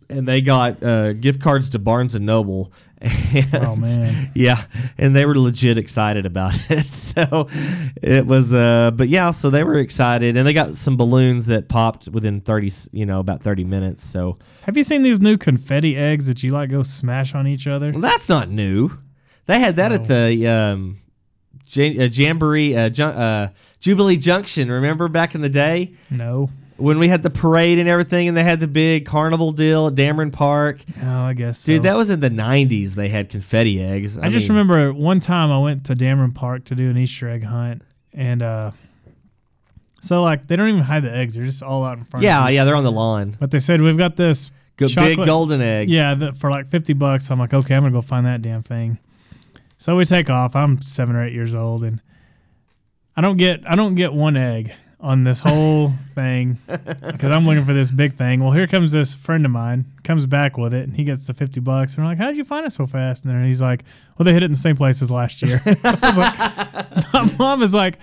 and 0.08 0.26
they 0.26 0.40
got 0.40 0.82
uh, 0.82 1.12
gift 1.12 1.40
cards 1.40 1.68
to 1.70 1.78
Barnes 1.78 2.14
and 2.14 2.24
Noble. 2.24 2.72
And, 3.34 3.54
Oh, 3.54 3.76
man. 3.76 4.32
yeah, 4.34 4.64
and 4.96 5.14
they 5.14 5.24
were 5.26 5.38
legit 5.38 5.78
excited 5.78 6.26
about 6.26 6.54
it. 6.70 6.86
So 6.86 7.46
it 8.02 8.26
was, 8.26 8.52
uh, 8.54 8.90
but 8.92 9.08
yeah, 9.08 9.30
so 9.30 9.50
they 9.50 9.62
were 9.64 9.78
excited, 9.78 10.36
and 10.36 10.46
they 10.46 10.52
got 10.52 10.74
some 10.76 10.96
balloons 10.96 11.46
that 11.46 11.68
popped 11.68 12.08
within 12.08 12.40
thirty, 12.40 12.72
you 12.92 13.06
know, 13.06 13.20
about 13.20 13.42
thirty 13.42 13.64
minutes. 13.64 14.04
So 14.04 14.38
Have 14.62 14.76
you 14.76 14.82
seen 14.82 15.02
these 15.02 15.20
new 15.20 15.36
confetti 15.36 15.96
eggs 15.96 16.26
that 16.26 16.42
you 16.42 16.50
like 16.50 16.70
go 16.70 16.82
smash 16.82 17.34
on 17.34 17.46
each 17.46 17.66
other? 17.66 17.92
that's 17.92 18.28
not 18.28 18.48
new. 18.50 18.90
They 19.46 19.60
had 19.60 19.76
that 19.76 19.92
at 19.92 20.06
the 20.08 20.46
um, 20.46 20.98
Jan- 21.66 22.00
uh, 22.00 22.08
Jamboree 22.12 22.76
uh, 22.76 22.88
Jun- 22.90 23.14
uh, 23.14 23.50
Jubilee 23.80 24.16
Junction. 24.16 24.70
Remember 24.70 25.08
back 25.08 25.34
in 25.34 25.40
the 25.40 25.48
day 25.48 25.94
No. 26.10 26.50
When 26.78 26.98
we 26.98 27.08
had 27.08 27.22
the 27.22 27.30
parade 27.30 27.78
and 27.78 27.88
everything, 27.88 28.28
and 28.28 28.36
they 28.36 28.44
had 28.44 28.60
the 28.60 28.68
big 28.68 29.04
carnival 29.04 29.52
deal 29.52 29.88
at 29.88 29.94
Dameron 29.94 30.32
Park. 30.32 30.84
Oh, 31.02 31.08
I 31.08 31.34
guess. 31.34 31.58
So. 31.58 31.72
Dude, 31.72 31.82
that 31.82 31.96
was 31.96 32.08
in 32.08 32.20
the 32.20 32.30
'90s. 32.30 32.92
They 32.92 33.08
had 33.08 33.28
confetti 33.28 33.82
eggs. 33.82 34.16
I, 34.16 34.28
just 34.28 34.48
mean, 34.48 34.56
remember 34.56 34.92
one 34.92 35.20
time 35.20 35.50
I 35.50 35.58
went 35.58 35.86
to 35.86 35.94
Dameron 35.94 36.34
Park 36.34 36.64
to 36.66 36.74
do 36.74 36.88
an 36.88 36.96
Easter 36.96 37.28
egg 37.28 37.42
hunt, 37.44 37.82
and 38.12 38.42
uh, 38.42 38.70
so 40.00 40.22
like 40.22 40.46
they 40.46 40.56
don't 40.56 40.68
even 40.68 40.82
hide 40.82 41.02
the 41.02 41.14
eggs; 41.14 41.34
they're 41.34 41.44
just 41.44 41.62
all 41.62 41.84
out 41.84 41.98
in 41.98 42.04
front. 42.04 42.22
Yeah, 42.22 42.48
yeah, 42.48 42.64
they're 42.64 42.76
on 42.76 42.84
the 42.84 42.92
lawn. 42.92 43.36
But 43.38 43.50
they 43.50 43.58
said 43.58 43.80
we've 43.82 43.98
got 43.98 44.16
this 44.16 44.50
Good 44.76 44.94
big 44.94 45.16
golden 45.16 45.60
egg. 45.60 45.90
Yeah, 45.90 46.14
the, 46.14 46.32
for 46.32 46.50
like 46.50 46.68
fifty 46.68 46.92
bucks. 46.92 47.30
I'm 47.30 47.40
like, 47.40 47.52
okay, 47.52 47.74
I'm 47.74 47.82
gonna 47.82 47.92
go 47.92 48.02
find 48.02 48.24
that 48.26 48.40
damn 48.40 48.62
thing. 48.62 48.98
So 49.78 49.96
we 49.96 50.04
take 50.04 50.30
off. 50.30 50.54
I'm 50.54 50.80
seven 50.82 51.16
or 51.16 51.24
eight 51.26 51.32
years 51.32 51.54
old, 51.54 51.82
and 51.82 52.00
I 53.16 53.20
don't 53.20 53.36
get 53.36 53.68
I 53.68 53.74
don't 53.74 53.96
get 53.96 54.12
one 54.12 54.36
egg 54.36 54.72
on 55.00 55.22
this 55.22 55.40
whole 55.40 55.92
thing 56.14 56.58
because 56.66 57.30
I'm 57.30 57.46
looking 57.46 57.64
for 57.64 57.72
this 57.72 57.90
big 57.90 58.16
thing. 58.16 58.42
Well, 58.42 58.52
here 58.52 58.66
comes 58.66 58.92
this 58.92 59.14
friend 59.14 59.44
of 59.44 59.52
mine, 59.52 59.84
comes 60.02 60.26
back 60.26 60.58
with 60.58 60.74
it, 60.74 60.84
and 60.88 60.96
he 60.96 61.04
gets 61.04 61.26
the 61.26 61.34
fifty 61.34 61.60
bucks. 61.60 61.94
And 61.94 62.04
we're 62.04 62.10
like, 62.10 62.18
how 62.18 62.26
did 62.26 62.36
you 62.36 62.44
find 62.44 62.66
it 62.66 62.72
so 62.72 62.86
fast? 62.86 63.24
And 63.24 63.32
then 63.32 63.44
he's 63.46 63.62
like, 63.62 63.84
well, 64.16 64.24
they 64.24 64.32
hit 64.32 64.42
it 64.42 64.46
in 64.46 64.52
the 64.52 64.58
same 64.58 64.76
place 64.76 65.00
as 65.00 65.10
last 65.10 65.40
year. 65.42 65.62
I 65.66 65.98
was 66.02 66.18
like, 66.18 67.12
my 67.12 67.34
mom 67.38 67.62
is 67.62 67.74
like. 67.74 67.98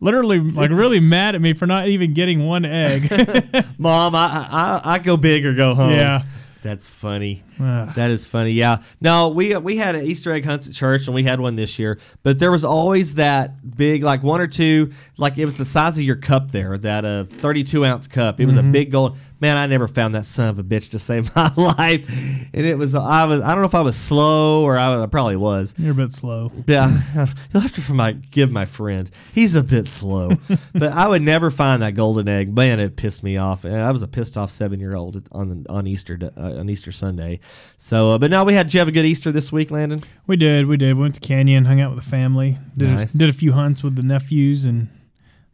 Literally, 0.00 0.40
like 0.40 0.70
really 0.70 0.98
mad 0.98 1.36
at 1.36 1.40
me 1.40 1.52
for 1.52 1.64
not 1.64 1.86
even 1.86 2.12
getting 2.12 2.44
one 2.44 2.64
egg. 2.64 3.08
Mom, 3.78 4.16
I, 4.16 4.48
I 4.50 4.80
I 4.94 4.98
go 4.98 5.16
big 5.16 5.46
or 5.46 5.54
go 5.54 5.76
home. 5.76 5.92
yeah, 5.92 6.24
that's 6.62 6.86
funny. 6.86 7.42
Ugh. 7.60 7.94
That 7.94 8.10
is 8.10 8.24
funny. 8.24 8.52
Yeah. 8.52 8.78
No, 9.00 9.28
we 9.28 9.54
we 9.56 9.76
had 9.76 9.94
an 9.94 10.06
Easter 10.06 10.32
egg 10.32 10.44
hunt 10.44 10.66
at 10.66 10.72
church, 10.72 11.06
and 11.06 11.14
we 11.14 11.24
had 11.24 11.40
one 11.40 11.56
this 11.56 11.78
year. 11.78 11.98
But 12.22 12.38
there 12.38 12.50
was 12.50 12.64
always 12.64 13.14
that 13.14 13.76
big, 13.76 14.02
like 14.02 14.22
one 14.22 14.40
or 14.40 14.46
two, 14.46 14.92
like 15.16 15.38
it 15.38 15.44
was 15.44 15.58
the 15.58 15.64
size 15.64 15.98
of 15.98 16.04
your 16.04 16.16
cup 16.16 16.52
there, 16.52 16.78
that 16.78 17.04
uh, 17.04 17.24
32 17.24 17.84
ounce 17.84 18.06
cup. 18.06 18.40
It 18.40 18.46
was 18.46 18.56
a 18.56 18.62
big 18.62 18.90
gold. 18.90 19.18
Man, 19.42 19.56
I 19.56 19.66
never 19.66 19.88
found 19.88 20.14
that 20.14 20.24
son 20.24 20.48
of 20.48 20.58
a 20.60 20.62
bitch 20.62 20.90
to 20.92 21.00
save 21.00 21.34
my 21.36 21.52
life. 21.56 22.08
And 22.54 22.64
it 22.64 22.78
was, 22.78 22.94
I 22.94 23.24
was, 23.24 23.40
I 23.40 23.48
don't 23.48 23.60
know 23.62 23.66
if 23.68 23.74
I 23.74 23.80
was 23.80 23.96
slow 23.96 24.62
or 24.62 24.78
I, 24.78 24.94
was, 24.94 25.02
I 25.02 25.06
probably 25.06 25.36
was. 25.36 25.74
You're 25.76 25.90
a 25.90 25.94
bit 25.96 26.14
slow. 26.14 26.52
Yeah, 26.66 27.02
you'll 27.52 27.60
have 27.62 27.72
to 27.74 27.80
for 27.80 27.94
my 27.94 28.12
give 28.12 28.52
my 28.52 28.64
friend. 28.64 29.10
He's 29.34 29.56
a 29.56 29.62
bit 29.62 29.88
slow, 29.88 30.30
but 30.72 30.92
I 30.92 31.08
would 31.08 31.22
never 31.22 31.50
find 31.50 31.82
that 31.82 31.94
golden 31.96 32.28
egg. 32.28 32.54
Man, 32.54 32.78
it 32.78 32.94
pissed 32.96 33.24
me 33.24 33.36
off. 33.36 33.64
I 33.66 33.90
was 33.90 34.02
a 34.02 34.08
pissed 34.08 34.36
off 34.36 34.52
seven 34.52 34.78
year 34.78 34.94
old 34.94 35.28
on 35.32 35.48
the, 35.64 35.68
on 35.68 35.86
Easter 35.88 36.18
uh, 36.36 36.40
on 36.40 36.70
Easter 36.70 36.92
Sunday. 36.92 37.40
So, 37.76 38.10
uh, 38.12 38.18
but 38.18 38.30
now 38.30 38.44
we 38.44 38.54
had. 38.54 38.68
Did 38.68 38.74
you 38.74 38.78
have 38.80 38.88
a 38.88 38.92
good 38.92 39.04
Easter 39.04 39.32
this 39.32 39.50
week, 39.50 39.72
Landon? 39.72 39.98
We 40.28 40.36
did. 40.36 40.66
We 40.66 40.76
did. 40.76 40.96
We 40.96 41.02
went 41.02 41.16
to 41.16 41.20
Canyon, 41.20 41.64
hung 41.64 41.80
out 41.80 41.92
with 41.94 42.04
the 42.04 42.08
family, 42.08 42.58
did 42.76 42.90
Nice. 42.90 43.12
a, 43.12 43.18
did 43.18 43.28
a 43.28 43.32
few 43.32 43.52
hunts 43.52 43.82
with 43.82 43.96
the 43.96 44.04
nephews, 44.04 44.64
and 44.64 44.88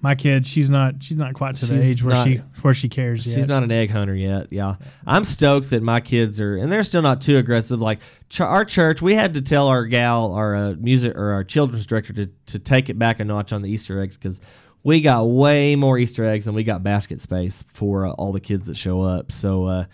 my 0.01 0.15
kid. 0.15 0.47
She's 0.47 0.71
not. 0.71 1.03
She's 1.03 1.17
not 1.17 1.35
quite 1.35 1.57
to 1.57 1.67
the 1.67 1.77
She's 1.77 1.85
age 1.85 2.03
where 2.05 2.15
not- 2.15 2.27
she 2.27 2.37
where 2.63 2.75
she 2.75 2.89
cares 2.89 3.27
yet. 3.27 3.35
She's 3.37 3.47
not 3.49 3.63
an 3.63 3.73
egg 3.73 3.91
hunter 3.91 4.15
yet. 4.15 4.49
Yeah, 4.53 4.77
I'm 5.07 5.25
stoked 5.25 5.71
that 5.71 5.83
my 5.83 6.01
kids 6.01 6.41
are, 6.41 6.57
and 6.57 6.71
they're 6.71 6.85
still 6.85 7.03
not 7.03 7.21
too 7.21 7.37
aggressive. 7.37 7.81
Like 7.81 8.01
ch- 8.29 8.41
our 8.43 8.65
church, 8.65 9.03
we 9.03 9.15
had 9.15 9.35
to 9.35 9.43
tell 9.43 9.67
our 9.67 9.85
gal, 9.87 10.33
our 10.33 10.55
uh, 10.55 10.75
music 10.79 11.17
or 11.17 11.33
our 11.33 11.43
children's 11.45 11.87
director, 11.87 12.13
to 12.13 12.31
to 12.47 12.59
take 12.59 12.89
it 12.89 12.99
back 12.99 13.19
a 13.21 13.25
notch 13.25 13.53
on 13.53 13.63
the 13.63 13.71
Easter 13.71 14.01
eggs 14.01 14.17
because 14.17 14.41
we 14.85 15.01
got 15.01 15.25
way 15.25 15.75
more 15.75 15.99
Easter 15.99 16.25
eggs 16.25 16.45
than 16.45 16.55
we 16.55 16.63
got 16.63 16.83
basket 16.85 17.21
space 17.21 17.65
for 17.67 18.07
uh, 18.07 18.13
all 18.13 18.31
the 18.33 18.41
kids 18.41 18.67
that 18.69 18.77
show 18.77 19.03
up. 19.03 19.33
So 19.33 19.65
uh, 19.65 19.85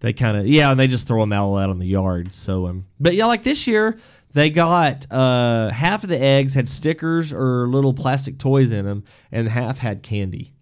they 0.00 0.12
kind 0.12 0.36
of 0.36 0.46
yeah, 0.48 0.72
and 0.72 0.80
they 0.80 0.88
just 0.88 1.06
throw 1.06 1.20
them 1.20 1.32
all 1.32 1.56
out 1.56 1.70
on 1.70 1.78
the 1.78 1.86
yard. 1.86 2.34
So 2.34 2.66
um, 2.66 2.86
but 2.98 3.14
yeah, 3.14 3.26
like 3.26 3.44
this 3.44 3.66
year. 3.68 3.98
They 4.32 4.50
got 4.50 5.10
uh, 5.10 5.70
half 5.70 6.02
of 6.02 6.10
the 6.10 6.20
eggs 6.20 6.54
had 6.54 6.68
stickers 6.68 7.32
or 7.32 7.66
little 7.68 7.94
plastic 7.94 8.38
toys 8.38 8.70
in 8.72 8.84
them, 8.84 9.04
and 9.32 9.48
half 9.48 9.78
had 9.78 10.02
candy 10.02 10.52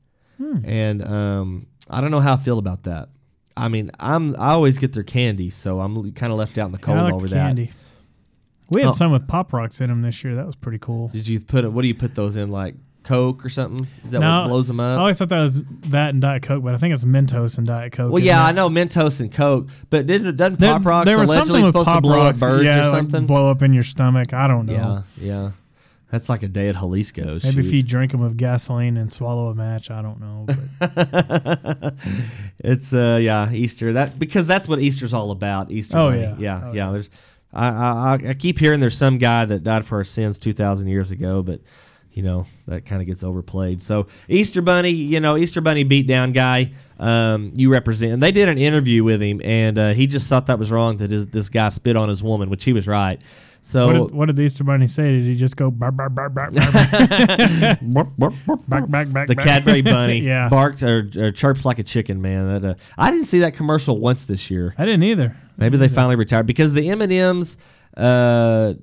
and 0.65 1.03
um, 1.05 1.67
I 1.89 2.01
don't 2.01 2.11
know 2.11 2.21
how 2.21 2.35
I 2.35 2.37
feel 2.37 2.59
about 2.59 2.83
that. 2.85 3.09
I 3.57 3.69
mean, 3.69 3.91
I'm 4.01 4.35
I 4.37 4.51
always 4.51 4.79
get 4.79 4.93
their 4.93 5.03
candy, 5.05 5.49
so 5.51 5.81
I'm 5.81 6.13
kind 6.13 6.33
of 6.33 6.39
left 6.39 6.59
out 6.59 6.67
in 6.67 6.73
the 6.73 6.79
Yeah, 6.79 6.85
cold 6.85 6.99
I 6.99 7.03
like 7.03 7.15
over 7.15 7.29
the 7.29 7.37
candy. 7.37 7.73
We 8.71 8.81
had 8.83 8.91
Oh. 8.91 8.93
some 8.93 9.13
with 9.13 9.27
pop 9.29 9.53
rocks 9.53 9.81
in 9.81 9.89
them 9.91 10.03
this 10.03 10.23
year. 10.25 10.35
That 10.35 10.47
was 10.47 10.57
pretty 10.57 10.79
cool. 10.79 11.09
Did 11.09 11.29
you 11.29 11.39
put 11.41 11.65
it? 11.65 11.73
What 11.73 11.83
do 11.83 11.89
you 11.89 11.95
put 11.95 12.15
those 12.15 12.37
in? 12.37 12.51
Like 12.51 12.75
Coke 13.05 13.45
or 13.45 13.49
something? 13.51 13.87
Is 14.05 14.11
that 14.11 14.19
No, 14.21 14.43
what 14.43 14.49
blows 14.49 14.67
them 14.69 14.81
I 14.81 14.95
up? 14.95 14.99
always 15.01 15.19
thought 15.19 15.29
that 15.29 15.43
was 15.43 15.61
that 15.91 16.11
and 16.11 16.21
Diet 16.21 16.43
Coke, 16.43 16.65
but 16.65 16.75
I 16.75 16.79
think 16.79 16.93
it's 16.95 17.05
Mentos 17.05 17.59
and 17.59 17.67
Diet 17.67 17.93
Coke. 17.93 18.13
well, 18.13 18.23
yeah, 18.23 18.43
it? 18.45 18.49
I 18.49 18.53
know 18.53 18.69
Mentos 18.69 19.21
and 19.21 19.31
Coke, 19.33 19.69
but 19.91 20.07
didn't 20.07 20.37
doesn't 20.37 20.59
There, 20.59 20.73
Pop 20.73 20.85
Rocks 20.85 21.07
there 21.07 21.19
was 21.19 21.29
allegedly 21.31 21.47
something 21.49 21.63
with 21.65 21.69
supposed 21.71 21.87
Pop 21.87 21.97
to 21.99 22.01
blow 22.01 22.17
Rocks, 22.25 22.43
up 22.43 22.49
birds 22.49 22.67
yeah, 22.67 22.79
or 22.81 22.91
like 22.91 22.99
something? 22.99 23.27
blow 23.27 23.51
up 23.51 23.63
in 23.63 23.73
your 23.73 23.85
stomach. 23.85 24.33
I 24.35 24.49
don't 24.49 24.67
know. 24.67 24.73
yeah, 24.75 25.03
yeah. 25.19 25.51
That's 26.11 26.29
like 26.29 26.45
a 26.45 26.49
day 26.49 26.69
at 26.69 26.77
Jalisco. 26.77 27.41
Maybe 27.43 27.67
if 27.67 27.73
you 27.73 27.83
drink 27.83 28.13
them 28.13 28.21
with 28.21 28.37
gasoline 28.37 28.97
and 28.97 29.13
swallow 29.13 29.49
a 29.49 29.55
match, 29.55 29.91
I 29.91 30.01
don't 30.01 30.21
know. 30.21 30.47
But 30.79 31.95
it's 32.59 32.93
uh 32.93 33.19
yeah 33.21 33.51
Easter 33.53 33.93
that 33.95 34.19
because 34.19 34.47
that's 34.47 34.69
what 34.69 34.79
Easter's 34.79 35.13
all 35.15 35.31
about 35.31 35.71
Easter 35.71 35.97
Oh, 35.99 36.11
bunny. 36.11 36.23
yeah. 36.23 36.37
yeah 36.39 36.61
Oh, 36.65 36.73
yeah 36.73 36.93
there's 36.93 37.11
I, 37.53 37.69
I 37.69 38.15
I- 38.15 38.29
I 38.31 38.35
keep 38.35 38.59
hearing 38.59 38.81
there's 38.81 38.97
some 38.97 39.19
guy 39.19 39.45
that 39.45 39.65
died 39.65 39.85
for 39.87 39.99
our 39.99 40.05
sins 40.05 40.39
two 40.39 40.53
thousand 40.53 40.89
years 40.89 41.11
ago 41.11 41.43
but 41.43 41.61
you 42.15 42.23
know 42.23 42.47
that 42.67 42.87
kind 42.87 43.03
of 43.03 43.07
gets 43.07 43.23
overplayed 43.23 43.83
so 43.83 44.07
Easter 44.29 44.63
Bunny 44.63 44.91
you 44.91 45.21
know 45.21 45.37
Easter 45.37 45.61
Bunny 45.61 45.85
beat 45.85 46.07
down 46.07 46.33
guy 46.33 46.73
um 46.99 47.53
you 47.57 47.71
represent 47.71 48.13
and 48.13 48.23
they 48.23 48.33
did 48.33 48.49
an 48.49 48.57
interview 48.57 49.03
with 49.05 49.21
him 49.21 49.41
and 49.45 49.77
uh, 49.79 49.93
he 49.93 50.07
just 50.07 50.29
thought 50.29 50.47
that 50.47 50.59
was 50.59 50.71
wrong 50.71 50.97
that 50.99 51.11
his, 51.11 51.27
this 51.27 51.49
guy 51.49 51.69
spit 51.69 51.97
on 51.97 52.09
his 52.09 52.23
woman 52.23 52.49
which 52.51 52.65
he 52.65 52.73
was 52.73 52.87
right 52.89 53.21
so 53.67 53.87
what, 53.87 53.93
did, 54.09 54.17
what 54.17 54.27
did 54.27 54.37
the 54.37 54.43
Easter 54.43 54.63
Bunny 54.63 54.87
say? 54.87 55.05
Did 55.05 55.25
he 55.25 55.37
just 55.37 55.57
go 55.57 55.71
bark, 55.71 55.97
bark, 55.97 56.15
bark, 56.15 56.35
bark, 56.35 56.53
bark, 56.53 57.81
bark, 58.19 58.35
bark, 58.69 59.13
bark, 59.13 59.27
the 59.29 59.35
bark? 59.35 59.39
Cadbury 59.49 59.81
Bunny 59.81 60.19
Yeah. 60.21 60.51
barked 60.51 60.83
or, 60.83 61.09
or 61.17 61.33
chirps 61.33 61.65
like 61.65 61.79
a 61.79 61.83
chicken 61.83 62.21
man 62.21 62.47
that 62.61 62.65
uh, 62.65 62.75
I 62.99 63.11
didn't 63.11 63.25
see 63.25 63.39
that 63.39 63.55
commercial 63.55 63.99
once 63.99 64.25
this 64.25 64.51
year 64.51 64.75
I 64.77 64.85
didn't 64.85 65.05
either. 65.05 65.35
Maybe 65.57 65.79
they 65.79 65.89
finally 65.89 66.17
retired 66.17 66.47
because 66.47 66.75
the 66.75 66.91
M 66.91 67.01
and 67.01 67.11
M's, 67.11 67.57
uh, 67.97 68.75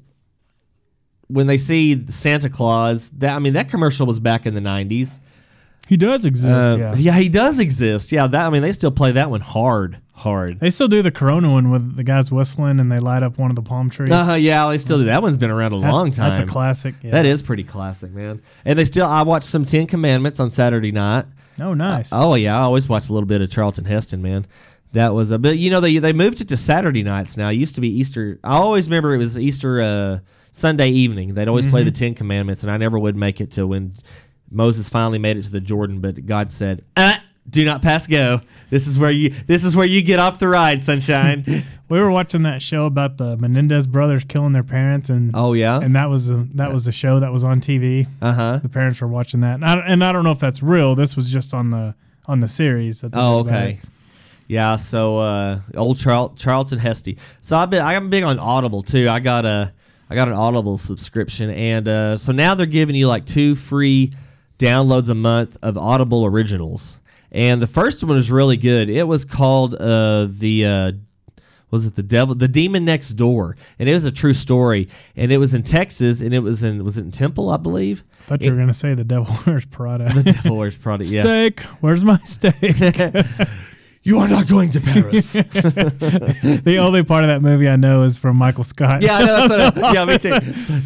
when 1.32 1.48
they 1.48 1.58
see 1.58 2.06
Santa 2.08 2.50
Claus, 2.50 3.10
that 3.17 3.36
I 3.36 3.39
mean 3.39 3.54
that 3.54 3.70
commercial 3.70 4.06
was 4.06 4.20
back 4.20 4.46
in 4.46 4.54
the 4.54 4.62
nineties. 4.62 5.20
He 5.88 5.98
does 5.98 6.26
exist. 6.26 6.48
Uh, 6.48 6.94
yeah. 6.96 7.13
he 7.15 7.28
does 7.28 7.60
exist. 7.60 8.12
Yeah, 8.12 8.28
that 8.28 8.46
I 8.46 8.50
mean 8.50 8.62
they 8.62 8.72
still 8.72 8.91
play 8.91 9.12
that 9.13 9.30
one 9.30 9.41
hard, 9.41 9.98
hard. 10.13 10.60
They 10.60 10.70
still 10.70 10.88
do 10.88 11.02
the 11.02 11.12
Corona 11.12 11.52
one 11.52 11.70
with 11.70 11.98
the 11.98 12.04
guys 12.04 12.32
whistling 12.32 12.80
and 12.80 12.91
they 12.91 13.00
light 13.00 13.24
up 13.24 13.38
one 13.38 13.50
of 13.50 13.56
the 13.56 13.62
palm 13.62 13.89
trees. 13.89 14.10
Uh 14.10 14.24
huh. 14.24 14.34
Yeah, 14.36 14.70
they 14.70 14.78
still 14.78 15.00
do. 15.00 15.06
That 15.06 15.22
one's 15.22 15.38
been 15.38 15.50
around 15.50 15.74
a 15.74 15.78
long 15.78 16.12
time. 16.12 16.30
That's 16.30 16.50
a 16.50 16.52
classic. 16.52 16.96
Yeah. 17.02 17.12
That 17.12 17.26
is 17.26 17.41
pretty 17.41 17.63
classic, 17.63 18.12
man. 18.12 18.41
And 18.63 18.80
they 18.80 18.86
still. 18.86 19.06
I 19.06 19.24
watched 19.24 19.48
some 19.48 19.65
Ten 19.65 19.88
Commandments 19.88 20.39
on 20.39 20.50
Saturday 20.50 20.91
night. 20.91 21.26
Oh, 21.60 21.74
nice. 21.74 22.10
Oh 22.12 22.36
yeah, 22.36 22.58
I 22.58 22.62
always 22.62 22.88
watch 22.88 23.10
a 23.10 23.13
little 23.13 23.28
bit 23.28 23.41
of 23.41 23.52
Charlton 23.52 23.86
Heston, 23.86 24.22
man. 24.22 24.48
That 24.94 25.13
was 25.13 25.32
a 25.32 25.39
bit. 25.39 25.58
You 25.58 25.70
know, 25.70 25.80
they 25.80 25.98
they 25.98 26.13
moved 26.13 26.41
it 26.41 26.50
to 26.50 26.58
Saturday 26.58 27.04
nights 27.04 27.38
now. 27.38 27.50
It 27.50 27.56
used 27.56 27.76
to 27.76 27.82
be 27.82 27.89
Easter. 27.89 28.39
I 28.44 28.58
always 28.58 28.88
remember 28.88 29.13
it 29.13 29.20
was 29.20 29.38
Easter 29.38 29.82
uh, 29.82 30.20
Sunday 30.52 30.90
evening. 30.90 31.34
They'd 31.34 31.48
always 31.48 31.66
play 31.68 31.84
the 31.84 31.92
Ten 31.92 32.14
Commandments, 32.14 32.64
and 32.64 32.72
I 32.72 32.78
never 32.78 33.00
would 33.00 33.16
make 33.16 33.40
it 33.42 33.52
till 33.52 33.68
when 33.68 33.94
Moses 34.50 34.90
finally 34.90 35.18
made 35.20 35.38
it 35.38 35.44
to 35.44 35.52
the 35.52 35.62
Jordan. 35.62 36.02
But 36.02 36.26
God 36.26 36.52
said, 36.52 36.84
uh, 36.98 37.16
"Do 37.50 37.64
not 37.64 37.82
pass 37.82 38.06
go. 38.06 38.42
This 38.70 38.86
is 38.86 39.00
where 39.00 39.12
you. 39.12 39.30
This 39.30 39.64
is 39.64 39.76
where 39.76 39.86
you 39.86 40.02
get 40.02 40.20
off 40.20 40.40
the 40.40 40.48
ride, 40.48 40.82
sunshine." 40.82 41.46
we 41.90 42.00
were 42.00 42.12
watching 42.12 42.44
that 42.44 42.62
show 42.62 42.86
about 42.86 43.18
the 43.18 43.38
Menendez 43.38 43.88
brothers 43.88 44.24
killing 44.26 44.52
their 44.52 44.64
parents, 44.64 45.10
and 45.10 45.32
oh 45.34 45.54
yeah. 45.54 45.80
and 45.80 45.96
that 45.96 46.10
was 46.10 46.30
a, 46.32 46.46
that 46.56 46.72
was 46.74 46.88
a 46.88 46.92
show 46.92 47.20
that 47.20 47.32
was 47.32 47.44
on 47.44 47.62
TV. 47.62 48.08
Uh 48.22 48.34
huh. 48.34 48.60
The 48.62 48.70
parents 48.70 49.00
were 49.00 49.08
watching 49.08 49.40
that, 49.42 49.56
and 49.56 49.66
I, 49.66 49.76
and 49.80 50.04
I 50.04 50.12
don't 50.12 50.24
know 50.24 50.32
if 50.32 50.40
that's 50.40 50.62
real. 50.62 50.96
This 50.96 51.16
was 51.16 51.32
just 51.32 51.54
on 51.54 51.70
the 51.70 51.96
on 52.26 52.42
the 52.42 52.48
series. 52.48 53.02
That 53.02 53.12
Oh, 53.14 53.40
okay. 53.40 53.80
Yeah, 54.48 54.76
so 54.76 55.18
uh, 55.18 55.62
old 55.78 55.98
Charl- 55.98 56.36
Charlton 56.36 56.78
Hesty. 56.78 57.18
So 57.40 57.58
I've 57.58 57.70
been 57.70 57.82
I'm 57.82 58.10
big 58.10 58.24
on 58.24 58.38
Audible 58.38 58.84
too. 58.84 59.08
I 59.08 59.22
got 59.22 59.46
a 59.46 59.72
I 60.12 60.13
got 60.13 60.28
an 60.28 60.34
Audible 60.34 60.78
subscription, 60.78 61.50
and 61.52 61.88
uh, 61.88 62.17
so 62.17 62.34
now 62.34 62.54
they're 62.54 62.65
giving 62.65 62.97
you 62.97 63.08
like 63.08 63.26
two 63.26 63.56
free 63.56 64.12
downloads 64.60 65.10
a 65.10 65.15
month 65.15 65.58
of 65.63 65.78
Audible 65.78 66.26
originals. 66.26 67.00
And 67.32 67.62
the 67.62 67.67
first 67.67 68.04
one 68.04 68.17
was 68.17 68.30
really 68.30 68.58
good. 68.58 68.89
It 68.89 69.08
was 69.08 69.24
called 69.24 69.74
uh, 69.74 70.28
the 70.30 70.65
uh, 70.65 70.91
was 71.69 71.86
it 71.86 71.95
the 71.95 72.04
devil 72.04 72.36
the 72.36 72.50
demon 72.50 72.84
next 72.84 73.12
door, 73.12 73.56
and 73.80 73.88
it 73.88 73.93
was 73.93 74.04
a 74.04 74.12
true 74.12 74.34
story. 74.34 74.89
And 75.15 75.32
it 75.32 75.38
was 75.38 75.54
in 75.54 75.63
Texas, 75.63 76.19
and 76.19 76.34
it 76.34 76.39
was 76.39 76.62
in 76.62 76.84
was 76.84 76.97
it 76.97 77.06
in 77.06 77.12
Temple, 77.12 77.50
I 77.50 77.56
believe. 77.56 78.04
I 78.19 78.24
thought 78.24 78.41
you 78.41 78.52
were 78.52 78.58
gonna 78.58 78.74
say 78.74 78.93
the 78.93 79.06
devil 79.06 79.34
wears 79.47 79.63
Prada. 79.63 80.12
The 80.13 80.24
devil 80.24 80.58
wears 80.58 80.76
Prada. 80.78 81.06
Yeah. 81.06 81.21
Steak. 81.21 81.62
Where's 81.80 82.04
my 82.04 82.19
steak? 82.26 82.54
You 84.04 84.18
are 84.20 84.28
not 84.28 84.48
going 84.48 84.72
to 84.72 84.82
Paris. 84.82 85.34
the 85.34 86.78
only 86.80 87.04
part 87.04 87.24
of 87.24 87.28
that 87.28 87.42
movie 87.44 87.70
I 87.70 87.76
know 87.76 88.02
is 88.02 88.18
from 88.18 88.36
Michael 88.36 88.64
Scott. 88.64 89.04
Yeah, 89.04 89.18
I 89.18 89.26
know, 89.26 89.48
that's 89.48 89.76
what 89.76 89.84
I, 89.86 89.94
yeah, 89.94 90.06
me 90.06 90.18
too. 90.18 90.30
Like, 90.30 90.84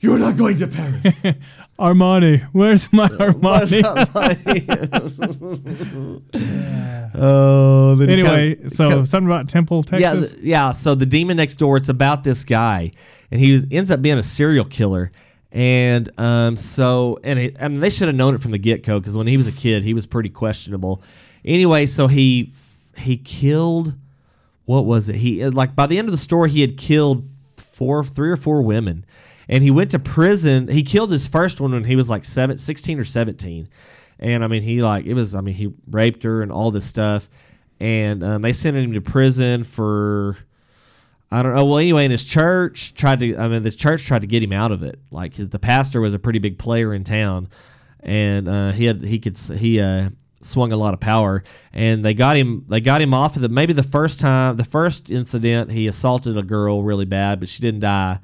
You're 0.00 0.18
not 0.18 0.36
going 0.38 0.56
to 0.56 0.66
Paris. 0.68 1.02
Armani. 1.78 2.42
Where's 2.52 2.90
my 2.92 3.08
Armani? 3.08 4.12
buddy? 4.12 4.64
oh, 7.14 8.00
anyway, 8.00 8.54
come- 8.54 8.70
so 8.70 8.90
come- 8.90 9.06
something 9.06 9.28
about 9.30 9.48
Temple, 9.48 9.84
yeah, 9.92 10.12
Texas. 10.12 10.32
th- 10.32 10.44
yeah. 10.44 10.70
So 10.70 10.94
the 10.94 11.06
demon 11.06 11.36
next 11.36 11.56
door. 11.56 11.76
It's 11.76 11.88
about 11.88 12.24
this 12.24 12.44
guy, 12.44 12.92
and 13.30 13.40
he 13.40 13.62
ends 13.70 13.90
up 13.90 14.00
being 14.02 14.18
a 14.18 14.22
serial 14.22 14.64
killer. 14.64 15.12
And 15.52 16.10
um, 16.18 16.56
so, 16.56 17.18
and 17.22 17.38
it, 17.38 17.56
I 17.60 17.68
mean, 17.68 17.80
they 17.80 17.90
should 17.90 18.08
have 18.08 18.16
known 18.16 18.34
it 18.34 18.40
from 18.40 18.50
the 18.50 18.58
get 18.58 18.82
go 18.84 18.98
because 18.98 19.16
when 19.16 19.26
he 19.26 19.36
was 19.36 19.46
a 19.46 19.52
kid, 19.52 19.84
he 19.84 19.94
was 19.94 20.04
pretty 20.06 20.30
questionable. 20.30 21.02
Anyway, 21.44 21.86
so 21.86 22.06
he 22.06 22.52
he 22.96 23.16
killed. 23.16 23.94
What 24.64 24.86
was 24.86 25.08
it? 25.08 25.16
He 25.16 25.44
like 25.44 25.76
by 25.76 25.86
the 25.86 25.98
end 25.98 26.08
of 26.08 26.12
the 26.12 26.18
story, 26.18 26.50
he 26.50 26.62
had 26.62 26.78
killed 26.78 27.24
four, 27.24 28.04
three 28.04 28.30
or 28.30 28.36
four 28.36 28.62
women, 28.62 29.04
and 29.48 29.62
he 29.62 29.70
went 29.70 29.90
to 29.90 29.98
prison. 29.98 30.68
He 30.68 30.82
killed 30.82 31.10
his 31.10 31.26
first 31.26 31.60
one 31.60 31.72
when 31.72 31.84
he 31.84 31.96
was 31.96 32.08
like 32.08 32.24
seven, 32.24 32.56
16 32.56 32.98
or 32.98 33.04
seventeen, 33.04 33.68
and 34.18 34.42
I 34.42 34.46
mean, 34.46 34.62
he 34.62 34.82
like 34.82 35.04
it 35.04 35.14
was. 35.14 35.34
I 35.34 35.40
mean, 35.42 35.54
he 35.54 35.72
raped 35.90 36.22
her 36.22 36.42
and 36.42 36.50
all 36.50 36.70
this 36.70 36.86
stuff, 36.86 37.28
and 37.78 38.24
um, 38.24 38.42
they 38.42 38.52
sent 38.52 38.76
him 38.76 38.92
to 38.92 39.00
prison 39.00 39.64
for. 39.64 40.38
I 41.30 41.42
don't 41.42 41.54
know. 41.54 41.64
Well, 41.64 41.78
anyway, 41.78 42.04
in 42.04 42.12
his 42.12 42.24
church 42.24 42.94
tried 42.94 43.20
to. 43.20 43.36
I 43.36 43.48
mean, 43.48 43.62
the 43.62 43.70
church 43.70 44.04
tried 44.04 44.20
to 44.20 44.26
get 44.26 44.42
him 44.42 44.52
out 44.52 44.72
of 44.72 44.82
it. 44.82 45.00
Like 45.10 45.34
his, 45.34 45.48
the 45.48 45.58
pastor 45.58 46.00
was 46.00 46.14
a 46.14 46.18
pretty 46.18 46.38
big 46.38 46.58
player 46.58 46.94
in 46.94 47.04
town, 47.04 47.48
and 48.00 48.48
uh, 48.48 48.70
he 48.72 48.86
had 48.86 49.04
he 49.04 49.18
could 49.18 49.36
he 49.36 49.80
uh, 49.80 50.10
swung 50.44 50.72
a 50.72 50.76
lot 50.76 50.94
of 50.94 51.00
power, 51.00 51.42
and 51.72 52.04
they 52.04 52.14
got 52.14 52.36
him. 52.36 52.64
They 52.68 52.80
got 52.80 53.00
him 53.00 53.14
off 53.14 53.36
of 53.36 53.42
the 53.42 53.48
maybe 53.48 53.72
the 53.72 53.82
first 53.82 54.20
time, 54.20 54.56
the 54.56 54.64
first 54.64 55.10
incident, 55.10 55.70
he 55.70 55.86
assaulted 55.86 56.36
a 56.36 56.42
girl 56.42 56.82
really 56.82 57.04
bad, 57.04 57.40
but 57.40 57.48
she 57.48 57.62
didn't 57.62 57.80
die, 57.80 58.20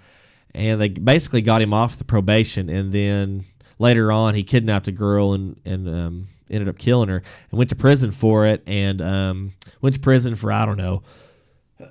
and 0.55 0.81
they 0.81 0.89
basically 0.89 1.43
got 1.43 1.63
him 1.63 1.73
off 1.73 1.99
the 1.99 2.05
probation, 2.05 2.69
and 2.69 2.93
then 2.93 3.45
later 3.79 4.13
on 4.13 4.35
he 4.35 4.43
kidnapped 4.43 4.89
a 4.89 4.93
girl 4.93 5.33
and 5.33 5.61
and 5.65 5.89
um, 5.89 6.29
ended 6.51 6.69
up 6.69 6.79
killing 6.79 7.09
her, 7.09 7.23
and 7.51 7.59
went 7.59 7.71
to 7.71 7.77
prison 7.77 8.11
for 8.11 8.47
it, 8.47 8.63
and 8.67 9.01
um, 9.01 9.53
went 9.81 9.95
to 9.95 10.01
prison 10.01 10.35
for 10.35 10.53
I 10.53 10.67
don't 10.67 10.79
know 10.79 11.03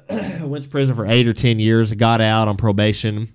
went 0.41 0.63
to 0.63 0.69
prison 0.69 0.95
for 0.95 1.05
eight 1.05 1.27
or 1.27 1.33
ten 1.33 1.59
years, 1.59 1.93
got 1.93 2.21
out 2.21 2.47
on 2.47 2.57
probation, 2.57 3.33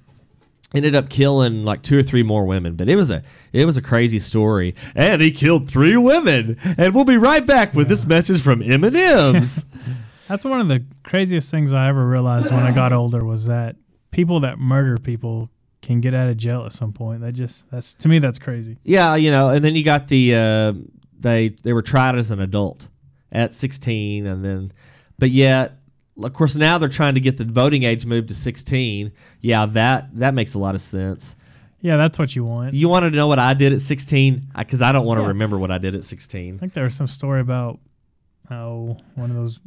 ended 0.74 0.94
up 0.94 1.08
killing 1.08 1.64
like 1.64 1.82
two 1.82 1.98
or 1.98 2.02
three 2.02 2.22
more 2.22 2.44
women. 2.44 2.74
But 2.74 2.88
it 2.88 2.96
was 2.96 3.10
a 3.10 3.22
it 3.52 3.64
was 3.64 3.76
a 3.76 3.82
crazy 3.82 4.18
story. 4.18 4.74
And 4.94 5.22
he 5.22 5.30
killed 5.30 5.68
three 5.68 5.96
women. 5.96 6.58
And 6.76 6.94
we'll 6.94 7.04
be 7.04 7.16
right 7.16 7.46
back 7.46 7.74
with 7.74 7.88
this 7.88 8.06
message 8.06 8.42
from 8.42 8.60
M&M's. 8.60 9.64
That's 10.28 10.44
one 10.44 10.60
of 10.60 10.68
the 10.68 10.84
craziest 11.04 11.50
things 11.50 11.72
I 11.72 11.88
ever 11.88 12.06
realized 12.06 12.50
when 12.50 12.62
I 12.62 12.74
got 12.74 12.92
older 12.92 13.24
was 13.24 13.46
that 13.46 13.76
people 14.10 14.40
that 14.40 14.58
murder 14.58 14.96
people 14.96 15.50
can 15.82 16.00
get 16.00 16.14
out 16.14 16.28
of 16.28 16.36
jail 16.36 16.64
at 16.64 16.72
some 16.72 16.92
point. 16.92 17.20
That 17.20 17.32
just 17.32 17.70
that's 17.70 17.94
to 17.94 18.08
me 18.08 18.18
that's 18.18 18.38
crazy. 18.38 18.78
Yeah, 18.82 19.14
you 19.16 19.30
know, 19.30 19.50
and 19.50 19.64
then 19.64 19.74
you 19.74 19.84
got 19.84 20.08
the 20.08 20.34
uh, 20.34 20.72
they 21.18 21.50
they 21.62 21.72
were 21.72 21.82
tried 21.82 22.16
as 22.16 22.30
an 22.30 22.40
adult 22.40 22.88
at 23.30 23.52
16, 23.52 24.26
and 24.26 24.44
then 24.44 24.72
but 25.18 25.30
yet. 25.30 25.78
Of 26.22 26.32
course, 26.32 26.54
now 26.54 26.78
they're 26.78 26.88
trying 26.88 27.14
to 27.14 27.20
get 27.20 27.36
the 27.38 27.44
voting 27.44 27.82
age 27.82 28.06
moved 28.06 28.28
to 28.28 28.34
16. 28.34 29.10
Yeah, 29.40 29.66
that 29.66 30.16
that 30.18 30.34
makes 30.34 30.54
a 30.54 30.58
lot 30.58 30.74
of 30.74 30.80
sense. 30.80 31.34
Yeah, 31.80 31.96
that's 31.96 32.18
what 32.18 32.34
you 32.34 32.44
want. 32.44 32.72
You 32.74 32.88
wanted 32.88 33.10
to 33.10 33.16
know 33.16 33.26
what 33.26 33.38
I 33.38 33.52
did 33.52 33.72
at 33.72 33.80
16? 33.80 34.46
Because 34.56 34.80
I 34.80 34.92
don't 34.92 35.04
want 35.04 35.18
to 35.18 35.22
Yeah. 35.22 35.28
remember 35.28 35.58
what 35.58 35.70
I 35.70 35.78
did 35.78 35.94
at 35.94 36.02
16. 36.04 36.54
I 36.54 36.58
think 36.58 36.72
there 36.72 36.84
was 36.84 36.94
some 36.94 37.08
story 37.08 37.40
about 37.40 37.78
oh 38.50 38.96
one 39.16 39.30
of 39.30 39.36
those 39.36 39.58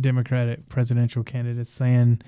Democratic 0.00 0.68
presidential 0.68 1.22
candidates 1.22 1.70
saying 1.70 2.20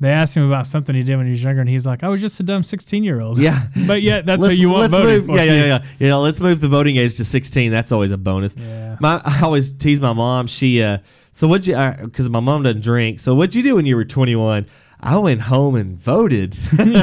they 0.00 0.10
asked 0.10 0.36
him 0.36 0.42
about 0.46 0.66
something 0.66 0.94
he 0.94 1.02
did 1.02 1.16
when 1.16 1.24
he 1.26 1.30
was 1.32 1.42
younger, 1.42 1.60
and 1.60 1.70
he's 1.70 1.86
like, 1.86 2.02
"I 2.02 2.08
was 2.08 2.20
just 2.20 2.38
a 2.40 2.42
dumb 2.42 2.62
sixteen-year-old." 2.62 3.38
Yeah. 3.38 3.66
but 3.86 4.02
yet 4.02 4.26
that's 4.26 4.40
what 4.46 4.56
you 4.58 4.68
want 4.70 4.90
voting 4.90 5.26
move. 5.26 5.36
Yeah, 5.36 5.44
yeah, 5.44 5.64
yeah, 5.66 5.84
yeah. 5.98 6.14
let's 6.16 6.40
move 6.40 6.60
the 6.60 6.68
voting 6.68 6.96
age 6.96 7.16
to 7.16 7.24
16. 7.24 7.70
That's 7.70 7.92
always 7.92 8.10
a 8.10 8.18
bonus. 8.18 8.54
Yeah. 8.58 8.96
My, 9.00 9.22
I 9.24 9.40
always 9.42 9.72
tease 9.72 10.00
my 10.00 10.12
mom. 10.12 10.48
She, 10.48 10.82
uh, 10.82 10.98
so 11.36 11.46
what'd 11.46 11.66
you, 11.66 11.76
because 12.02 12.30
my 12.30 12.40
mom 12.40 12.62
doesn't 12.62 12.80
drink. 12.80 13.20
So 13.20 13.34
what'd 13.34 13.54
you 13.54 13.62
do 13.62 13.74
when 13.74 13.84
you 13.84 13.94
were 13.94 14.06
21? 14.06 14.66
I 15.00 15.18
went 15.18 15.42
home 15.42 15.74
and 15.74 15.94
voted. 15.94 16.56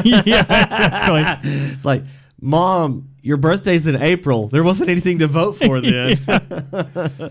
yeah, 0.04 1.40
it's 1.44 1.84
like, 1.84 2.02
mom, 2.40 3.10
your 3.22 3.36
birthday's 3.36 3.86
in 3.86 3.94
April. 3.94 4.48
There 4.48 4.64
wasn't 4.64 4.90
anything 4.90 5.20
to 5.20 5.28
vote 5.28 5.52
for 5.52 5.80
then. 5.80 6.18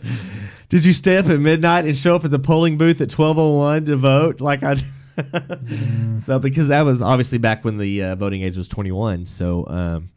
Did 0.69 0.85
you 0.85 0.93
stay 0.93 1.17
up 1.17 1.25
at 1.25 1.41
midnight 1.41 1.83
and 1.83 1.93
show 1.93 2.15
up 2.15 2.23
at 2.23 2.31
the 2.31 2.39
polling 2.39 2.77
booth 2.77 3.01
at 3.01 3.11
1201 3.11 3.83
to 3.87 3.97
vote? 3.97 4.39
Like 4.39 4.63
I. 4.63 4.75
So 6.23 6.39
because 6.39 6.69
that 6.69 6.83
was 6.83 7.01
obviously 7.01 7.37
back 7.37 7.65
when 7.65 7.79
the 7.79 8.01
uh, 8.01 8.15
voting 8.15 8.43
age 8.43 8.55
was 8.55 8.69
21. 8.69 9.25
So 9.25 9.67
um, 9.67 10.09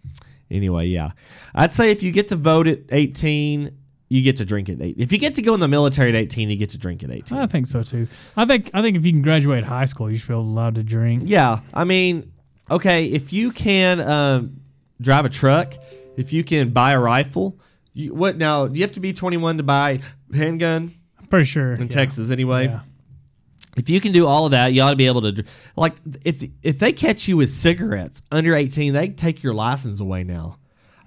anyway, 0.52 0.86
yeah, 0.86 1.10
I'd 1.52 1.72
say 1.72 1.90
if 1.90 2.04
you 2.04 2.12
get 2.12 2.28
to 2.28 2.36
vote 2.36 2.68
at 2.68 2.78
18, 2.90 3.76
you 4.08 4.22
get 4.22 4.36
to 4.36 4.44
drink 4.44 4.68
at 4.68 4.80
eight. 4.80 4.96
If 4.98 5.12
you 5.12 5.18
get 5.18 5.34
to 5.34 5.42
go 5.42 5.54
in 5.54 5.60
the 5.60 5.68
military 5.68 6.10
at 6.10 6.14
18, 6.14 6.48
you 6.50 6.56
get 6.56 6.70
to 6.70 6.78
drink 6.78 7.02
at 7.02 7.10
18. 7.10 7.38
I 7.38 7.46
think 7.46 7.66
so 7.66 7.82
too. 7.82 8.06
I 8.36 8.44
think 8.44 8.70
I 8.72 8.82
think 8.82 8.96
if 8.96 9.04
you 9.04 9.12
can 9.12 9.22
graduate 9.22 9.64
high 9.64 9.84
school, 9.84 10.10
you 10.10 10.16
should 10.16 10.28
be 10.28 10.34
allowed 10.34 10.76
to 10.76 10.82
drink. 10.82 11.24
Yeah, 11.26 11.60
I 11.74 11.84
mean, 11.84 12.32
okay, 12.70 13.06
if 13.06 13.32
you 13.32 13.50
can 13.50 14.00
um, 14.00 14.60
drive 15.00 15.24
a 15.24 15.28
truck, 15.28 15.74
if 16.16 16.32
you 16.32 16.44
can 16.44 16.70
buy 16.70 16.92
a 16.92 17.00
rifle, 17.00 17.58
you, 17.92 18.14
what 18.14 18.36
now? 18.36 18.66
You 18.66 18.82
have 18.82 18.92
to 18.92 19.00
be 19.00 19.12
21 19.12 19.56
to 19.56 19.62
buy 19.62 20.00
handgun 20.34 20.94
I'm 21.18 21.26
pretty 21.26 21.46
sure 21.46 21.72
in 21.72 21.82
yeah. 21.82 21.88
Texas 21.88 22.30
anyway. 22.30 22.66
Yeah. 22.66 22.80
If 23.76 23.90
you 23.90 24.00
can 24.00 24.12
do 24.12 24.26
all 24.26 24.46
of 24.46 24.52
that, 24.52 24.72
you 24.72 24.80
ought 24.80 24.90
to 24.90 24.96
be 24.96 25.06
able 25.06 25.22
to. 25.22 25.44
Like, 25.76 25.94
if 26.24 26.42
if 26.62 26.78
they 26.78 26.92
catch 26.92 27.28
you 27.28 27.36
with 27.36 27.50
cigarettes 27.50 28.22
under 28.30 28.54
18, 28.54 28.92
they 28.92 29.08
take 29.08 29.42
your 29.42 29.52
license 29.54 30.00
away 30.00 30.24
now. 30.24 30.58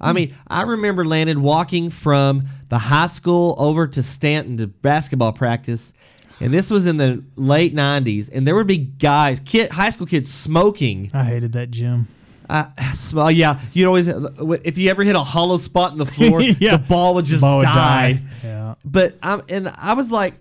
I 0.02 0.14
mean, 0.14 0.36
I 0.48 0.64
remember 0.64 1.06
Landon 1.06 1.42
walking 1.42 1.90
from 1.90 2.48
the 2.70 2.78
high 2.78 3.08
school 3.08 3.56
over 3.58 3.88
to 3.88 4.02
Stanton 4.04 4.58
to 4.58 4.68
basketball 4.68 5.34
practice, 5.34 5.94
and 6.40 6.54
this 6.54 6.70
was 6.70 6.86
in 6.86 6.98
the 6.98 7.24
late 7.36 7.76
90s, 7.76 8.30
and 8.34 8.48
there 8.48 8.56
would 8.56 8.68
be 8.68 8.78
guys, 8.78 9.40
kid, 9.44 9.72
high 9.72 9.90
school 9.90 10.08
kids 10.08 10.34
smoking. 10.34 11.12
I 11.14 11.26
hated 11.26 11.52
that 11.54 11.72
gym. 11.72 12.08
Uh, 12.50 12.66
smell, 12.94 13.30
yeah, 13.30 13.60
you'd 13.74 13.86
always 13.86 14.08
if 14.08 14.78
you 14.78 14.90
ever 14.90 15.04
hit 15.04 15.16
a 15.16 15.20
hollow 15.24 15.58
spot 15.58 15.92
in 15.92 15.98
the 16.00 16.06
floor, 16.06 16.42
Yeah. 16.60 16.78
the 16.78 16.78
ball 16.80 17.14
would 17.16 17.26
just 17.26 17.42
Ball 17.42 17.58
would 17.58 17.64
die. 17.66 18.14
die. 18.14 18.22
Yeah. 18.44 18.76
But 18.84 19.18
um, 19.22 19.44
and 19.50 19.68
I 19.68 19.94
was 19.94 20.10
like, 20.10 20.34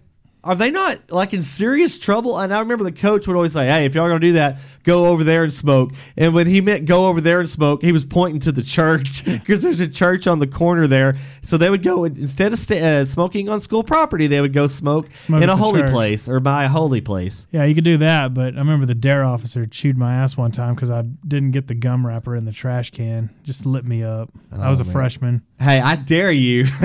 are 0.44 0.54
they 0.54 0.70
not 0.70 1.10
like 1.10 1.34
in 1.34 1.42
serious 1.42 1.98
trouble? 1.98 2.38
And 2.38 2.54
I 2.54 2.60
remember 2.60 2.84
the 2.84 2.92
coach 2.92 3.26
would 3.26 3.34
always 3.36 3.52
say, 3.52 3.66
"Hey, 3.66 3.84
if 3.84 3.94
y'all 3.94 4.04
are 4.04 4.08
gonna 4.08 4.20
do 4.20 4.32
that, 4.34 4.58
go 4.84 5.06
over 5.06 5.24
there 5.24 5.42
and 5.42 5.52
smoke." 5.52 5.92
And 6.16 6.32
when 6.34 6.46
he 6.46 6.60
meant 6.60 6.86
go 6.86 7.06
over 7.06 7.20
there 7.20 7.40
and 7.40 7.48
smoke, 7.48 7.82
he 7.82 7.92
was 7.92 8.04
pointing 8.04 8.40
to 8.40 8.52
the 8.52 8.62
church 8.62 9.24
because 9.26 9.62
there's 9.62 9.80
a 9.80 9.88
church 9.88 10.26
on 10.26 10.38
the 10.38 10.46
corner 10.46 10.86
there. 10.86 11.16
So 11.42 11.56
they 11.56 11.68
would 11.70 11.82
go 11.82 12.04
instead 12.04 12.52
of 12.52 12.58
sta 12.58 12.78
uh, 13.00 13.04
smoking 13.04 13.48
on 13.48 13.60
school 13.60 13.82
property, 13.82 14.26
they 14.26 14.40
would 14.40 14.52
go 14.52 14.66
smoke, 14.68 15.08
Smoke 15.16 15.42
in 15.42 15.48
a 15.48 15.56
holy 15.56 15.80
church. 15.80 15.90
place 15.90 16.28
or 16.28 16.40
by 16.40 16.64
a 16.64 16.68
holy 16.68 17.00
place. 17.00 17.46
Yeah, 17.50 17.64
you 17.64 17.74
could 17.74 17.84
do 17.84 17.98
that, 17.98 18.32
but 18.32 18.54
I 18.54 18.58
remember 18.58 18.86
the 18.86 18.94
dare 18.94 19.24
officer 19.24 19.66
chewed 19.66 19.98
my 19.98 20.14
ass 20.14 20.36
one 20.36 20.52
time 20.52 20.74
because 20.74 20.90
I 20.90 21.02
didn't 21.02 21.50
get 21.50 21.66
the 21.66 21.74
gum 21.74 22.06
wrapper 22.06 22.36
in 22.36 22.44
the 22.44 22.52
trash 22.52 22.90
can. 22.90 23.30
Just 23.42 23.66
lit 23.66 23.84
me 23.84 24.02
up. 24.04 24.30
I 24.52 24.70
was 24.70 24.80
a 24.80 24.84
man. 24.84 24.92
freshman. 24.92 25.42
Hey, 25.58 25.80
I 25.80 25.96
dare 25.96 26.30
you! 26.30 26.66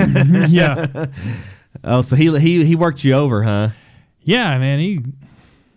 yeah, 0.48 1.06
oh, 1.82 2.02
so 2.02 2.16
he 2.16 2.36
he 2.38 2.64
he 2.64 2.76
worked 2.76 3.04
you 3.04 3.14
over, 3.14 3.42
huh? 3.42 3.70
yeah, 4.22 4.56
man. 4.58 4.78
He 4.78 5.00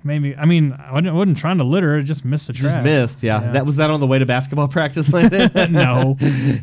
made 0.03 0.19
me. 0.19 0.35
I 0.35 0.45
mean, 0.45 0.73
I 0.73 0.91
wasn't, 0.91 1.15
wasn't 1.15 1.37
trying 1.37 1.57
to 1.59 1.63
litter. 1.63 1.97
I 1.97 2.01
just 2.01 2.25
missed 2.25 2.47
the 2.47 2.53
trash. 2.53 2.73
Just 2.73 2.83
missed, 2.83 3.23
yeah. 3.23 3.41
Yeah. 3.41 3.51
That 3.53 3.65
was 3.65 3.75
that 3.77 3.89
on 3.89 3.99
the 3.99 4.07
way 4.07 4.19
to 4.19 4.25
basketball 4.25 4.67
practice, 4.69 5.11
Landon? 5.11 5.51
No. 5.73 6.17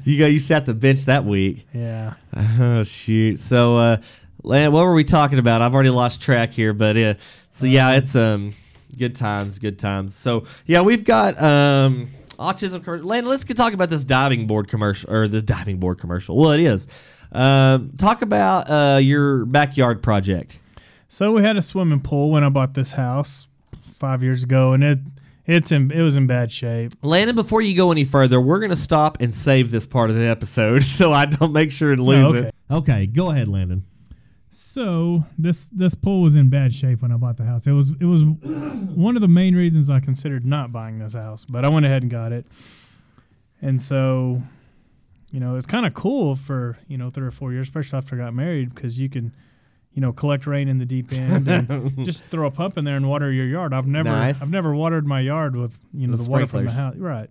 you 0.04 0.18
go. 0.18 0.26
You 0.26 0.38
sat 0.38 0.66
the 0.66 0.74
bench 0.74 1.04
that 1.04 1.24
week. 1.24 1.66
Yeah. 1.72 2.14
Oh 2.58 2.84
shoot! 2.84 3.38
So, 3.38 3.76
uh, 3.76 3.96
Land, 4.42 4.72
what 4.72 4.84
were 4.84 4.94
we 4.94 5.04
talking 5.04 5.38
about? 5.38 5.62
I've 5.62 5.74
already 5.74 5.90
lost 5.90 6.20
track 6.20 6.52
here, 6.52 6.72
but 6.72 6.96
uh, 6.96 7.14
so 7.50 7.66
yeah, 7.66 7.92
it's 7.92 8.16
um, 8.16 8.54
good 8.98 9.14
times, 9.14 9.58
good 9.58 9.78
times. 9.78 10.14
So 10.14 10.44
yeah, 10.66 10.80
we've 10.80 11.04
got 11.04 11.40
um, 11.40 12.08
autism. 12.38 12.82
commercial. 12.82 13.06
Land, 13.06 13.26
let's 13.26 13.44
get 13.44 13.56
talk 13.56 13.72
about 13.72 13.90
this 13.90 14.04
diving 14.04 14.46
board 14.46 14.68
commercial 14.68 15.10
or 15.12 15.28
the 15.28 15.42
diving 15.42 15.78
board 15.78 15.98
commercial. 15.98 16.36
Well, 16.36 16.50
it 16.52 16.60
is. 16.60 16.88
Um, 17.34 17.92
talk 17.96 18.22
about 18.22 18.70
uh, 18.70 18.98
your 18.98 19.44
backyard 19.44 20.02
project. 20.02 20.60
So 21.08 21.32
we 21.32 21.42
had 21.42 21.56
a 21.56 21.62
swimming 21.62 22.00
pool 22.00 22.30
when 22.30 22.44
I 22.44 22.48
bought 22.48 22.74
this 22.74 22.92
house 22.92 23.48
five 23.94 24.22
years 24.22 24.44
ago, 24.44 24.72
and 24.72 24.82
it 24.82 24.98
it's 25.46 25.72
in 25.72 25.90
it 25.90 26.00
was 26.02 26.16
in 26.16 26.26
bad 26.26 26.50
shape. 26.50 26.92
Landon, 27.02 27.36
before 27.36 27.60
you 27.60 27.76
go 27.76 27.92
any 27.92 28.04
further, 28.04 28.40
we're 28.40 28.60
gonna 28.60 28.76
stop 28.76 29.18
and 29.20 29.34
save 29.34 29.70
this 29.70 29.86
part 29.86 30.10
of 30.10 30.16
the 30.16 30.26
episode 30.26 30.82
so 30.84 31.12
I 31.12 31.26
don't 31.26 31.52
make 31.52 31.72
sure 31.72 31.94
to 31.94 32.02
lose 32.02 32.26
okay. 32.26 32.38
it. 32.48 32.54
Okay, 32.70 33.06
go 33.06 33.30
ahead, 33.30 33.48
Landon. 33.48 33.84
So 34.50 35.24
this 35.36 35.68
this 35.68 35.94
pool 35.94 36.22
was 36.22 36.36
in 36.36 36.48
bad 36.48 36.72
shape 36.72 37.02
when 37.02 37.10
I 37.12 37.16
bought 37.16 37.36
the 37.36 37.44
house. 37.44 37.66
It 37.66 37.72
was 37.72 37.90
it 38.00 38.04
was 38.04 38.22
one 38.22 39.16
of 39.16 39.22
the 39.22 39.28
main 39.28 39.54
reasons 39.56 39.90
I 39.90 40.00
considered 40.00 40.46
not 40.46 40.72
buying 40.72 41.00
this 41.00 41.14
house, 41.14 41.44
but 41.44 41.64
I 41.64 41.68
went 41.68 41.84
ahead 41.84 42.02
and 42.02 42.10
got 42.10 42.32
it. 42.32 42.46
And 43.60 43.80
so, 43.80 44.42
you 45.34 45.40
know, 45.40 45.56
it's 45.56 45.66
kind 45.66 45.84
of 45.84 45.94
cool 45.94 46.36
for 46.36 46.78
you 46.86 46.96
know 46.96 47.10
three 47.10 47.26
or 47.26 47.32
four 47.32 47.52
years, 47.52 47.66
especially 47.66 47.96
after 47.96 48.14
I 48.14 48.24
got 48.24 48.34
married, 48.34 48.72
because 48.72 49.00
you 49.00 49.08
can, 49.08 49.32
you 49.92 50.00
know, 50.00 50.12
collect 50.12 50.46
rain 50.46 50.68
in 50.68 50.78
the 50.78 50.86
deep 50.86 51.12
end 51.12 51.48
and 51.48 52.04
just 52.10 52.22
throw 52.26 52.46
a 52.46 52.52
pump 52.52 52.78
in 52.78 52.84
there 52.84 52.94
and 52.96 53.08
water 53.08 53.32
your 53.32 53.46
yard. 53.46 53.74
I've 53.74 53.88
never 53.88 54.10
Nice. 54.10 54.40
I've 54.40 54.52
never 54.52 54.72
watered 54.76 55.06
my 55.08 55.18
yard 55.20 55.56
with 55.56 55.76
you 55.92 56.06
know 56.06 56.12
With 56.12 56.24
the 56.24 56.30
water 56.30 56.46
from 56.46 56.66
the 56.66 56.70
house, 56.70 56.94
right? 56.96 57.28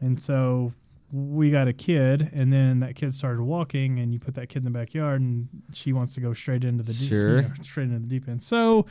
And 0.00 0.20
so 0.20 0.72
we 1.12 1.52
got 1.52 1.68
a 1.68 1.72
kid, 1.72 2.28
and 2.32 2.52
then 2.52 2.80
that 2.80 2.96
kid 2.96 3.14
started 3.14 3.42
walking, 3.42 4.00
and 4.00 4.12
you 4.12 4.18
put 4.18 4.34
that 4.34 4.48
kid 4.48 4.58
in 4.58 4.64
the 4.64 4.70
backyard, 4.70 5.20
and 5.20 5.46
she 5.72 5.92
wants 5.92 6.14
to 6.16 6.20
go 6.20 6.32
straight 6.34 6.64
into 6.64 6.82
the 6.82 6.92
deep, 6.92 7.08
Sure. 7.08 7.36
you 7.36 7.42
know, 7.42 7.52
straight 7.62 7.84
into 7.84 8.00
the 8.00 8.06
deep 8.08 8.26
end. 8.28 8.42
So 8.42 8.86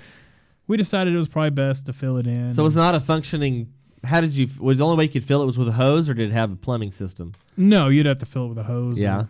we 0.67 0.77
decided 0.77 1.13
it 1.13 1.17
was 1.17 1.27
probably 1.27 1.49
best 1.49 1.85
to 1.87 1.93
fill 1.93 2.15
it 2.15 2.27
in. 2.27 2.53
So 2.53 2.65
it's 2.65 2.75
not 2.75 2.95
a 2.95 3.01
functioning. 3.01 3.73
How 4.03 4.19
did 4.21 4.35
you? 4.35 4.47
Was 4.59 4.77
the 4.77 4.83
only 4.85 4.97
way 4.97 5.03
you 5.05 5.09
could 5.09 5.23
fill 5.23 5.41
it 5.43 5.45
was 5.45 5.57
with 5.57 5.67
a 5.67 5.73
hose, 5.73 6.09
or 6.09 6.13
did 6.13 6.29
it 6.29 6.33
have 6.33 6.51
a 6.51 6.55
plumbing 6.55 6.91
system? 6.91 7.33
no, 7.57 7.87
you'd 7.89 8.05
have 8.07 8.17
to 8.19 8.25
fill 8.25 8.45
it 8.45 8.49
with 8.49 8.57
a 8.57 8.63
hose. 8.63 8.97
Yeah. 8.99 9.25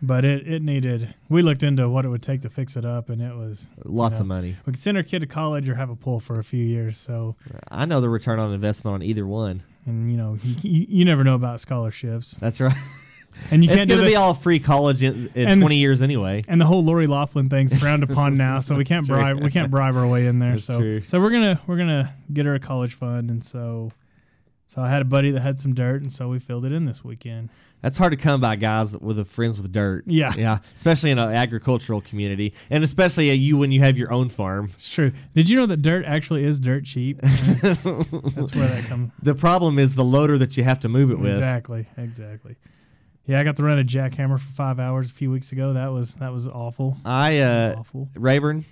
but 0.00 0.24
it, 0.24 0.46
it 0.46 0.62
needed. 0.62 1.12
We 1.28 1.42
looked 1.42 1.64
into 1.64 1.88
what 1.88 2.04
it 2.04 2.08
would 2.08 2.22
take 2.22 2.42
to 2.42 2.50
fix 2.50 2.76
it 2.76 2.84
up, 2.84 3.08
and 3.10 3.20
it 3.20 3.34
was 3.34 3.68
Lots 3.84 4.18
Yeah. 4.18 4.20
of 4.20 4.26
money. 4.28 4.56
we 4.64 4.72
could 4.72 4.80
send 4.80 4.96
our 4.96 5.02
kid 5.02 5.20
to 5.20 5.26
college 5.26 5.68
or 5.68 5.74
have 5.74 5.90
a 5.90 5.96
pool 5.96 6.20
for 6.20 6.38
a 6.38 6.44
few 6.44 6.62
years. 6.64 6.96
So 6.98 7.34
I 7.70 7.84
know 7.84 8.00
the 8.00 8.08
return 8.08 8.38
on 8.38 8.52
investment 8.54 8.94
on 8.94 9.02
either 9.02 9.26
one. 9.26 9.62
and 9.86 10.08
you 10.10 10.16
know 10.16 10.38
you, 10.42 10.54
you, 10.62 10.86
you 10.88 11.04
never 11.04 11.24
know 11.24 11.34
about 11.34 11.58
scholarships, 11.60 12.36
That's 12.40 12.60
right. 12.60 12.76
and 13.50 13.64
you 13.64 13.70
it's 13.70 13.76
can't 13.76 13.88
do 13.88 13.96
going 13.96 14.06
to 14.06 14.10
be 14.12 14.16
all 14.16 14.34
free 14.34 14.58
college 14.58 15.02
in, 15.02 15.30
in 15.34 15.48
And- 15.48 15.60
20 15.60 15.76
years 15.76 16.02
anyway. 16.02 16.44
and 16.48 16.60
the 16.60 16.66
whole 16.66 16.84
Lori 16.84 17.06
Loughlin 17.06 17.48
thing's 17.48 17.78
frowned 17.78 18.02
upon 18.02 18.34
now, 18.36 18.60
so 18.60 18.74
we 18.74 18.84
can't 18.86 19.06
True. 19.06 19.16
bribe 19.16 19.40
we 19.42 19.50
can't 19.50 19.70
bribe 19.70 19.96
our 19.96 20.06
way 20.06 20.26
in 20.26 20.38
there. 20.38 20.52
That's 20.52 20.64
so 20.64 20.78
true. 20.78 21.02
so 21.06 21.20
we're 21.20 21.30
gonna 21.30 21.60
we're 21.66 21.78
gonna 21.78 22.14
get 22.32 22.46
her 22.46 22.54
a 22.54 22.60
college 22.60 22.94
fund, 22.94 23.30
and 23.30 23.44
so 23.44 23.90
so 24.66 24.82
I 24.82 24.90
had 24.90 25.00
a 25.00 25.06
buddy 25.06 25.30
that 25.30 25.40
had 25.40 25.58
some 25.58 25.74
dirt, 25.74 26.02
and 26.02 26.12
so 26.12 26.28
we 26.28 26.38
filled 26.38 26.64
it 26.66 26.72
in 26.72 26.84
this 26.84 27.02
weekend. 27.02 27.48
That's 27.80 27.96
hard 27.96 28.10
to 28.10 28.16
come 28.16 28.40
by, 28.40 28.56
guys 28.56 28.98
with 28.98 29.18
a 29.20 29.24
friends 29.24 29.56
with 29.56 29.72
dirt. 29.72 30.02
Yeah. 30.06 30.34
yeah, 30.36 30.58
especially 30.74 31.12
in 31.12 31.18
an 31.20 31.32
agricultural 31.32 32.00
community, 32.00 32.52
and 32.70 32.82
especially 32.82 33.32
you 33.32 33.56
when 33.56 33.70
you 33.70 33.80
have 33.80 33.96
your 33.96 34.12
own 34.12 34.28
farm. 34.28 34.70
It's 34.74 34.90
true. 34.90 35.12
Did 35.32 35.48
you 35.48 35.56
know 35.56 35.66
that 35.66 35.80
dirt 35.80 36.04
actually 36.04 36.42
is 36.44 36.58
dirt 36.58 36.84
cheap? 36.84 37.20
That's 37.22 37.84
where 38.54 38.66
that 38.68 38.84
comes. 38.88 39.12
The 39.22 39.34
problem 39.34 39.78
is 39.78 39.94
the 39.94 40.04
loader 40.04 40.36
that 40.38 40.56
you 40.56 40.64
have 40.64 40.80
to 40.80 40.88
move 40.88 41.10
it 41.12 41.18
with. 41.20 41.32
Exactly, 41.32 41.86
exactly. 41.96 42.56
Yeah, 43.28 43.38
I 43.38 43.44
got 43.44 43.56
to 43.56 43.62
run 43.62 43.78
a 43.78 43.84
jackhammer 43.84 44.40
for 44.40 44.52
five 44.52 44.80
hours 44.80 45.10
a 45.10 45.14
few 45.14 45.30
weeks 45.30 45.52
ago. 45.52 45.74
That 45.74 45.92
was 45.92 46.14
that 46.16 46.32
was 46.32 46.48
awful. 46.48 46.96
I 47.04 47.38
uh, 47.38 47.76
awful. 47.78 48.08
Rayburn, 48.16 48.64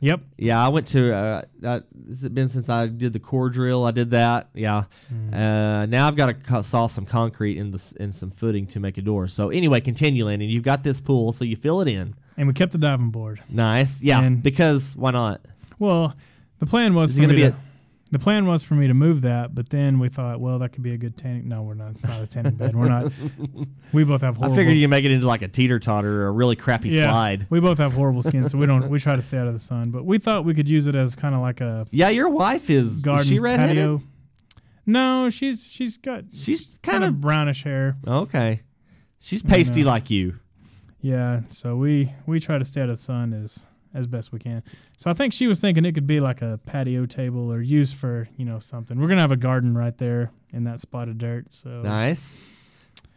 Yep. 0.00 0.20
Yeah, 0.36 0.64
I 0.64 0.68
went 0.68 0.86
to. 0.88 1.12
Uh, 1.14 1.42
uh, 1.64 1.80
has 2.08 2.24
it 2.24 2.34
been 2.34 2.48
since 2.48 2.68
I 2.68 2.86
did 2.86 3.12
the 3.12 3.18
core 3.18 3.48
drill? 3.50 3.84
I 3.84 3.90
did 3.90 4.10
that. 4.10 4.50
Yeah. 4.54 4.84
Uh, 5.32 5.86
now 5.86 6.06
I've 6.06 6.16
got 6.16 6.26
to 6.26 6.34
co- 6.34 6.62
saw 6.62 6.86
some 6.86 7.06
concrete 7.06 7.56
in 7.56 7.70
the 7.70 7.92
in 7.98 8.12
some 8.12 8.30
footing 8.30 8.66
to 8.68 8.80
make 8.80 8.98
a 8.98 9.02
door. 9.02 9.26
So 9.28 9.50
anyway, 9.50 9.80
continue, 9.80 10.26
Landon. 10.26 10.48
You've 10.48 10.62
got 10.64 10.84
this 10.84 11.00
pool, 11.00 11.32
so 11.32 11.44
you 11.44 11.56
fill 11.56 11.80
it 11.80 11.88
in. 11.88 12.14
And 12.36 12.46
we 12.48 12.54
kept 12.54 12.72
the 12.72 12.78
diving 12.78 13.10
board. 13.10 13.40
Nice. 13.48 14.02
Yeah. 14.02 14.20
And- 14.22 14.42
because 14.42 14.94
why 14.96 15.12
not? 15.12 15.40
Well, 15.78 16.14
the 16.58 16.66
plan 16.66 16.94
was 16.94 17.12
Is 17.12 17.18
it 17.18 17.20
gonna 17.22 17.34
be 17.34 17.42
to, 17.42 17.56
the 18.14 18.18
plan 18.20 18.46
was 18.46 18.62
for 18.62 18.74
me 18.74 18.86
to 18.86 18.94
move 18.94 19.22
that, 19.22 19.56
but 19.56 19.70
then 19.70 19.98
we 19.98 20.08
thought, 20.08 20.38
well, 20.38 20.60
that 20.60 20.68
could 20.72 20.84
be 20.84 20.92
a 20.92 20.96
good 20.96 21.16
tanning. 21.18 21.48
No, 21.48 21.62
we're 21.62 21.74
not. 21.74 21.90
It's 21.90 22.04
not 22.04 22.22
a 22.22 22.28
tanning 22.28 22.54
bed. 22.54 22.76
We're 22.76 22.86
not. 22.86 23.12
We 23.92 24.02
both 24.02 24.22
have 24.22 24.36
Horrible, 24.36 24.54
I 24.54 24.56
figured 24.56 24.76
you 24.76 24.88
make 24.88 25.04
it 25.04 25.10
into 25.12 25.26
like 25.26 25.42
a 25.42 25.48
teeter 25.48 25.78
totter 25.78 26.22
or 26.22 26.26
a 26.28 26.30
really 26.32 26.56
crappy 26.56 26.88
yeah, 26.90 27.08
slide. 27.08 27.46
we 27.50 27.60
both 27.60 27.78
have 27.78 27.92
horrible 27.92 28.22
skin, 28.22 28.48
so 28.48 28.56
we 28.58 28.66
don't. 28.66 28.88
We 28.88 28.98
try 28.98 29.14
to 29.16 29.22
stay 29.22 29.38
out 29.38 29.46
of 29.48 29.52
the 29.52 29.58
sun, 29.60 29.90
but 29.90 30.04
we 30.04 30.18
thought 30.18 30.44
we 30.44 30.54
could 30.54 30.68
use 30.68 30.86
it 30.86 30.94
as 30.94 31.14
kind 31.16 31.34
of 31.34 31.40
like 31.40 31.60
a 31.60 31.86
Yeah, 31.90 32.08
your 32.08 32.28
wife 32.28 32.70
is. 32.70 33.00
garden 33.02 33.22
is 33.22 33.28
she 33.28 33.38
redheaded? 33.40 33.76
patio. 33.76 34.02
No, 34.86 35.30
she's 35.30 35.66
she's 35.70 35.96
got 35.96 36.24
She's 36.32 36.76
kind 36.82 37.02
of 37.04 37.20
brownish 37.20 37.64
hair. 37.64 37.96
okay. 38.06 38.62
She's 39.20 39.42
pasty 39.42 39.82
like 39.84 40.10
you. 40.10 40.38
Yeah, 41.00 41.42
so 41.48 41.76
we 41.76 42.12
we 42.26 42.40
try 42.40 42.58
to 42.58 42.64
stay 42.64 42.80
out 42.80 42.90
of 42.90 42.96
the 42.98 43.02
sun 43.02 43.32
as 43.32 43.66
as 43.94 44.06
best 44.06 44.32
we 44.32 44.38
can. 44.38 44.62
So 44.96 45.10
I 45.10 45.14
think 45.14 45.32
she 45.32 45.46
was 45.46 45.60
thinking 45.60 45.84
it 45.84 45.92
could 45.92 46.06
be 46.06 46.20
like 46.20 46.42
a 46.42 46.58
patio 46.66 47.06
table 47.06 47.50
or 47.52 47.62
used 47.62 47.94
for 47.94 48.28
you 48.36 48.44
know 48.44 48.58
something. 48.58 49.00
We're 49.00 49.08
gonna 49.08 49.20
have 49.20 49.32
a 49.32 49.36
garden 49.36 49.76
right 49.76 49.96
there 49.96 50.30
in 50.52 50.64
that 50.64 50.80
spot 50.80 51.08
of 51.08 51.18
dirt. 51.18 51.52
So 51.52 51.82
Nice. 51.82 52.38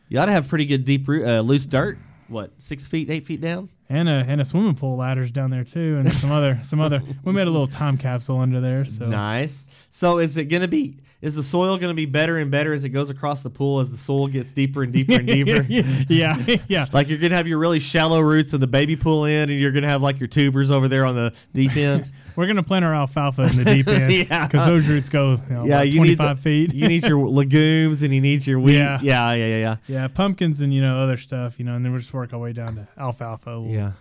You 0.10 0.20
ought 0.20 0.28
to 0.28 0.32
have 0.32 0.48
pretty 0.48 0.66
good 0.66 0.86
deep 0.86 1.08
root, 1.08 1.28
uh, 1.28 1.42
loose 1.42 1.66
dirt. 1.66 1.98
What, 2.30 2.52
six 2.58 2.88
feet, 2.88 3.10
eight 3.10 3.26
feet 3.26 3.42
down? 3.42 3.70
and 3.90 4.10
a 4.10 4.26
and 4.28 4.42
a 4.42 4.46
swimming 4.46 4.76
pool 4.76 4.98
ladders 4.98 5.32
down 5.32 5.50
there 5.50 5.64
too, 5.64 5.98
and 6.00 6.12
some 6.14 6.32
other 6.32 6.60
some 6.64 6.80
other. 6.80 7.02
We 7.24 7.32
made 7.34 7.48
a 7.48 7.52
little 7.52 7.68
time 7.68 7.98
capsule 7.98 8.40
under 8.40 8.60
there. 8.60 8.86
So 8.86 9.06
Nice. 9.08 9.66
So 9.90 10.20
is 10.20 10.38
it 10.38 10.46
going 10.46 10.62
to 10.62 10.68
be? 10.68 10.98
Is 11.20 11.34
the 11.34 11.42
soil 11.42 11.78
going 11.78 11.90
to 11.90 11.96
be 11.96 12.06
better 12.06 12.38
and 12.38 12.52
better 12.52 12.74
as 12.74 12.84
it 12.84 12.90
goes 12.90 13.10
across 13.10 13.42
the 13.42 13.50
pool 13.50 13.80
as 13.80 13.90
the 13.90 13.98
soil 13.98 14.28
gets 14.28 14.52
deeper 14.52 14.84
and 14.84 14.94
deeper 14.94 15.14
and 15.14 15.26
deeper? 15.28 15.66
yeah, 16.10 16.38
yeah. 16.68 16.86
Like 16.94 17.10
you're 17.10 17.18
going 17.18 17.32
to 17.32 17.36
have 17.38 17.48
your 17.48 17.58
really 17.58 17.80
shallow 17.80 18.20
roots 18.20 18.54
in 18.54 18.60
the 18.62 18.68
baby 18.68 18.96
pool 18.96 19.26
end, 19.26 19.50
and 19.50 19.60
you're 19.60 19.72
going 19.72 19.82
to 19.84 19.90
have 19.90 20.02
like 20.04 20.20
your 20.20 20.28
tubers 20.28 20.70
over 20.70 20.88
there 20.88 21.06
on 21.06 21.16
the 21.16 21.34
deep 21.54 21.76
end. 21.76 22.12
We're 22.36 22.46
gonna 22.46 22.62
plant 22.62 22.86
our 22.86 22.94
alfalfa 22.94 23.42
in 23.46 23.58
the 23.58 23.66
deep 23.66 23.88
end 23.88 24.14
Yeah. 24.14 24.46
because 24.48 24.68
those 24.68 24.88
roots 24.88 25.10
go 25.10 25.32
you 25.50 25.56
know, 25.56 25.66
yeah, 25.66 25.82
you 25.82 25.94
need 26.02 26.18
25 26.18 26.38
the- 26.38 26.44
feet. 26.44 26.72
you 26.76 26.88
need 26.88 27.04
your 27.04 27.28
legumes 27.28 28.04
and 28.04 28.14
you 28.14 28.22
need 28.22 28.46
your 28.46 28.60
wheat. 28.60 28.76
Yeah. 28.76 29.00
Yeah, 29.02 29.34
yeah, 29.34 29.46
yeah, 29.48 29.58
yeah. 29.58 29.76
yeah, 29.88 30.08
pumpkins 30.08 30.62
and 30.62 30.72
you 30.72 30.80
know 30.84 31.02
other 31.02 31.18
stuff, 31.18 31.58
you 31.58 31.66
know, 31.66 31.74
and 31.74 31.84
then 31.84 31.92
we'll 31.94 32.00
just 32.02 32.14
work 32.14 32.34
our 32.34 32.40
way 32.40 32.54
down 32.54 32.76
to 32.76 32.88
alfalfa. 32.96 33.66
Yeah. 33.68 33.94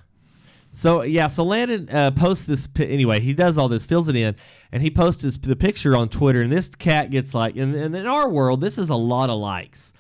So 0.77 1.05
yeah, 1.05 1.29
so 1.29 1.43
Landon 1.43 1.89
uh, 1.89 2.11
posts 2.11 2.45
this 2.45 2.69
anyway. 2.79 3.21
He 3.21 3.33
does 3.33 3.57
all 3.57 3.67
this, 3.67 3.87
fills 3.87 4.09
it 4.11 4.17
in, 4.17 4.37
and 4.71 4.83
he 4.83 4.91
posts 4.91 5.23
his, 5.23 5.39
the 5.39 5.57
picture 5.57 5.97
on 5.97 6.11
Twitter. 6.11 6.43
And 6.43 6.53
this 6.53 6.69
cat 6.69 7.11
gets 7.11 7.33
like, 7.33 7.57
and, 7.57 7.75
and 7.75 7.97
in 7.97 8.07
our 8.07 8.29
world, 8.29 8.61
this 8.61 8.77
is 8.77 8.91
a 8.91 8.95
lot 8.95 9.31
of 9.31 9.39
likes. 9.39 9.95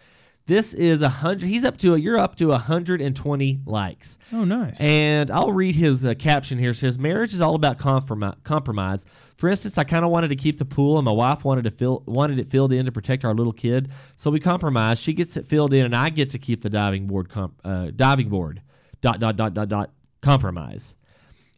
This 0.44 0.74
is 0.74 1.00
a 1.00 1.08
hundred. 1.08 1.46
He's 1.46 1.64
up 1.64 1.78
to 1.78 1.94
a, 1.94 1.98
you're 1.98 2.18
up 2.18 2.36
to 2.36 2.52
a 2.52 2.58
hundred 2.58 3.00
and 3.00 3.16
twenty 3.16 3.58
likes. 3.64 4.18
Oh, 4.34 4.44
nice. 4.44 4.78
And 4.78 5.30
I'll 5.30 5.50
read 5.50 5.76
his 5.76 6.04
uh, 6.04 6.12
caption 6.12 6.58
here. 6.58 6.72
It 6.72 6.76
says, 6.76 6.98
"Marriage 6.98 7.32
is 7.32 7.40
all 7.40 7.54
about 7.54 7.78
compromi- 7.78 8.36
compromise. 8.44 9.06
For 9.38 9.48
instance, 9.48 9.78
I 9.78 9.84
kind 9.84 10.04
of 10.04 10.10
wanted 10.10 10.28
to 10.28 10.36
keep 10.36 10.58
the 10.58 10.66
pool, 10.66 10.98
and 10.98 11.06
my 11.06 11.10
wife 11.10 11.42
wanted 11.42 11.64
to 11.64 11.70
fill 11.70 12.04
wanted 12.06 12.38
it 12.38 12.48
filled 12.48 12.74
in 12.74 12.84
to 12.84 12.92
protect 12.92 13.24
our 13.24 13.32
little 13.34 13.54
kid. 13.54 13.90
So 14.16 14.30
we 14.30 14.40
compromised. 14.40 15.02
She 15.02 15.14
gets 15.14 15.38
it 15.38 15.46
filled 15.46 15.72
in, 15.72 15.86
and 15.86 15.96
I 15.96 16.10
get 16.10 16.28
to 16.30 16.38
keep 16.38 16.60
the 16.60 16.70
diving 16.70 17.06
board. 17.06 17.30
Comp- 17.30 17.58
uh, 17.64 17.92
diving 17.96 18.28
board. 18.28 18.60
Dot 19.00 19.20
dot 19.20 19.36
dot 19.36 19.54
dot 19.54 19.68
dot. 19.68 19.90
Compromise. 20.26 20.96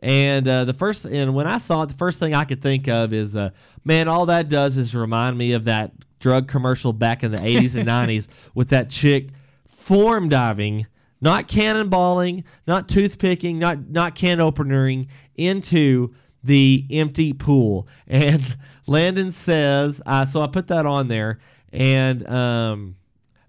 And 0.01 0.47
uh, 0.47 0.66
the 0.66 0.75
first, 0.75 1.07
and 1.07 1.35
when 1.35 1.47
I 1.47 1.57
saw 1.57 1.85
it, 1.85 1.87
the 1.87 1.95
first 1.95 2.19
thing 2.19 2.35
I 2.35 2.45
could 2.45 2.61
think 2.61 2.87
of 2.87 3.14
is, 3.14 3.35
uh, 3.35 3.49
man, 3.83 4.09
all 4.09 4.27
that 4.27 4.51
does 4.51 4.77
is 4.77 4.95
remind 4.95 5.39
me 5.39 5.53
of 5.53 5.64
that 5.64 5.93
drug 6.21 6.49
commercial 6.49 6.93
back 6.93 7.25
in 7.25 7.33
the 7.33 7.39
80s 7.39 7.77
and 7.77 7.89
90s 7.89 8.29
with 8.55 8.69
that 8.69 8.91
chick 8.91 9.31
form 9.66 10.29
diving, 10.29 10.87
not 11.23 11.49
cannonballing, 11.49 12.45
not 12.66 12.89
toothpicking, 12.89 13.55
not 13.55 13.89
not 13.89 14.14
can 14.14 14.37
openering 14.37 15.07
into 15.35 16.14
the 16.45 16.85
empty 16.91 17.33
pool. 17.33 17.89
And 18.07 18.59
Landon 18.87 19.33
says, 19.33 20.03
uh, 20.05 20.27
so 20.27 20.43
I 20.43 20.47
put 20.47 20.69
that 20.69 20.85
on 20.85 21.09
there, 21.09 21.39
and 21.73 22.29
um, 22.29 22.97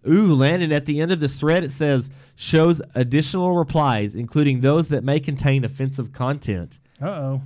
Ooh, 0.07 0.33
Landon, 0.33 0.71
at 0.71 0.85
the 0.85 1.01
end 1.01 1.11
of 1.11 1.19
this 1.19 1.39
thread, 1.39 1.63
it 1.63 1.71
says 1.71 2.09
shows 2.35 2.81
additional 2.95 3.55
replies, 3.55 4.15
including 4.15 4.61
those 4.61 4.87
that 4.89 5.03
may 5.03 5.19
contain 5.19 5.65
offensive 5.65 6.13
content. 6.13 6.79
Uh 7.01 7.07
oh. 7.07 7.41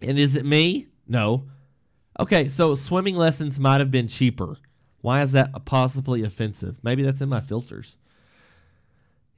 And 0.00 0.18
is 0.18 0.36
it 0.36 0.46
me? 0.46 0.88
No. 1.06 1.44
Okay, 2.18 2.48
so 2.48 2.74
swimming 2.74 3.16
lessons 3.16 3.58
might 3.58 3.80
have 3.80 3.90
been 3.90 4.08
cheaper. 4.08 4.56
Why 5.00 5.22
is 5.22 5.32
that 5.32 5.64
possibly 5.64 6.22
offensive? 6.22 6.78
Maybe 6.82 7.02
that's 7.02 7.20
in 7.20 7.28
my 7.28 7.40
filters. 7.40 7.96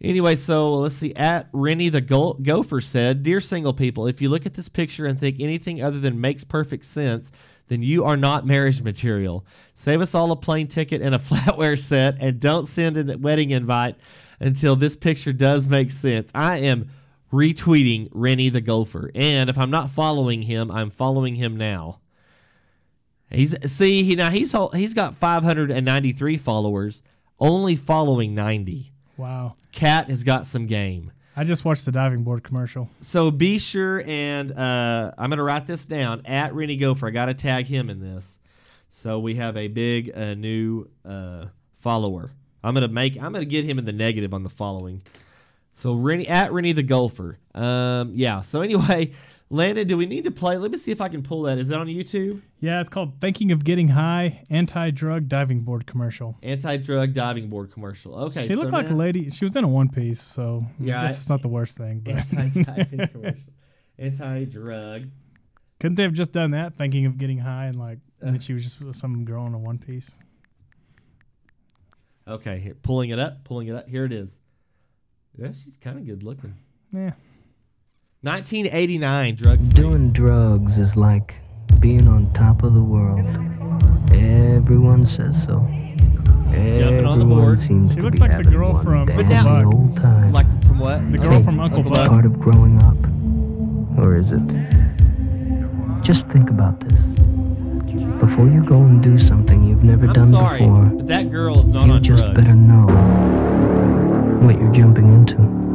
Anyway, 0.01 0.36
so 0.36 0.74
let's 0.74 0.97
see. 0.97 1.14
At 1.14 1.49
Rennie 1.53 1.88
the 1.88 2.03
Go- 2.03 2.34
Gopher 2.34 2.80
said, 2.82 3.22
Dear 3.22 3.40
single 3.40 3.72
people, 3.72 4.07
if 4.07 4.20
you 4.20 4.28
look 4.28 4.44
at 4.44 4.55
this 4.55 4.68
picture 4.68 5.07
and 5.07 5.18
think 5.18 5.40
anything 5.40 5.82
other 5.82 5.99
than 5.99 6.20
makes 6.20 6.44
perfect 6.44 6.84
sense, 6.84 7.32
then 7.69 7.83
you 7.83 8.05
are 8.05 8.17
not 8.17 8.47
marriage 8.47 8.83
material. 8.83 9.45
Save 9.75 10.01
us 10.01 10.14
all 10.14 10.31
a 10.33 10.37
plane 10.37 10.69
ticket 10.69 11.03
and 11.03 11.14
a 11.14 11.19
flatware 11.21 11.79
set, 11.79 12.17
and 12.21 12.41
don't 12.41 12.67
send 12.67 12.97
a 12.97 13.19
wedding 13.19 13.51
invite 13.51 13.97
until 14.41 14.77
this 14.77 14.97
picture 14.97 15.33
does 15.33 15.67
make 15.67 15.91
sense. 15.91 16.31
I 16.35 16.59
am 16.59 16.91
retweeting 17.33 18.09
Rennie 18.12 18.49
the 18.49 18.61
Gopher, 18.61 19.11
and 19.14 19.51
if 19.51 19.59
I'm 19.59 19.71
not 19.71 19.91
following 19.91 20.43
him, 20.43 20.71
I'm 20.71 20.91
following 20.91 21.35
him 21.37 21.57
now. 21.57 22.01
He's 23.31 23.55
see 23.71 24.05
he 24.05 24.14
now 24.14 24.31
he's 24.31 24.55
he's 24.73 24.95
got 24.95 25.17
593 25.17 26.37
followers, 26.37 27.03
only 27.41 27.75
following 27.75 28.35
90. 28.35 28.93
Wow. 29.17 29.57
Cat 29.73 30.09
has 30.09 30.23
got 30.23 30.47
some 30.47 30.67
game. 30.67 31.11
I 31.39 31.45
just 31.45 31.66
watched 31.66 31.84
the 31.84 31.93
diving 31.93 32.22
board 32.22 32.43
commercial. 32.43 32.89
So 33.03 33.30
be 33.30 33.59
sure 33.59 34.03
and 34.07 34.53
uh, 34.53 35.12
I'm 35.18 35.28
gonna 35.28 35.43
write 35.43 35.66
this 35.66 35.84
down 35.84 36.22
at 36.24 36.55
Rennie 36.55 36.78
Gopher. 36.78 37.09
I 37.09 37.11
gotta 37.11 37.34
tag 37.34 37.66
him 37.66 37.91
in 37.91 38.01
this. 38.01 38.39
So 38.89 39.18
we 39.18 39.34
have 39.34 39.55
a 39.57 39.68
big 39.68 40.16
uh, 40.16 40.32
new 40.32 40.89
uh, 41.05 41.47
follower. 41.80 42.30
I'm 42.64 42.72
gonna 42.72 42.89
make 42.89 43.16
I'm 43.16 43.32
gonna 43.32 43.45
get 43.45 43.66
him 43.66 43.78
in 43.78 43.84
the 43.84 43.93
negative 43.93 44.32
on 44.32 44.45
the 44.45 44.51
following. 44.51 45.03
So 45.74 45.95
Rennie 45.95 46.26
at 46.26 46.53
Rennie 46.55 46.72
the 46.72 46.82
Gopher. 46.82 47.39
Um, 47.55 48.12
yeah. 48.14 48.41
So 48.41 48.62
anyway, 48.62 49.12
Landon, 49.49 49.86
do 49.86 49.97
we 49.97 50.07
need 50.07 50.24
to 50.24 50.32
play? 50.32 50.57
Let 50.57 50.72
me 50.72 50.78
see 50.78 50.90
if 50.90 51.01
I 51.01 51.09
can 51.09 51.22
pull 51.22 51.42
that. 51.42 51.57
Is 51.59 51.68
that 51.68 51.78
on 51.78 51.86
YouTube? 51.86 52.42
Yeah, 52.59 52.80
it's 52.80 52.88
called 52.88 53.20
Thinking 53.20 53.53
of 53.53 53.62
Getting 53.62 53.86
High 53.88 54.42
Anti 54.51 54.90
Drug 54.90 55.28
Diving 55.28 55.61
Board 55.61 55.86
Commercial. 55.86 56.36
Anti-drug 56.42 57.12
diving 57.12 57.49
board 57.49 57.70
commercial. 57.70 58.16
Okay. 58.24 58.44
she 58.47 58.55
looked 58.55 58.70
so 58.72 58.76
like 58.76 58.90
a 58.90 58.94
lady. 58.94 59.30
She 59.30 59.44
was 59.44 59.55
in 59.55 59.62
a 59.62 59.68
one 59.68 59.88
piece, 59.88 60.20
so 60.20 60.66
Yeah, 60.80 61.01
I 61.03 61.07
guess 61.07 61.14
I- 61.14 61.18
it's 61.18 61.28
not 61.28 61.42
the 61.42 61.49
worst 61.49 61.76
thing. 61.76 62.01
But 62.01 62.16
Anti-diving 62.36 63.09
commercial. 63.12 63.40
Anti-drug. 63.99 65.11
couldn't 65.78 65.94
they 65.94 66.03
have 66.03 66.12
just 66.12 66.32
done 66.32 66.51
that? 66.51 66.74
Thinking 66.74 67.07
of 67.07 67.16
getting 67.16 67.38
high 67.38 67.66
and 67.66 67.76
like 67.78 67.99
Uh. 68.20 68.32
that 68.32 68.42
she 68.42 68.53
was 68.53 68.64
just 68.74 68.99
some 68.99 69.24
girl 69.24 69.47
in 69.47 69.55
a 69.55 69.59
one 69.59 69.78
piece. 69.78 70.11
Okay, 72.28 72.59
here, 72.59 72.74
pulling 72.82 73.11
it 73.11 73.20
up, 73.20 73.44
pulling 73.44 73.68
it 73.68 73.76
up. 73.76 73.88
Here 73.88 74.05
it 74.05 74.12
is. 74.12 74.36
Yeah, 75.38 75.53
she's 75.53 75.76
kind 75.80 75.99
of 75.99 76.05
good 76.07 76.24
looking. 76.24 76.57
Yeah. 76.90 77.12
1989 78.23 79.35
drug. 79.37 79.75
Doing 79.75 80.12
drugs 80.12 80.79
is 80.79 80.97
like 80.97 81.35
being 81.81 82.09
on 82.09 82.33
top 82.33 82.62
of 82.62 82.75
the 82.75 82.83
world. 82.83 83.25
Everyone 84.12 85.07
says 85.07 85.41
so. 85.45 85.67
Jumping 86.51 87.05
on 87.05 87.19
the 87.19 87.25
Everyone 87.25 87.29
board. 87.29 87.59
seems 87.59 87.91
She 87.91 87.97
to 87.97 88.03
looks 88.03 88.17
be 88.17 88.21
like 88.21 88.31
the 88.31 88.37
having 88.37 88.53
girl 88.53 88.73
one 88.73 88.85
from 88.85 89.07
damn 89.07 89.47
Uncle 89.47 89.71
Buck. 89.71 89.75
old 89.75 89.97
time. 89.97 90.33
Like 90.33 90.47
from 90.67 90.79
what? 90.79 91.12
The 91.12 91.19
girl 91.19 91.43
from 91.43 91.61
Uncle 91.61 91.83
Buck. 91.83 92.09
Part 92.09 92.25
of 92.25 92.39
growing 92.41 92.81
up, 92.83 92.97
or 93.99 94.17
is 94.17 94.31
it? 94.33 96.03
Just 96.03 96.27
think 96.29 96.49
about 96.51 96.81
this. 96.81 97.01
Before 98.21 98.47
you 98.49 98.64
go 98.64 98.81
and 98.83 99.03
do 99.03 99.19
something 99.19 99.62
you've 99.64 99.85
never 99.85 100.07
I'm 100.07 100.12
done 100.14 100.31
sorry, 100.33 100.61
before, 100.61 100.85
but 100.87 101.07
that 101.09 101.31
girl 101.31 101.61
is 101.61 101.69
not 101.69 101.87
you 101.87 101.93
on 101.93 102.03
just 102.03 102.23
drugs. 102.25 102.39
better 102.41 102.55
know 102.55 102.87
what 104.47 104.59
you're 104.59 104.73
jumping 104.73 105.12
into. 105.12 105.66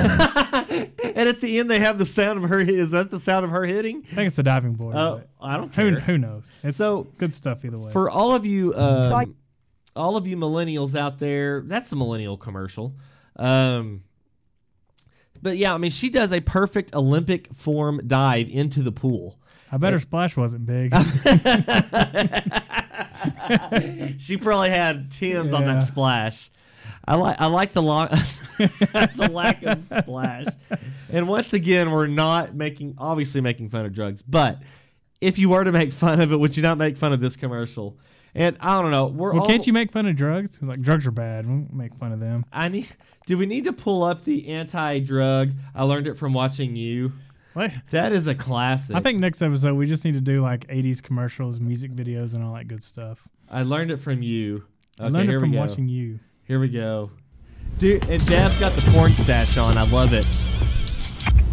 and 1.16 1.28
at 1.28 1.40
the 1.40 1.58
end, 1.58 1.70
they 1.70 1.80
have 1.80 1.98
the 1.98 2.06
sound 2.06 2.42
of 2.42 2.50
her. 2.50 2.60
Is 2.60 2.90
that 2.92 3.10
the 3.10 3.20
sound 3.20 3.44
of 3.44 3.50
her 3.50 3.64
hitting? 3.64 4.02
I 4.12 4.14
think 4.14 4.26
it's 4.28 4.36
the 4.36 4.42
diving 4.42 4.74
board. 4.74 4.96
Oh, 4.96 5.22
but 5.40 5.46
I 5.46 5.56
don't 5.56 5.74
who 5.74 5.90
care. 5.92 6.00
who 6.00 6.18
knows? 6.18 6.50
It's 6.62 6.78
So, 6.78 7.08
good 7.18 7.34
stuff 7.34 7.64
either 7.64 7.78
way. 7.78 7.92
For 7.92 8.08
all 8.10 8.34
of 8.34 8.46
you, 8.46 8.74
um, 8.74 9.34
all 9.96 10.16
of 10.16 10.26
you 10.26 10.36
millennials 10.36 10.96
out 10.96 11.18
there, 11.18 11.62
that's 11.62 11.92
a 11.92 11.96
millennial 11.96 12.36
commercial. 12.36 12.94
Um, 13.36 14.02
but 15.42 15.56
yeah, 15.56 15.74
I 15.74 15.78
mean, 15.78 15.90
she 15.90 16.10
does 16.10 16.32
a 16.32 16.40
perfect 16.40 16.94
Olympic 16.94 17.52
form 17.54 18.00
dive 18.06 18.48
into 18.48 18.82
the 18.82 18.92
pool. 18.92 19.38
I 19.72 19.76
bet 19.76 19.92
her 19.92 20.00
splash 20.00 20.36
wasn't 20.36 20.66
big. 20.66 20.92
she 24.18 24.36
probably 24.36 24.70
had 24.70 25.12
tens 25.12 25.54
on 25.54 25.64
that 25.66 25.84
splash. 25.84 26.50
I 27.06 27.14
like 27.14 27.40
I 27.40 27.46
like 27.46 27.72
the 27.72 27.82
long 27.82 28.08
the 29.16 29.30
lack 29.32 29.62
of 29.62 29.80
splash. 29.80 30.46
And 31.10 31.28
once 31.28 31.52
again, 31.52 31.90
we're 31.90 32.06
not 32.06 32.54
making 32.54 32.94
obviously 32.98 33.40
making 33.40 33.68
fun 33.70 33.84
of 33.86 33.92
drugs, 33.92 34.22
but 34.22 34.62
if 35.20 35.38
you 35.38 35.48
were 35.50 35.64
to 35.64 35.72
make 35.72 35.92
fun 35.92 36.20
of 36.20 36.32
it, 36.32 36.36
would 36.38 36.56
you 36.56 36.62
not 36.62 36.78
make 36.78 36.96
fun 36.96 37.12
of 37.12 37.20
this 37.20 37.36
commercial? 37.36 37.98
And 38.34 38.56
I 38.60 38.80
don't 38.80 38.92
know. 38.92 39.06
We're 39.08 39.32
Well, 39.32 39.42
all, 39.42 39.48
can't 39.48 39.66
you 39.66 39.72
make 39.72 39.90
fun 39.92 40.06
of 40.06 40.14
drugs? 40.16 40.60
Like 40.62 40.80
drugs 40.80 41.06
are 41.06 41.10
bad. 41.10 41.46
We 41.46 41.52
won't 41.52 41.72
make 41.74 41.94
fun 41.96 42.12
of 42.12 42.20
them. 42.20 42.44
I 42.52 42.68
need. 42.68 42.86
Do 43.26 43.36
we 43.36 43.44
need 43.46 43.64
to 43.64 43.72
pull 43.72 44.02
up 44.04 44.24
the 44.24 44.48
anti-drug? 44.48 45.50
I 45.74 45.82
learned 45.84 46.06
it 46.06 46.16
from 46.16 46.32
watching 46.32 46.76
you. 46.76 47.12
What? 47.54 47.72
That 47.90 48.12
is 48.12 48.28
a 48.28 48.34
classic. 48.34 48.94
I 48.94 49.00
think 49.00 49.18
next 49.18 49.42
episode 49.42 49.74
we 49.74 49.86
just 49.86 50.04
need 50.04 50.14
to 50.14 50.20
do 50.20 50.40
like 50.42 50.66
80s 50.68 51.02
commercials, 51.02 51.58
music 51.58 51.92
videos, 51.92 52.34
and 52.34 52.44
all 52.44 52.54
that 52.54 52.68
good 52.68 52.82
stuff. 52.82 53.26
I 53.50 53.64
learned 53.64 53.90
it 53.90 53.96
from 53.96 54.22
you. 54.22 54.64
I 55.00 55.04
Okay, 55.06 55.12
learned 55.14 55.28
here 55.28 55.38
it 55.38 55.40
from 55.40 55.50
we 55.50 55.56
go. 55.56 55.60
watching 55.62 55.88
you. 55.88 56.20
Here 56.44 56.60
we 56.60 56.68
go. 56.68 57.10
Dude, 57.78 58.04
and 58.08 58.24
Dad's 58.26 58.58
got 58.60 58.72
the 58.72 58.90
porn 58.92 59.12
stash 59.12 59.56
on. 59.56 59.78
I 59.78 59.84
love 59.90 60.12
it. 60.12 60.26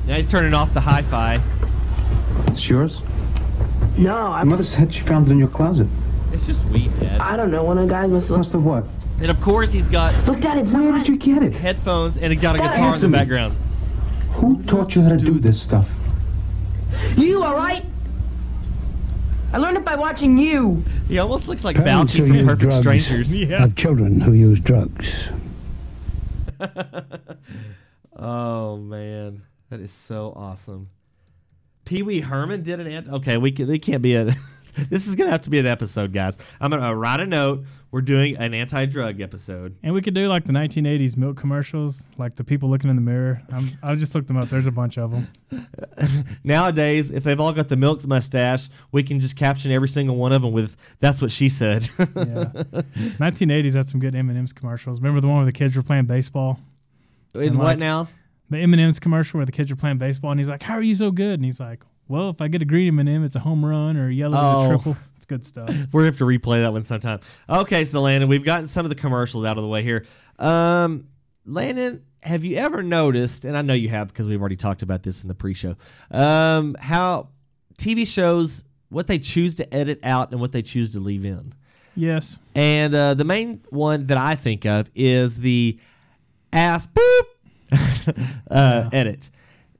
Now 0.07 0.15
he's 0.18 0.28
turning 0.28 0.53
off 0.53 0.74
the 0.74 0.82
hi-fi. 0.82 1.41
It's 2.47 2.68
yours? 2.68 2.99
No, 3.97 4.15
I, 4.15 4.43
Mother 4.43 4.63
said 4.63 4.93
she 4.93 5.01
found 5.01 5.28
it 5.28 5.32
in 5.32 5.39
your 5.39 5.47
closet. 5.47 5.88
It's 6.34 6.45
just 6.45 6.63
weed, 6.65 6.91
Dad. 6.99 7.22
I 7.22 7.38
don't 7.38 7.49
know. 7.51 7.63
One 7.63 7.78
of 7.78 7.88
the 7.88 7.93
guys 7.93 8.09
must 8.09 8.30
look. 8.30 8.39
Must 8.39 8.51
have 8.51 8.63
what? 8.63 8.84
And 9.20 9.32
of 9.32 9.39
course 9.41 9.72
he's 9.72 9.89
got 9.89 10.13
Look, 10.28 10.41
Dad, 10.41 10.57
it's 10.59 10.72
Where 10.72 10.91
not. 10.91 11.05
did 11.05 11.07
you 11.07 11.18
get 11.18 11.41
it? 11.41 11.53
headphones 11.53 12.18
and 12.18 12.32
he 12.32 12.38
got 12.38 12.55
a 12.55 12.59
Dad, 12.59 12.72
guitar 12.74 12.93
in 12.95 13.01
the 13.01 13.07
me. 13.07 13.18
background. 13.18 13.55
Who 14.34 14.61
taught 14.63 14.93
you 14.95 15.01
how 15.01 15.09
to 15.09 15.18
do 15.18 15.39
this 15.39 15.59
stuff? 15.59 15.89
You, 17.15 17.43
all 17.43 17.55
right? 17.55 17.84
I 19.53 19.57
learned 19.57 19.78
it 19.78 19.86
by 19.86 19.95
watching 19.95 20.38
you. 20.38 20.84
He 21.07 21.18
almost 21.18 21.47
looks 21.47 21.63
like 21.63 21.78
Parents 21.78 22.13
Balki 22.13 22.28
from 22.28 22.45
Perfect 22.45 22.59
drugs 22.84 23.05
Strangers. 23.05 23.36
Yeah. 23.38 23.59
Have 23.61 23.76
children 23.76 24.20
who 24.22 24.34
use 24.34 24.59
drugs. 24.59 25.09
Oh 28.20 28.78
man, 28.78 29.43
that 29.70 29.80
is 29.80 29.91
so 29.91 30.34
awesome. 30.36 30.89
Pee 31.86 32.01
Wee 32.01 32.20
Herman 32.20 32.64
did 32.64 32.80
an 32.80 32.88
ant. 32.88 33.08
Okay, 33.08 33.38
we 33.38 33.51
can, 33.51 33.68
they 33.68 33.78
can't 33.78 34.01
be 34.01 34.16
a. 34.16 34.36
this 34.89 35.07
is 35.07 35.15
gonna 35.15 35.32
have 35.32 35.41
to 35.41 35.49
be 35.49 35.59
an 35.59 35.65
episode, 35.65 36.13
guys. 36.13 36.38
I'm 36.61 36.71
gonna 36.71 36.88
uh, 36.88 36.93
write 36.93 37.19
a 37.19 37.25
note. 37.25 37.65
We're 37.89 38.01
doing 38.01 38.36
an 38.36 38.53
anti-drug 38.53 39.21
episode. 39.21 39.78
And 39.82 39.93
we 39.93 40.01
could 40.01 40.13
do 40.13 40.28
like 40.28 40.43
the 40.43 40.51
1980s 40.51 41.15
milk 41.15 41.38
commercials, 41.38 42.05
like 42.17 42.36
the 42.36 42.43
people 42.43 42.69
looking 42.69 42.89
in 42.89 42.97
the 42.97 43.01
mirror. 43.01 43.41
I'm, 43.49 43.69
I'll 43.82 43.95
just 43.95 44.13
looked 44.13 44.28
them 44.28 44.36
up. 44.36 44.49
There's 44.49 44.67
a 44.67 44.71
bunch 44.71 44.97
of 44.97 45.11
them. 45.11 45.28
Nowadays, 46.43 47.09
if 47.09 47.23
they've 47.23 47.39
all 47.39 47.53
got 47.53 47.69
the 47.69 47.78
milk 47.78 48.05
mustache, 48.05 48.69
we 48.91 49.03
can 49.03 49.21
just 49.21 49.38
caption 49.38 49.71
every 49.71 49.88
single 49.88 50.17
one 50.17 50.34
of 50.34 50.41
them 50.41 50.51
with 50.51 50.75
"That's 50.99 51.21
what 51.21 51.32
she 51.32 51.49
said." 51.49 51.89
Yeah. 52.17 52.45
1980s 53.19 53.75
had 53.75 53.88
some 53.88 53.99
good 53.99 54.15
M&M's 54.15 54.51
commercials. 54.51 54.99
Remember 54.99 55.21
the 55.21 55.28
one 55.28 55.38
where 55.38 55.45
the 55.45 55.51
kids 55.51 55.75
were 55.75 55.84
playing 55.84 56.05
baseball? 56.05 56.59
and 57.34 57.57
what 57.57 57.65
like- 57.65 57.78
now? 57.80 58.07
The 58.49 58.57
M&M's 58.59 58.99
commercial 58.99 59.38
where 59.38 59.45
the 59.45 59.51
kids 59.51 59.69
are 59.71 59.75
playing 59.75 59.97
baseball, 59.97 60.32
and 60.32 60.39
he's 60.39 60.49
like, 60.49 60.63
"How 60.63 60.73
are 60.75 60.82
you 60.82 60.95
so 60.95 61.11
good?" 61.11 61.34
And 61.34 61.45
he's 61.45 61.59
like, 61.59 61.82
"Well, 62.08 62.30
if 62.30 62.41
I 62.41 62.47
get 62.47 62.62
a 62.62 62.66
green 62.66 62.88
M&M, 62.99 63.24
it's 63.24 63.36
a 63.36 63.39
home 63.39 63.64
run, 63.66 63.97
or 63.97 64.10
yellow 64.10 64.38
Oh. 64.39 64.60
is 64.62 64.66
a 64.66 64.70
triple. 64.76 64.97
It's 65.18 65.26
good 65.26 65.45
stuff." 65.45 65.70
We're 65.91 66.01
gonna 66.01 66.05
have 66.08 66.18
to 66.20 66.26
replay 66.26 66.62
that 66.62 66.72
one 66.74 66.84
sometime. 66.86 67.20
Okay, 67.49 67.86
so 67.86 68.01
Landon, 68.01 68.30
we've 68.30 68.43
gotten 68.45 68.68
some 68.68 68.86
of 68.86 68.89
the 68.89 68.95
commercials 68.95 69.45
out 69.45 69.58
of 69.58 69.64
the 69.64 69.70
way 69.70 69.84
here. 69.84 70.05
Um, 70.39 71.08
Landon, 71.45 72.03
have 72.24 72.43
you 72.43 72.58
ever 72.58 72.84
noticed? 72.84 73.45
And 73.45 73.58
I 73.58 73.62
know 73.62 73.74
you 73.74 73.89
have 73.89 74.08
because 74.10 74.28
we've 74.28 74.39
already 74.39 74.55
talked 74.58 74.82
about 74.82 75.03
this 75.03 75.22
in 75.24 75.28
the 75.28 75.36
pre-show. 75.36 75.76
Um, 76.12 76.76
how 76.80 77.30
TV 77.78 78.05
shows 78.08 78.64
what 78.89 79.08
they 79.08 79.20
choose 79.20 79.55
to 79.58 79.74
edit 79.74 79.99
out 80.03 80.32
and 80.32 80.39
what 80.41 80.51
they 80.51 80.62
choose 80.62 80.93
to 80.93 80.99
leave 80.99 81.26
in. 81.26 81.53
Yes. 81.95 82.38
And 82.55 82.93
uh, 82.93 83.14
the 83.16 83.24
main 83.24 83.62
one 83.70 84.08
that 84.08 84.18
I 84.18 84.36
think 84.36 84.66
of 84.66 84.89
is 84.95 85.39
the 85.39 85.80
ass 86.53 86.88
boop 86.88 87.24
uh, 88.51 88.89
edit. 88.93 89.30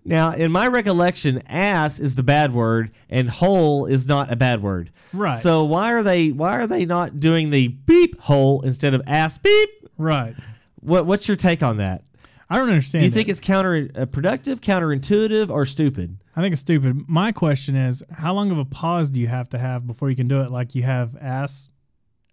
Now, 0.08 0.32
in 0.32 0.53
my 0.53 0.68
recollection, 0.68 1.41
ass 1.47 1.99
is 1.99 2.16
the 2.16 2.24
bad 2.24 2.53
word 2.53 2.91
and 3.10 3.30
hole 3.30 3.86
is 3.86 4.08
not 4.08 4.32
a 4.32 4.38
bad 4.38 4.64
word. 4.64 4.89
Right. 5.12 5.39
So 5.41 5.66
why 5.66 5.91
are 5.93 6.01
they 6.01 6.30
why 6.32 6.58
are 6.58 6.66
they 6.66 6.86
not 6.86 7.20
doing 7.20 7.49
the 7.49 7.68
beep 7.68 8.20
hole 8.22 8.62
instead 8.62 8.93
of 8.93 9.01
ass 9.05 9.38
beep? 9.38 9.70
Right. 9.97 10.34
What 10.80 11.05
what's 11.05 11.28
your 11.28 11.36
take 11.36 11.62
on 11.62 11.78
that? 11.78 12.03
I 12.49 12.55
don't 12.58 12.70
understand. 12.70 13.01
Do 13.01 13.05
you 13.05 13.12
it. 13.12 13.14
think 13.14 13.28
it's 13.28 13.41
counterproductive, 13.41 14.62
counterintuitive, 14.62 15.49
or 15.49 15.66
stupid? 15.66 16.18
I 16.38 16.41
think 16.41 16.53
it's 16.53 16.62
stupid. 16.62 17.10
My 17.10 17.34
question 17.34 17.76
is, 17.76 18.01
how 18.10 18.34
long 18.34 18.49
of 18.51 18.58
a 18.58 18.64
pause 18.66 19.10
do 19.12 19.20
you 19.20 19.28
have 19.28 19.49
to 19.49 19.58
have 19.58 19.86
before 19.86 20.10
you 20.10 20.16
can 20.16 20.30
do 20.30 20.39
it? 20.39 20.51
Like 20.51 20.74
you 20.74 20.84
have 20.84 21.18
ass 21.18 21.68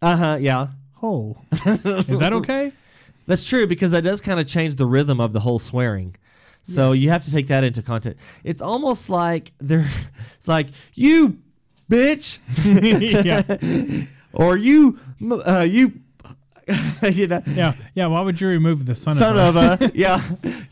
Uh 0.01 0.17
huh. 0.17 0.39
Yeah, 0.41 0.69
hole. 0.93 1.39
is 1.53 2.21
that 2.21 2.33
okay? 2.35 2.73
that's 3.27 3.49
true 3.49 3.67
because 3.67 3.91
that 3.91 4.05
does 4.05 4.21
kind 4.21 4.39
of 4.39 4.47
change 4.47 4.77
the 4.77 4.87
rhythm 4.87 5.21
of 5.21 5.33
the 5.33 5.41
whole 5.41 5.59
swearing. 5.59 6.15
So 6.65 6.93
you 6.93 7.11
have 7.11 7.25
to 7.25 7.31
take 7.31 7.47
that 7.49 7.63
into 7.63 7.83
content. 7.83 8.17
It's 8.43 8.61
almost 8.63 9.09
like 9.11 9.53
they're. 9.59 9.89
It's 10.37 10.49
like 10.49 10.69
you, 10.95 11.39
bitch, 11.91 12.39
yeah. 13.25 14.07
or 14.35 14.57
you, 14.59 14.99
uh, 15.23 15.61
you, 15.69 15.93
you 17.03 17.27
know, 17.27 17.43
Yeah. 17.47 17.75
Yeah. 17.95 18.07
Why 18.09 18.21
would 18.21 18.41
you 18.41 18.49
remove 18.49 18.85
the 18.87 18.95
son, 18.95 19.17
son 19.17 19.39
of 19.39 19.57
of 19.57 19.81
a, 19.83 19.93
yeah, 19.95 20.21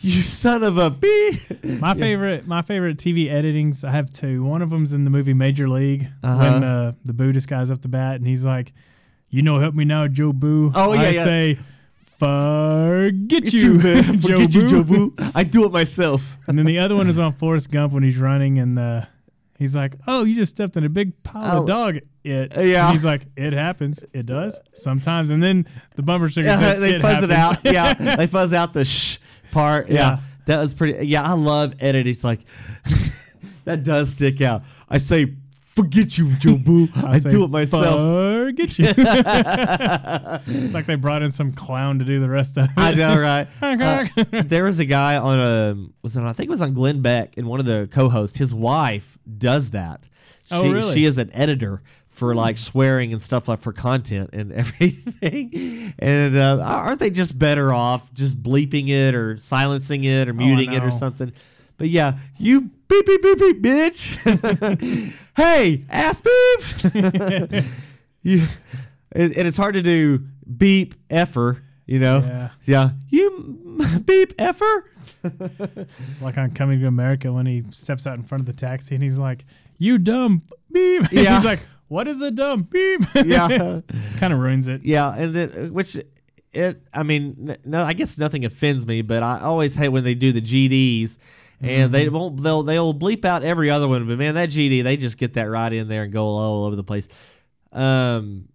you 0.00 0.22
son 0.22 0.62
of 0.62 0.76
a 0.78 0.90
bee. 0.90 1.38
My 1.80 1.94
favorite, 1.94 2.46
my 2.46 2.60
favorite 2.62 2.98
TV 2.98 3.30
editings. 3.30 3.82
I 3.84 3.92
have 3.92 4.10
two. 4.12 4.44
One 4.44 4.60
of 4.62 4.70
them's 4.70 4.92
in 4.92 5.04
the 5.04 5.10
movie 5.10 5.34
Major 5.34 5.68
League 5.68 6.08
Uh-huh. 6.22 6.38
when 6.38 6.64
uh, 6.64 6.92
the 7.04 7.12
Buddhist 7.14 7.48
guy's 7.48 7.70
up 7.70 7.80
to 7.82 7.88
bat 7.88 8.16
and 8.16 8.26
he's 8.26 8.44
like, 8.44 8.72
"You 9.30 9.40
know, 9.42 9.58
help 9.58 9.74
me 9.74 9.84
now, 9.84 10.06
Jobu." 10.08 10.72
Oh, 10.74 10.92
yeah, 10.92 11.00
I 11.00 11.08
yeah. 11.10 11.24
say, 11.24 11.58
"Forget 12.22 13.44
Get 13.44 13.52
you. 13.52 13.80
Forget 13.80 14.54
you, 14.54 14.84
Boo." 14.84 15.10
Jobu. 15.10 15.32
I 15.34 15.44
do 15.44 15.64
it 15.64 15.72
myself. 15.72 16.38
And 16.48 16.58
then 16.58 16.66
the 16.66 16.80
other 16.80 16.96
one 16.96 17.08
is 17.08 17.18
on 17.18 17.32
Forrest 17.34 17.70
Gump 17.70 17.92
when 17.92 18.02
he's 18.02 18.18
running 18.18 18.58
and 18.58 18.78
uh, 18.78 19.04
he's 19.58 19.74
like, 19.76 19.94
"Oh, 20.06 20.24
you 20.24 20.34
just 20.34 20.54
stepped 20.54 20.76
in 20.76 20.84
a 20.84 20.88
big 20.88 21.22
pile 21.22 21.60
of 21.62 21.66
dog." 21.68 21.98
It. 22.24 22.56
Uh, 22.56 22.60
yeah. 22.62 22.86
And 22.86 22.94
he's 22.94 23.04
like, 23.04 23.22
"It 23.36 23.52
happens. 23.52 24.04
It 24.12 24.26
does 24.26 24.60
sometimes." 24.74 25.30
And 25.30 25.42
then 25.42 25.66
the 25.94 26.02
bumper 26.02 26.28
sticker 26.28 26.48
Yeah, 26.48 26.58
says, 26.58 26.80
they 26.80 26.94
"It 26.96 27.00
fuzz 27.02 27.22
it 27.24 27.30
out. 27.30 27.58
Yeah, 27.64 27.94
they 28.16 28.26
fuzz 28.26 28.52
out 28.52 28.72
the 28.72 28.84
shh 28.84 29.18
part. 29.52 29.88
Yeah. 29.88 29.94
Yeah. 29.94 30.18
that 30.46 30.58
was 30.58 30.74
pretty. 30.74 31.06
Yeah, 31.06 31.22
I 31.22 31.32
love 31.32 31.74
editing. 31.80 32.10
It's 32.10 32.24
like 32.24 32.40
that 33.64 33.84
does 33.84 34.10
stick 34.12 34.40
out. 34.40 34.62
I 34.88 34.98
say, 34.98 35.34
"Forget 35.74 36.18
you, 36.18 36.26
Jobu. 36.26 36.90
I, 37.04 37.18
do 37.18 37.44
it 37.44 37.48
myself." 37.48 38.44
Forget 38.46 38.78
you. 38.78 38.86
it's 38.96 40.74
like 40.74 40.86
they 40.86 40.94
brought 40.96 41.22
in 41.22 41.32
some 41.32 41.52
clown 41.52 41.98
to 41.98 42.04
do 42.04 42.20
the 42.20 42.28
rest 42.28 42.58
of 42.58 42.64
it. 42.64 42.70
I 42.76 42.92
know, 42.94 43.18
right? 43.18 43.48
Uh, 43.62 44.06
there 44.44 44.64
was 44.64 44.78
a 44.78 44.84
guy 44.84 45.16
on 45.16 45.40
a 45.40 45.76
was 46.02 46.16
it, 46.16 46.22
I 46.22 46.32
think 46.32 46.48
it 46.48 46.50
was 46.50 46.60
on 46.62 46.74
Glenn 46.74 47.00
Beck 47.00 47.36
and 47.36 47.46
one 47.48 47.58
of 47.58 47.66
the 47.66 47.88
co-hosts. 47.90 48.36
His 48.36 48.54
wife 48.54 49.18
does 49.38 49.70
that. 49.70 50.04
She, 50.46 50.54
Oh, 50.54 50.70
really? 50.70 50.94
She 50.94 51.04
is 51.04 51.16
an 51.18 51.30
editor 51.32 51.82
for 52.10 52.34
like 52.34 52.58
swearing 52.58 53.12
and 53.12 53.22
stuff 53.22 53.48
like 53.48 53.58
for 53.58 53.72
content 53.72 54.30
and 54.32 54.52
everything. 54.52 55.94
And 55.98 56.36
uh, 56.36 56.62
aren't 56.62 57.00
they 57.00 57.10
just 57.10 57.38
better 57.38 57.72
off 57.72 58.12
just 58.12 58.40
bleeping 58.42 58.88
it 58.88 59.14
or 59.14 59.38
silencing 59.38 60.04
it 60.04 60.28
or 60.28 60.32
Oh, 60.32 60.34
muting 60.34 60.72
it 60.74 60.82
or 60.84 60.90
something? 60.90 61.32
But 61.82 61.88
yeah, 61.90 62.18
you 62.38 62.70
beep 62.86 63.06
beep 63.06 63.22
beep 63.22 63.38
beep 63.40 63.60
bitch. 63.60 65.12
hey, 65.36 65.84
ass 65.90 66.20
beep. 66.20 67.64
you, 68.22 68.46
and, 69.10 69.36
and 69.36 69.48
it's 69.48 69.56
hard 69.56 69.74
to 69.74 69.82
do 69.82 70.24
beep 70.56 70.94
effer. 71.10 71.60
You 71.86 71.98
know, 71.98 72.18
Yeah. 72.24 72.50
yeah. 72.66 72.90
You 73.08 74.00
beep 74.06 74.34
effer. 74.38 74.88
like 76.20 76.38
on 76.38 76.52
Coming 76.52 76.78
to 76.78 76.86
America 76.86 77.32
when 77.32 77.46
he 77.46 77.64
steps 77.72 78.06
out 78.06 78.16
in 78.16 78.22
front 78.22 78.42
of 78.42 78.46
the 78.46 78.52
taxi 78.52 78.94
and 78.94 79.02
he's 79.02 79.18
like, 79.18 79.44
"You 79.78 79.98
dumb 79.98 80.42
beep." 80.70 81.10
Yeah. 81.10 81.34
he's 81.34 81.44
like, 81.44 81.66
"What 81.88 82.06
is 82.06 82.22
a 82.22 82.30
dumb 82.30 82.62
beep?" 82.62 83.00
Yeah, 83.16 83.80
kind 84.18 84.32
of 84.32 84.38
ruins 84.38 84.68
it. 84.68 84.84
yeah. 84.84 85.12
And 85.16 85.34
then 85.34 85.50
uh, 85.50 85.72
which 85.72 85.96
it. 86.52 86.80
I 86.94 87.02
mean, 87.02 87.56
no. 87.64 87.82
I 87.82 87.92
guess 87.92 88.18
nothing 88.18 88.44
offends 88.44 88.86
me, 88.86 89.02
but 89.02 89.24
I 89.24 89.40
always 89.40 89.74
hate 89.74 89.88
when 89.88 90.04
they 90.04 90.14
do 90.14 90.30
the 90.30 90.40
GDs. 90.40 91.18
And 91.62 91.92
they 91.94 92.08
won't. 92.08 92.42
They'll 92.42 92.62
they'll 92.62 92.92
bleep 92.94 93.24
out 93.24 93.42
every 93.44 93.70
other 93.70 93.86
one, 93.88 94.06
but 94.08 94.18
man, 94.18 94.34
that 94.34 94.48
GD 94.48 94.82
they 94.82 94.96
just 94.96 95.16
get 95.16 95.34
that 95.34 95.44
right 95.44 95.72
in 95.72 95.86
there 95.88 96.02
and 96.02 96.12
go 96.12 96.24
all 96.24 96.64
over 96.64 96.74
the 96.76 96.82
place. 96.84 97.06
Um, 97.72 98.48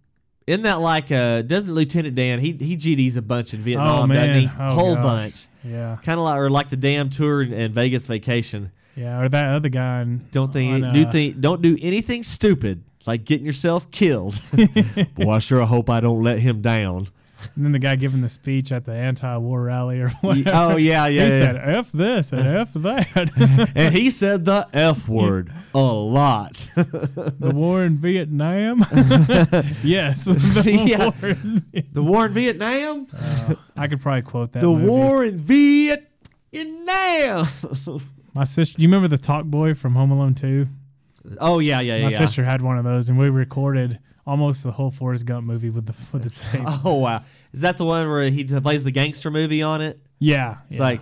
isn't 0.46 0.62
that 0.62 0.80
like 0.80 1.10
uh? 1.10 1.42
Doesn't 1.42 1.72
Lieutenant 1.74 2.14
Dan 2.14 2.40
he 2.40 2.52
he 2.52 2.76
GDs 2.76 3.16
a 3.16 3.22
bunch 3.22 3.54
in 3.54 3.60
Vietnam, 3.60 4.08
doesn't 4.08 4.34
he? 4.34 4.50
Oh, 4.58 4.74
Whole 4.74 4.94
gosh. 4.94 5.02
bunch. 5.04 5.46
Yeah, 5.64 5.98
Kind 6.02 6.18
of 6.18 6.24
like 6.24 6.38
or 6.38 6.50
like 6.50 6.70
the 6.70 6.76
damn 6.76 7.10
tour 7.10 7.42
in, 7.42 7.52
in 7.52 7.72
Vegas 7.72 8.06
Vacation. 8.06 8.70
yeah. 8.94 9.20
Or 9.20 9.28
that 9.28 9.46
other 9.54 9.68
guy. 9.68 10.02
In, 10.02 10.26
Don't 10.30 10.52
think 10.52 10.84
on, 10.84 10.92
do 10.94 11.02
uh, 11.04 11.10
think 11.10 11.40
don't 11.40 11.60
do 11.60 11.76
anything 11.82 12.22
stupid 12.22 12.84
like 13.06 13.24
getting 13.24 13.44
yourself 13.46 13.90
killed. 13.90 14.40
Boy, 15.14 15.30
I 15.30 15.38
sure 15.40 15.64
hope 15.66 15.90
I 15.90 16.00
don't 16.00 16.22
let 16.22 16.38
him 16.38 16.62
down. 16.62 17.08
And 17.54 17.64
then 17.64 17.72
the 17.72 17.78
guy 17.78 17.96
giving 17.96 18.20
the 18.20 18.28
speech 18.28 18.72
at 18.72 18.84
the 18.84 18.92
anti-war 18.92 19.62
rally 19.62 20.00
or 20.00 20.10
oh, 20.22 20.28
whatever. 20.28 20.50
oh 20.54 20.76
yeah, 20.76 21.06
yeah. 21.06 21.26
he 21.26 21.30
yeah. 21.30 21.38
said 21.38 21.56
"f 21.56 21.92
this" 21.92 22.32
and 22.32 22.46
"f 22.46 22.72
that." 22.74 23.72
and 23.76 23.94
he 23.94 24.10
said 24.10 24.44
the 24.44 24.68
F 24.72 25.08
word 25.08 25.52
a 25.74 25.78
lot. 25.78 26.68
the 26.74 27.52
war 27.54 27.84
in 27.84 27.98
Vietnam. 27.98 28.80
yes, 29.84 30.24
the 30.24 30.84
Yeah. 30.86 31.10
war. 31.10 31.14
In, 31.30 31.64
the 31.92 32.02
war 32.02 32.26
in 32.26 32.32
Vietnam? 32.32 33.06
Uh, 33.16 33.54
I 33.76 33.86
could 33.86 34.00
probably 34.00 34.22
quote 34.22 34.52
that. 34.52 34.60
the 34.60 34.68
movie. 34.68 34.86
war 34.88 35.24
in 35.24 35.38
Vietnam. 35.38 36.06
My 38.34 38.44
sister. 38.44 38.76
Do 38.76 38.82
you 38.82 38.88
remember 38.88 39.08
the 39.08 39.18
Talk 39.18 39.44
Boy 39.44 39.74
from 39.74 39.94
Home 39.94 40.10
Alone 40.10 40.34
Two? 40.34 40.68
oh 41.40 41.58
yeah, 41.58 41.80
yeah, 41.80 41.94
My 41.94 41.98
yeah. 41.98 42.04
My 42.18 42.26
sister 42.26 42.44
had 42.44 42.62
one 42.62 42.78
of 42.78 42.84
those, 42.84 43.08
and 43.08 43.18
we 43.18 43.28
recorded 43.28 43.98
almost 44.28 44.62
the 44.62 44.70
whole 44.72 44.90
Forrest 44.90 45.24
Gump 45.26 45.46
movie 45.46 45.70
with 45.70 45.86
the 45.86 45.94
with 46.12 46.22
the 46.24 46.30
tape. 46.50 46.62
Oh 46.84 46.94
wow. 46.96 47.24
Is 47.52 47.62
that 47.62 47.78
the 47.78 47.84
one 47.84 48.06
where 48.08 48.28
he 48.30 48.44
plays 48.44 48.84
the 48.84 48.90
gangster 48.90 49.30
movie 49.30 49.62
on 49.62 49.80
it? 49.80 49.98
yeah, 50.18 50.58
It's 50.68 50.76
yeah. 50.76 50.82
like 50.82 51.00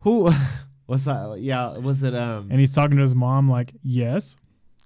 who 0.00 0.30
what's 0.86 1.04
that? 1.04 1.38
Yeah, 1.40 1.78
was 1.78 2.02
it 2.02 2.14
um 2.14 2.48
and 2.50 2.60
he's 2.60 2.74
talking 2.74 2.96
to 2.96 3.02
his 3.02 3.14
mom 3.14 3.50
like, 3.50 3.72
"Yes, 3.82 4.36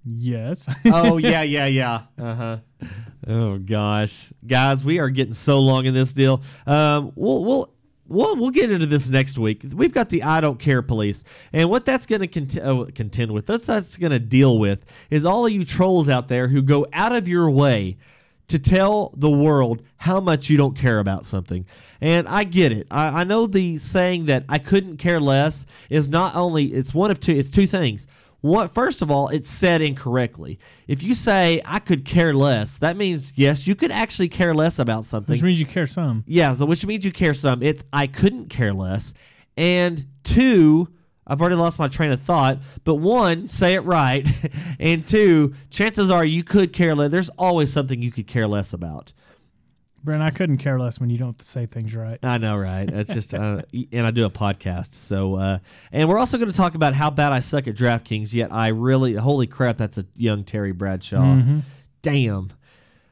yes." 0.05 0.69
oh 0.87 1.17
yeah, 1.19 1.43
yeah, 1.43 1.67
yeah. 1.67 2.03
Uh 2.19 2.35
huh. 2.35 2.57
Oh 3.27 3.59
gosh, 3.59 4.33
guys, 4.47 4.85
we 4.85 4.99
are 4.99 5.11
getting 5.11 5.35
so 5.35 5.59
long 5.61 5.85
in 5.87 5.95
this 5.95 6.13
deal. 6.13 6.43
Um, 6.67 7.13
we'll 7.15 7.45
we'll. 7.45 7.72
We'll, 8.13 8.37
we'll 8.37 8.51
get 8.51 8.71
into 8.71 8.87
this 8.87 9.09
next 9.09 9.39
week. 9.39 9.65
We've 9.73 9.93
got 9.93 10.11
the 10.11 10.23
I 10.23 10.41
don't 10.41 10.59
care 10.59 10.83
police, 10.83 11.25
and 11.53 11.71
what 11.71 11.85
that's 11.85 12.07
going 12.07 12.21
to 12.21 12.27
cont- 12.29 12.59
uh, 12.59 12.87
contend 12.95 13.33
with, 13.33 13.47
that's 13.47 13.67
that's 13.67 13.97
going 13.97 14.13
to 14.13 14.19
deal 14.19 14.59
with, 14.59 14.85
is 15.11 15.25
all 15.25 15.47
of 15.47 15.53
you 15.53 15.65
trolls 15.65 16.09
out 16.09 16.29
there 16.29 16.49
who 16.49 16.63
go 16.63 16.87
out 16.93 17.13
of 17.13 17.27
your 17.27 17.51
way 17.51 17.97
to 18.49 18.59
tell 18.59 19.15
the 19.17 19.31
world 19.31 19.83
how 19.97 20.21
much 20.21 20.51
you 20.51 20.59
don't 20.59 20.77
care 20.77 20.99
about 20.99 21.25
something. 21.25 21.65
And 22.03 22.29
I 22.29 22.45
get 22.45 22.71
it. 22.71 22.87
I, 22.91 23.21
I 23.21 23.25
know 23.25 23.47
the 23.47 23.79
saying 23.79 24.27
that 24.27 24.45
I 24.49 24.59
couldn't 24.59 24.99
care 24.99 25.21
less 25.21 25.65
is 25.89 26.09
not 26.09 26.35
only 26.35 26.67
it's 26.67 26.93
one 26.93 27.11
of 27.11 27.19
two. 27.19 27.33
It's 27.33 27.51
two 27.51 27.67
things. 27.67 28.07
One, 28.43 28.69
first 28.69 29.03
of 29.03 29.11
all, 29.11 29.29
it's 29.29 29.49
said 29.49 29.81
incorrectly. 29.81 30.59
If 30.89 31.03
you 31.05 31.15
say 31.15 31.63
I 31.65 31.79
could 31.79 32.05
care 32.05 32.35
less, 32.35 32.77
that 32.79 32.97
means 32.97 33.33
yes, 33.37 33.67
you 33.69 33.75
could 33.77 33.93
actually 33.93 34.29
care 34.29 34.53
less 34.55 34.79
about 34.81 35.05
something. 35.05 35.33
Which 35.33 35.43
means 35.43 35.61
you 35.61 35.67
care 35.67 35.87
some. 35.87 36.25
Yeah, 36.27 36.53
so 36.55 36.67
which 36.67 36.85
means 36.85 37.05
you 37.05 37.13
care 37.13 37.35
some. 37.35 37.63
It's 37.63 37.85
I 37.93 38.09
couldn't 38.09 38.49
care 38.51 38.75
less. 38.75 39.15
And 39.57 40.07
two, 40.25 40.89
I've 41.25 41.41
already 41.41 41.55
lost 41.55 41.79
my 41.79 41.87
train 41.87 42.11
of 42.11 42.21
thought, 42.21 42.59
but 42.83 42.97
one, 42.97 43.47
say 43.47 43.75
it 43.75 43.85
right. 43.85 44.27
and 44.81 45.07
two, 45.07 45.55
chances 45.71 46.11
are 46.11 46.25
you 46.25 46.43
could 46.43 46.73
care 46.73 46.97
less. 46.97 47.13
There's 47.13 47.31
always 47.31 47.73
something 47.73 48.03
you 48.03 48.11
could 48.11 48.27
care 48.27 48.49
less 48.49 48.73
about. 48.73 49.13
Brent, 50.05 50.21
I 50.21 50.31
couldn't 50.31 50.59
care 50.59 50.79
less 50.81 50.99
when 50.99 51.11
you 51.11 51.19
don't 51.19 51.41
say 51.43 51.67
things 51.67 51.95
right. 51.95 52.19
I 52.25 52.39
know, 52.39 52.57
right? 52.57 52.89
It's 52.89 53.13
just, 53.13 53.35
uh, 53.35 53.63
and 53.93 54.07
I 54.07 54.11
do 54.11 54.25
a 54.27 54.31
podcast. 54.31 54.95
So, 54.95 55.37
uh, 55.37 55.59
and 55.93 56.09
we're 56.09 56.19
also 56.19 56.39
going 56.39 56.51
to 56.51 56.57
talk 56.57 56.75
about 56.75 56.95
how 56.95 57.11
bad 57.11 57.33
I 57.33 57.39
suck 57.39 57.69
at 57.69 57.77
DraftKings, 57.77 58.33
yet 58.33 58.53
I 58.53 58.69
really, 58.69 59.15
holy 59.15 59.47
crap, 59.47 59.77
that's 59.77 59.99
a 59.99 60.07
young 60.17 60.45
Terry 60.45 60.73
Bradshaw. 60.73 61.23
Mm-hmm. 61.23 61.61
Damn. 62.03 62.53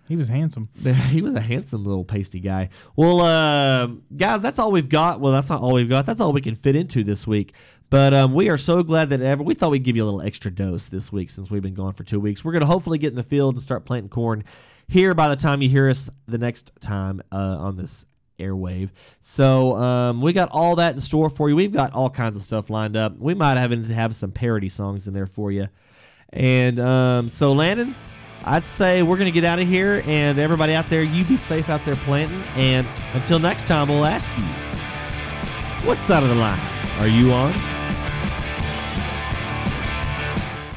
He 0.08 0.16
was 0.16 0.26
handsome. 0.26 0.68
he 1.10 1.22
was 1.22 1.34
a 1.34 1.40
handsome 1.40 1.84
little 1.84 2.04
pasty 2.04 2.40
guy. 2.40 2.70
Well, 2.96 3.20
uh, 3.20 3.86
guys, 4.16 4.42
that's 4.42 4.58
all 4.58 4.72
we've 4.72 4.88
got. 4.88 5.20
Well, 5.20 5.32
that's 5.32 5.48
not 5.48 5.60
all 5.60 5.74
we've 5.74 5.88
got. 5.88 6.06
That's 6.06 6.20
all 6.20 6.32
we 6.32 6.40
can 6.40 6.56
fit 6.56 6.74
into 6.74 7.04
this 7.04 7.28
week. 7.28 7.54
But 7.90 8.12
um, 8.12 8.34
we 8.34 8.48
are 8.48 8.58
so 8.58 8.82
glad 8.82 9.10
that 9.10 9.20
ever 9.20 9.44
we 9.44 9.54
thought 9.54 9.70
we'd 9.70 9.84
give 9.84 9.96
you 9.96 10.02
a 10.02 10.06
little 10.06 10.22
extra 10.22 10.50
dose 10.50 10.86
this 10.86 11.12
week 11.12 11.30
since 11.30 11.50
we've 11.50 11.62
been 11.62 11.74
gone 11.74 11.92
for 11.92 12.02
two 12.02 12.18
weeks. 12.18 12.44
We're 12.44 12.52
going 12.52 12.60
to 12.60 12.66
hopefully 12.66 12.98
get 12.98 13.10
in 13.10 13.16
the 13.16 13.22
field 13.22 13.54
and 13.54 13.62
start 13.62 13.84
planting 13.84 14.08
corn 14.08 14.42
here 14.90 15.14
by 15.14 15.28
the 15.28 15.36
time 15.36 15.62
you 15.62 15.68
hear 15.68 15.88
us 15.88 16.10
the 16.26 16.36
next 16.36 16.72
time 16.80 17.22
uh, 17.30 17.36
on 17.36 17.76
this 17.76 18.04
airwave. 18.40 18.90
So 19.20 19.76
um, 19.76 20.20
we 20.20 20.32
got 20.32 20.50
all 20.50 20.76
that 20.76 20.94
in 20.94 21.00
store 21.00 21.30
for 21.30 21.48
you. 21.48 21.54
We've 21.54 21.72
got 21.72 21.92
all 21.92 22.10
kinds 22.10 22.36
of 22.36 22.42
stuff 22.42 22.70
lined 22.70 22.96
up. 22.96 23.16
We 23.16 23.34
might 23.34 23.56
have 23.56 23.70
have 23.88 24.16
some 24.16 24.32
parody 24.32 24.68
songs 24.68 25.06
in 25.06 25.14
there 25.14 25.28
for 25.28 25.52
you. 25.52 25.68
And 26.32 26.80
um, 26.80 27.28
so, 27.28 27.52
Landon, 27.52 27.94
I'd 28.44 28.64
say 28.64 29.02
we're 29.02 29.16
going 29.16 29.32
to 29.32 29.32
get 29.32 29.44
out 29.44 29.60
of 29.60 29.68
here. 29.68 30.02
And 30.06 30.40
everybody 30.40 30.74
out 30.74 30.88
there, 30.88 31.02
you 31.02 31.24
be 31.24 31.36
safe 31.36 31.68
out 31.68 31.84
there 31.84 31.96
planting. 31.96 32.42
And 32.56 32.86
until 33.14 33.38
next 33.38 33.68
time, 33.68 33.88
we'll 33.88 34.04
ask 34.04 34.26
you, 34.36 34.44
what 35.86 35.98
side 35.98 36.24
of 36.24 36.28
the 36.28 36.34
line 36.34 36.60
are 36.98 37.08
you 37.08 37.32
on? 37.32 37.52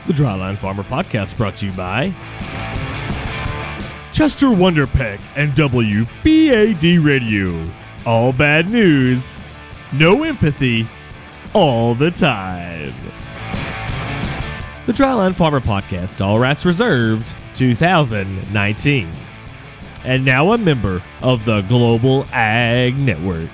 The 0.05 0.13
Dryline 0.13 0.57
Farmer 0.57 0.83
Podcast 0.83 1.35
brought 1.35 1.57
to 1.57 1.65
you 1.65 1.71
by 1.71 2.13
Chester 4.13 4.45
Wonderpeck 4.45 5.19
and 5.35 5.53
WBAD 5.53 7.03
Radio. 7.03 7.67
All 8.05 8.31
bad 8.31 8.69
news, 8.69 9.39
no 9.91 10.21
empathy, 10.21 10.87
all 11.53 11.95
the 11.95 12.11
time. 12.11 12.93
The 14.85 14.93
Dryline 14.93 15.33
Farmer 15.33 15.61
Podcast, 15.61 16.23
All 16.23 16.37
Rats 16.37 16.63
Reserved, 16.63 17.35
2019. 17.55 19.09
And 20.03 20.23
now 20.23 20.51
a 20.51 20.59
member 20.59 21.01
of 21.23 21.43
the 21.45 21.61
Global 21.61 22.27
Ag 22.31 22.99
Network. 22.99 23.49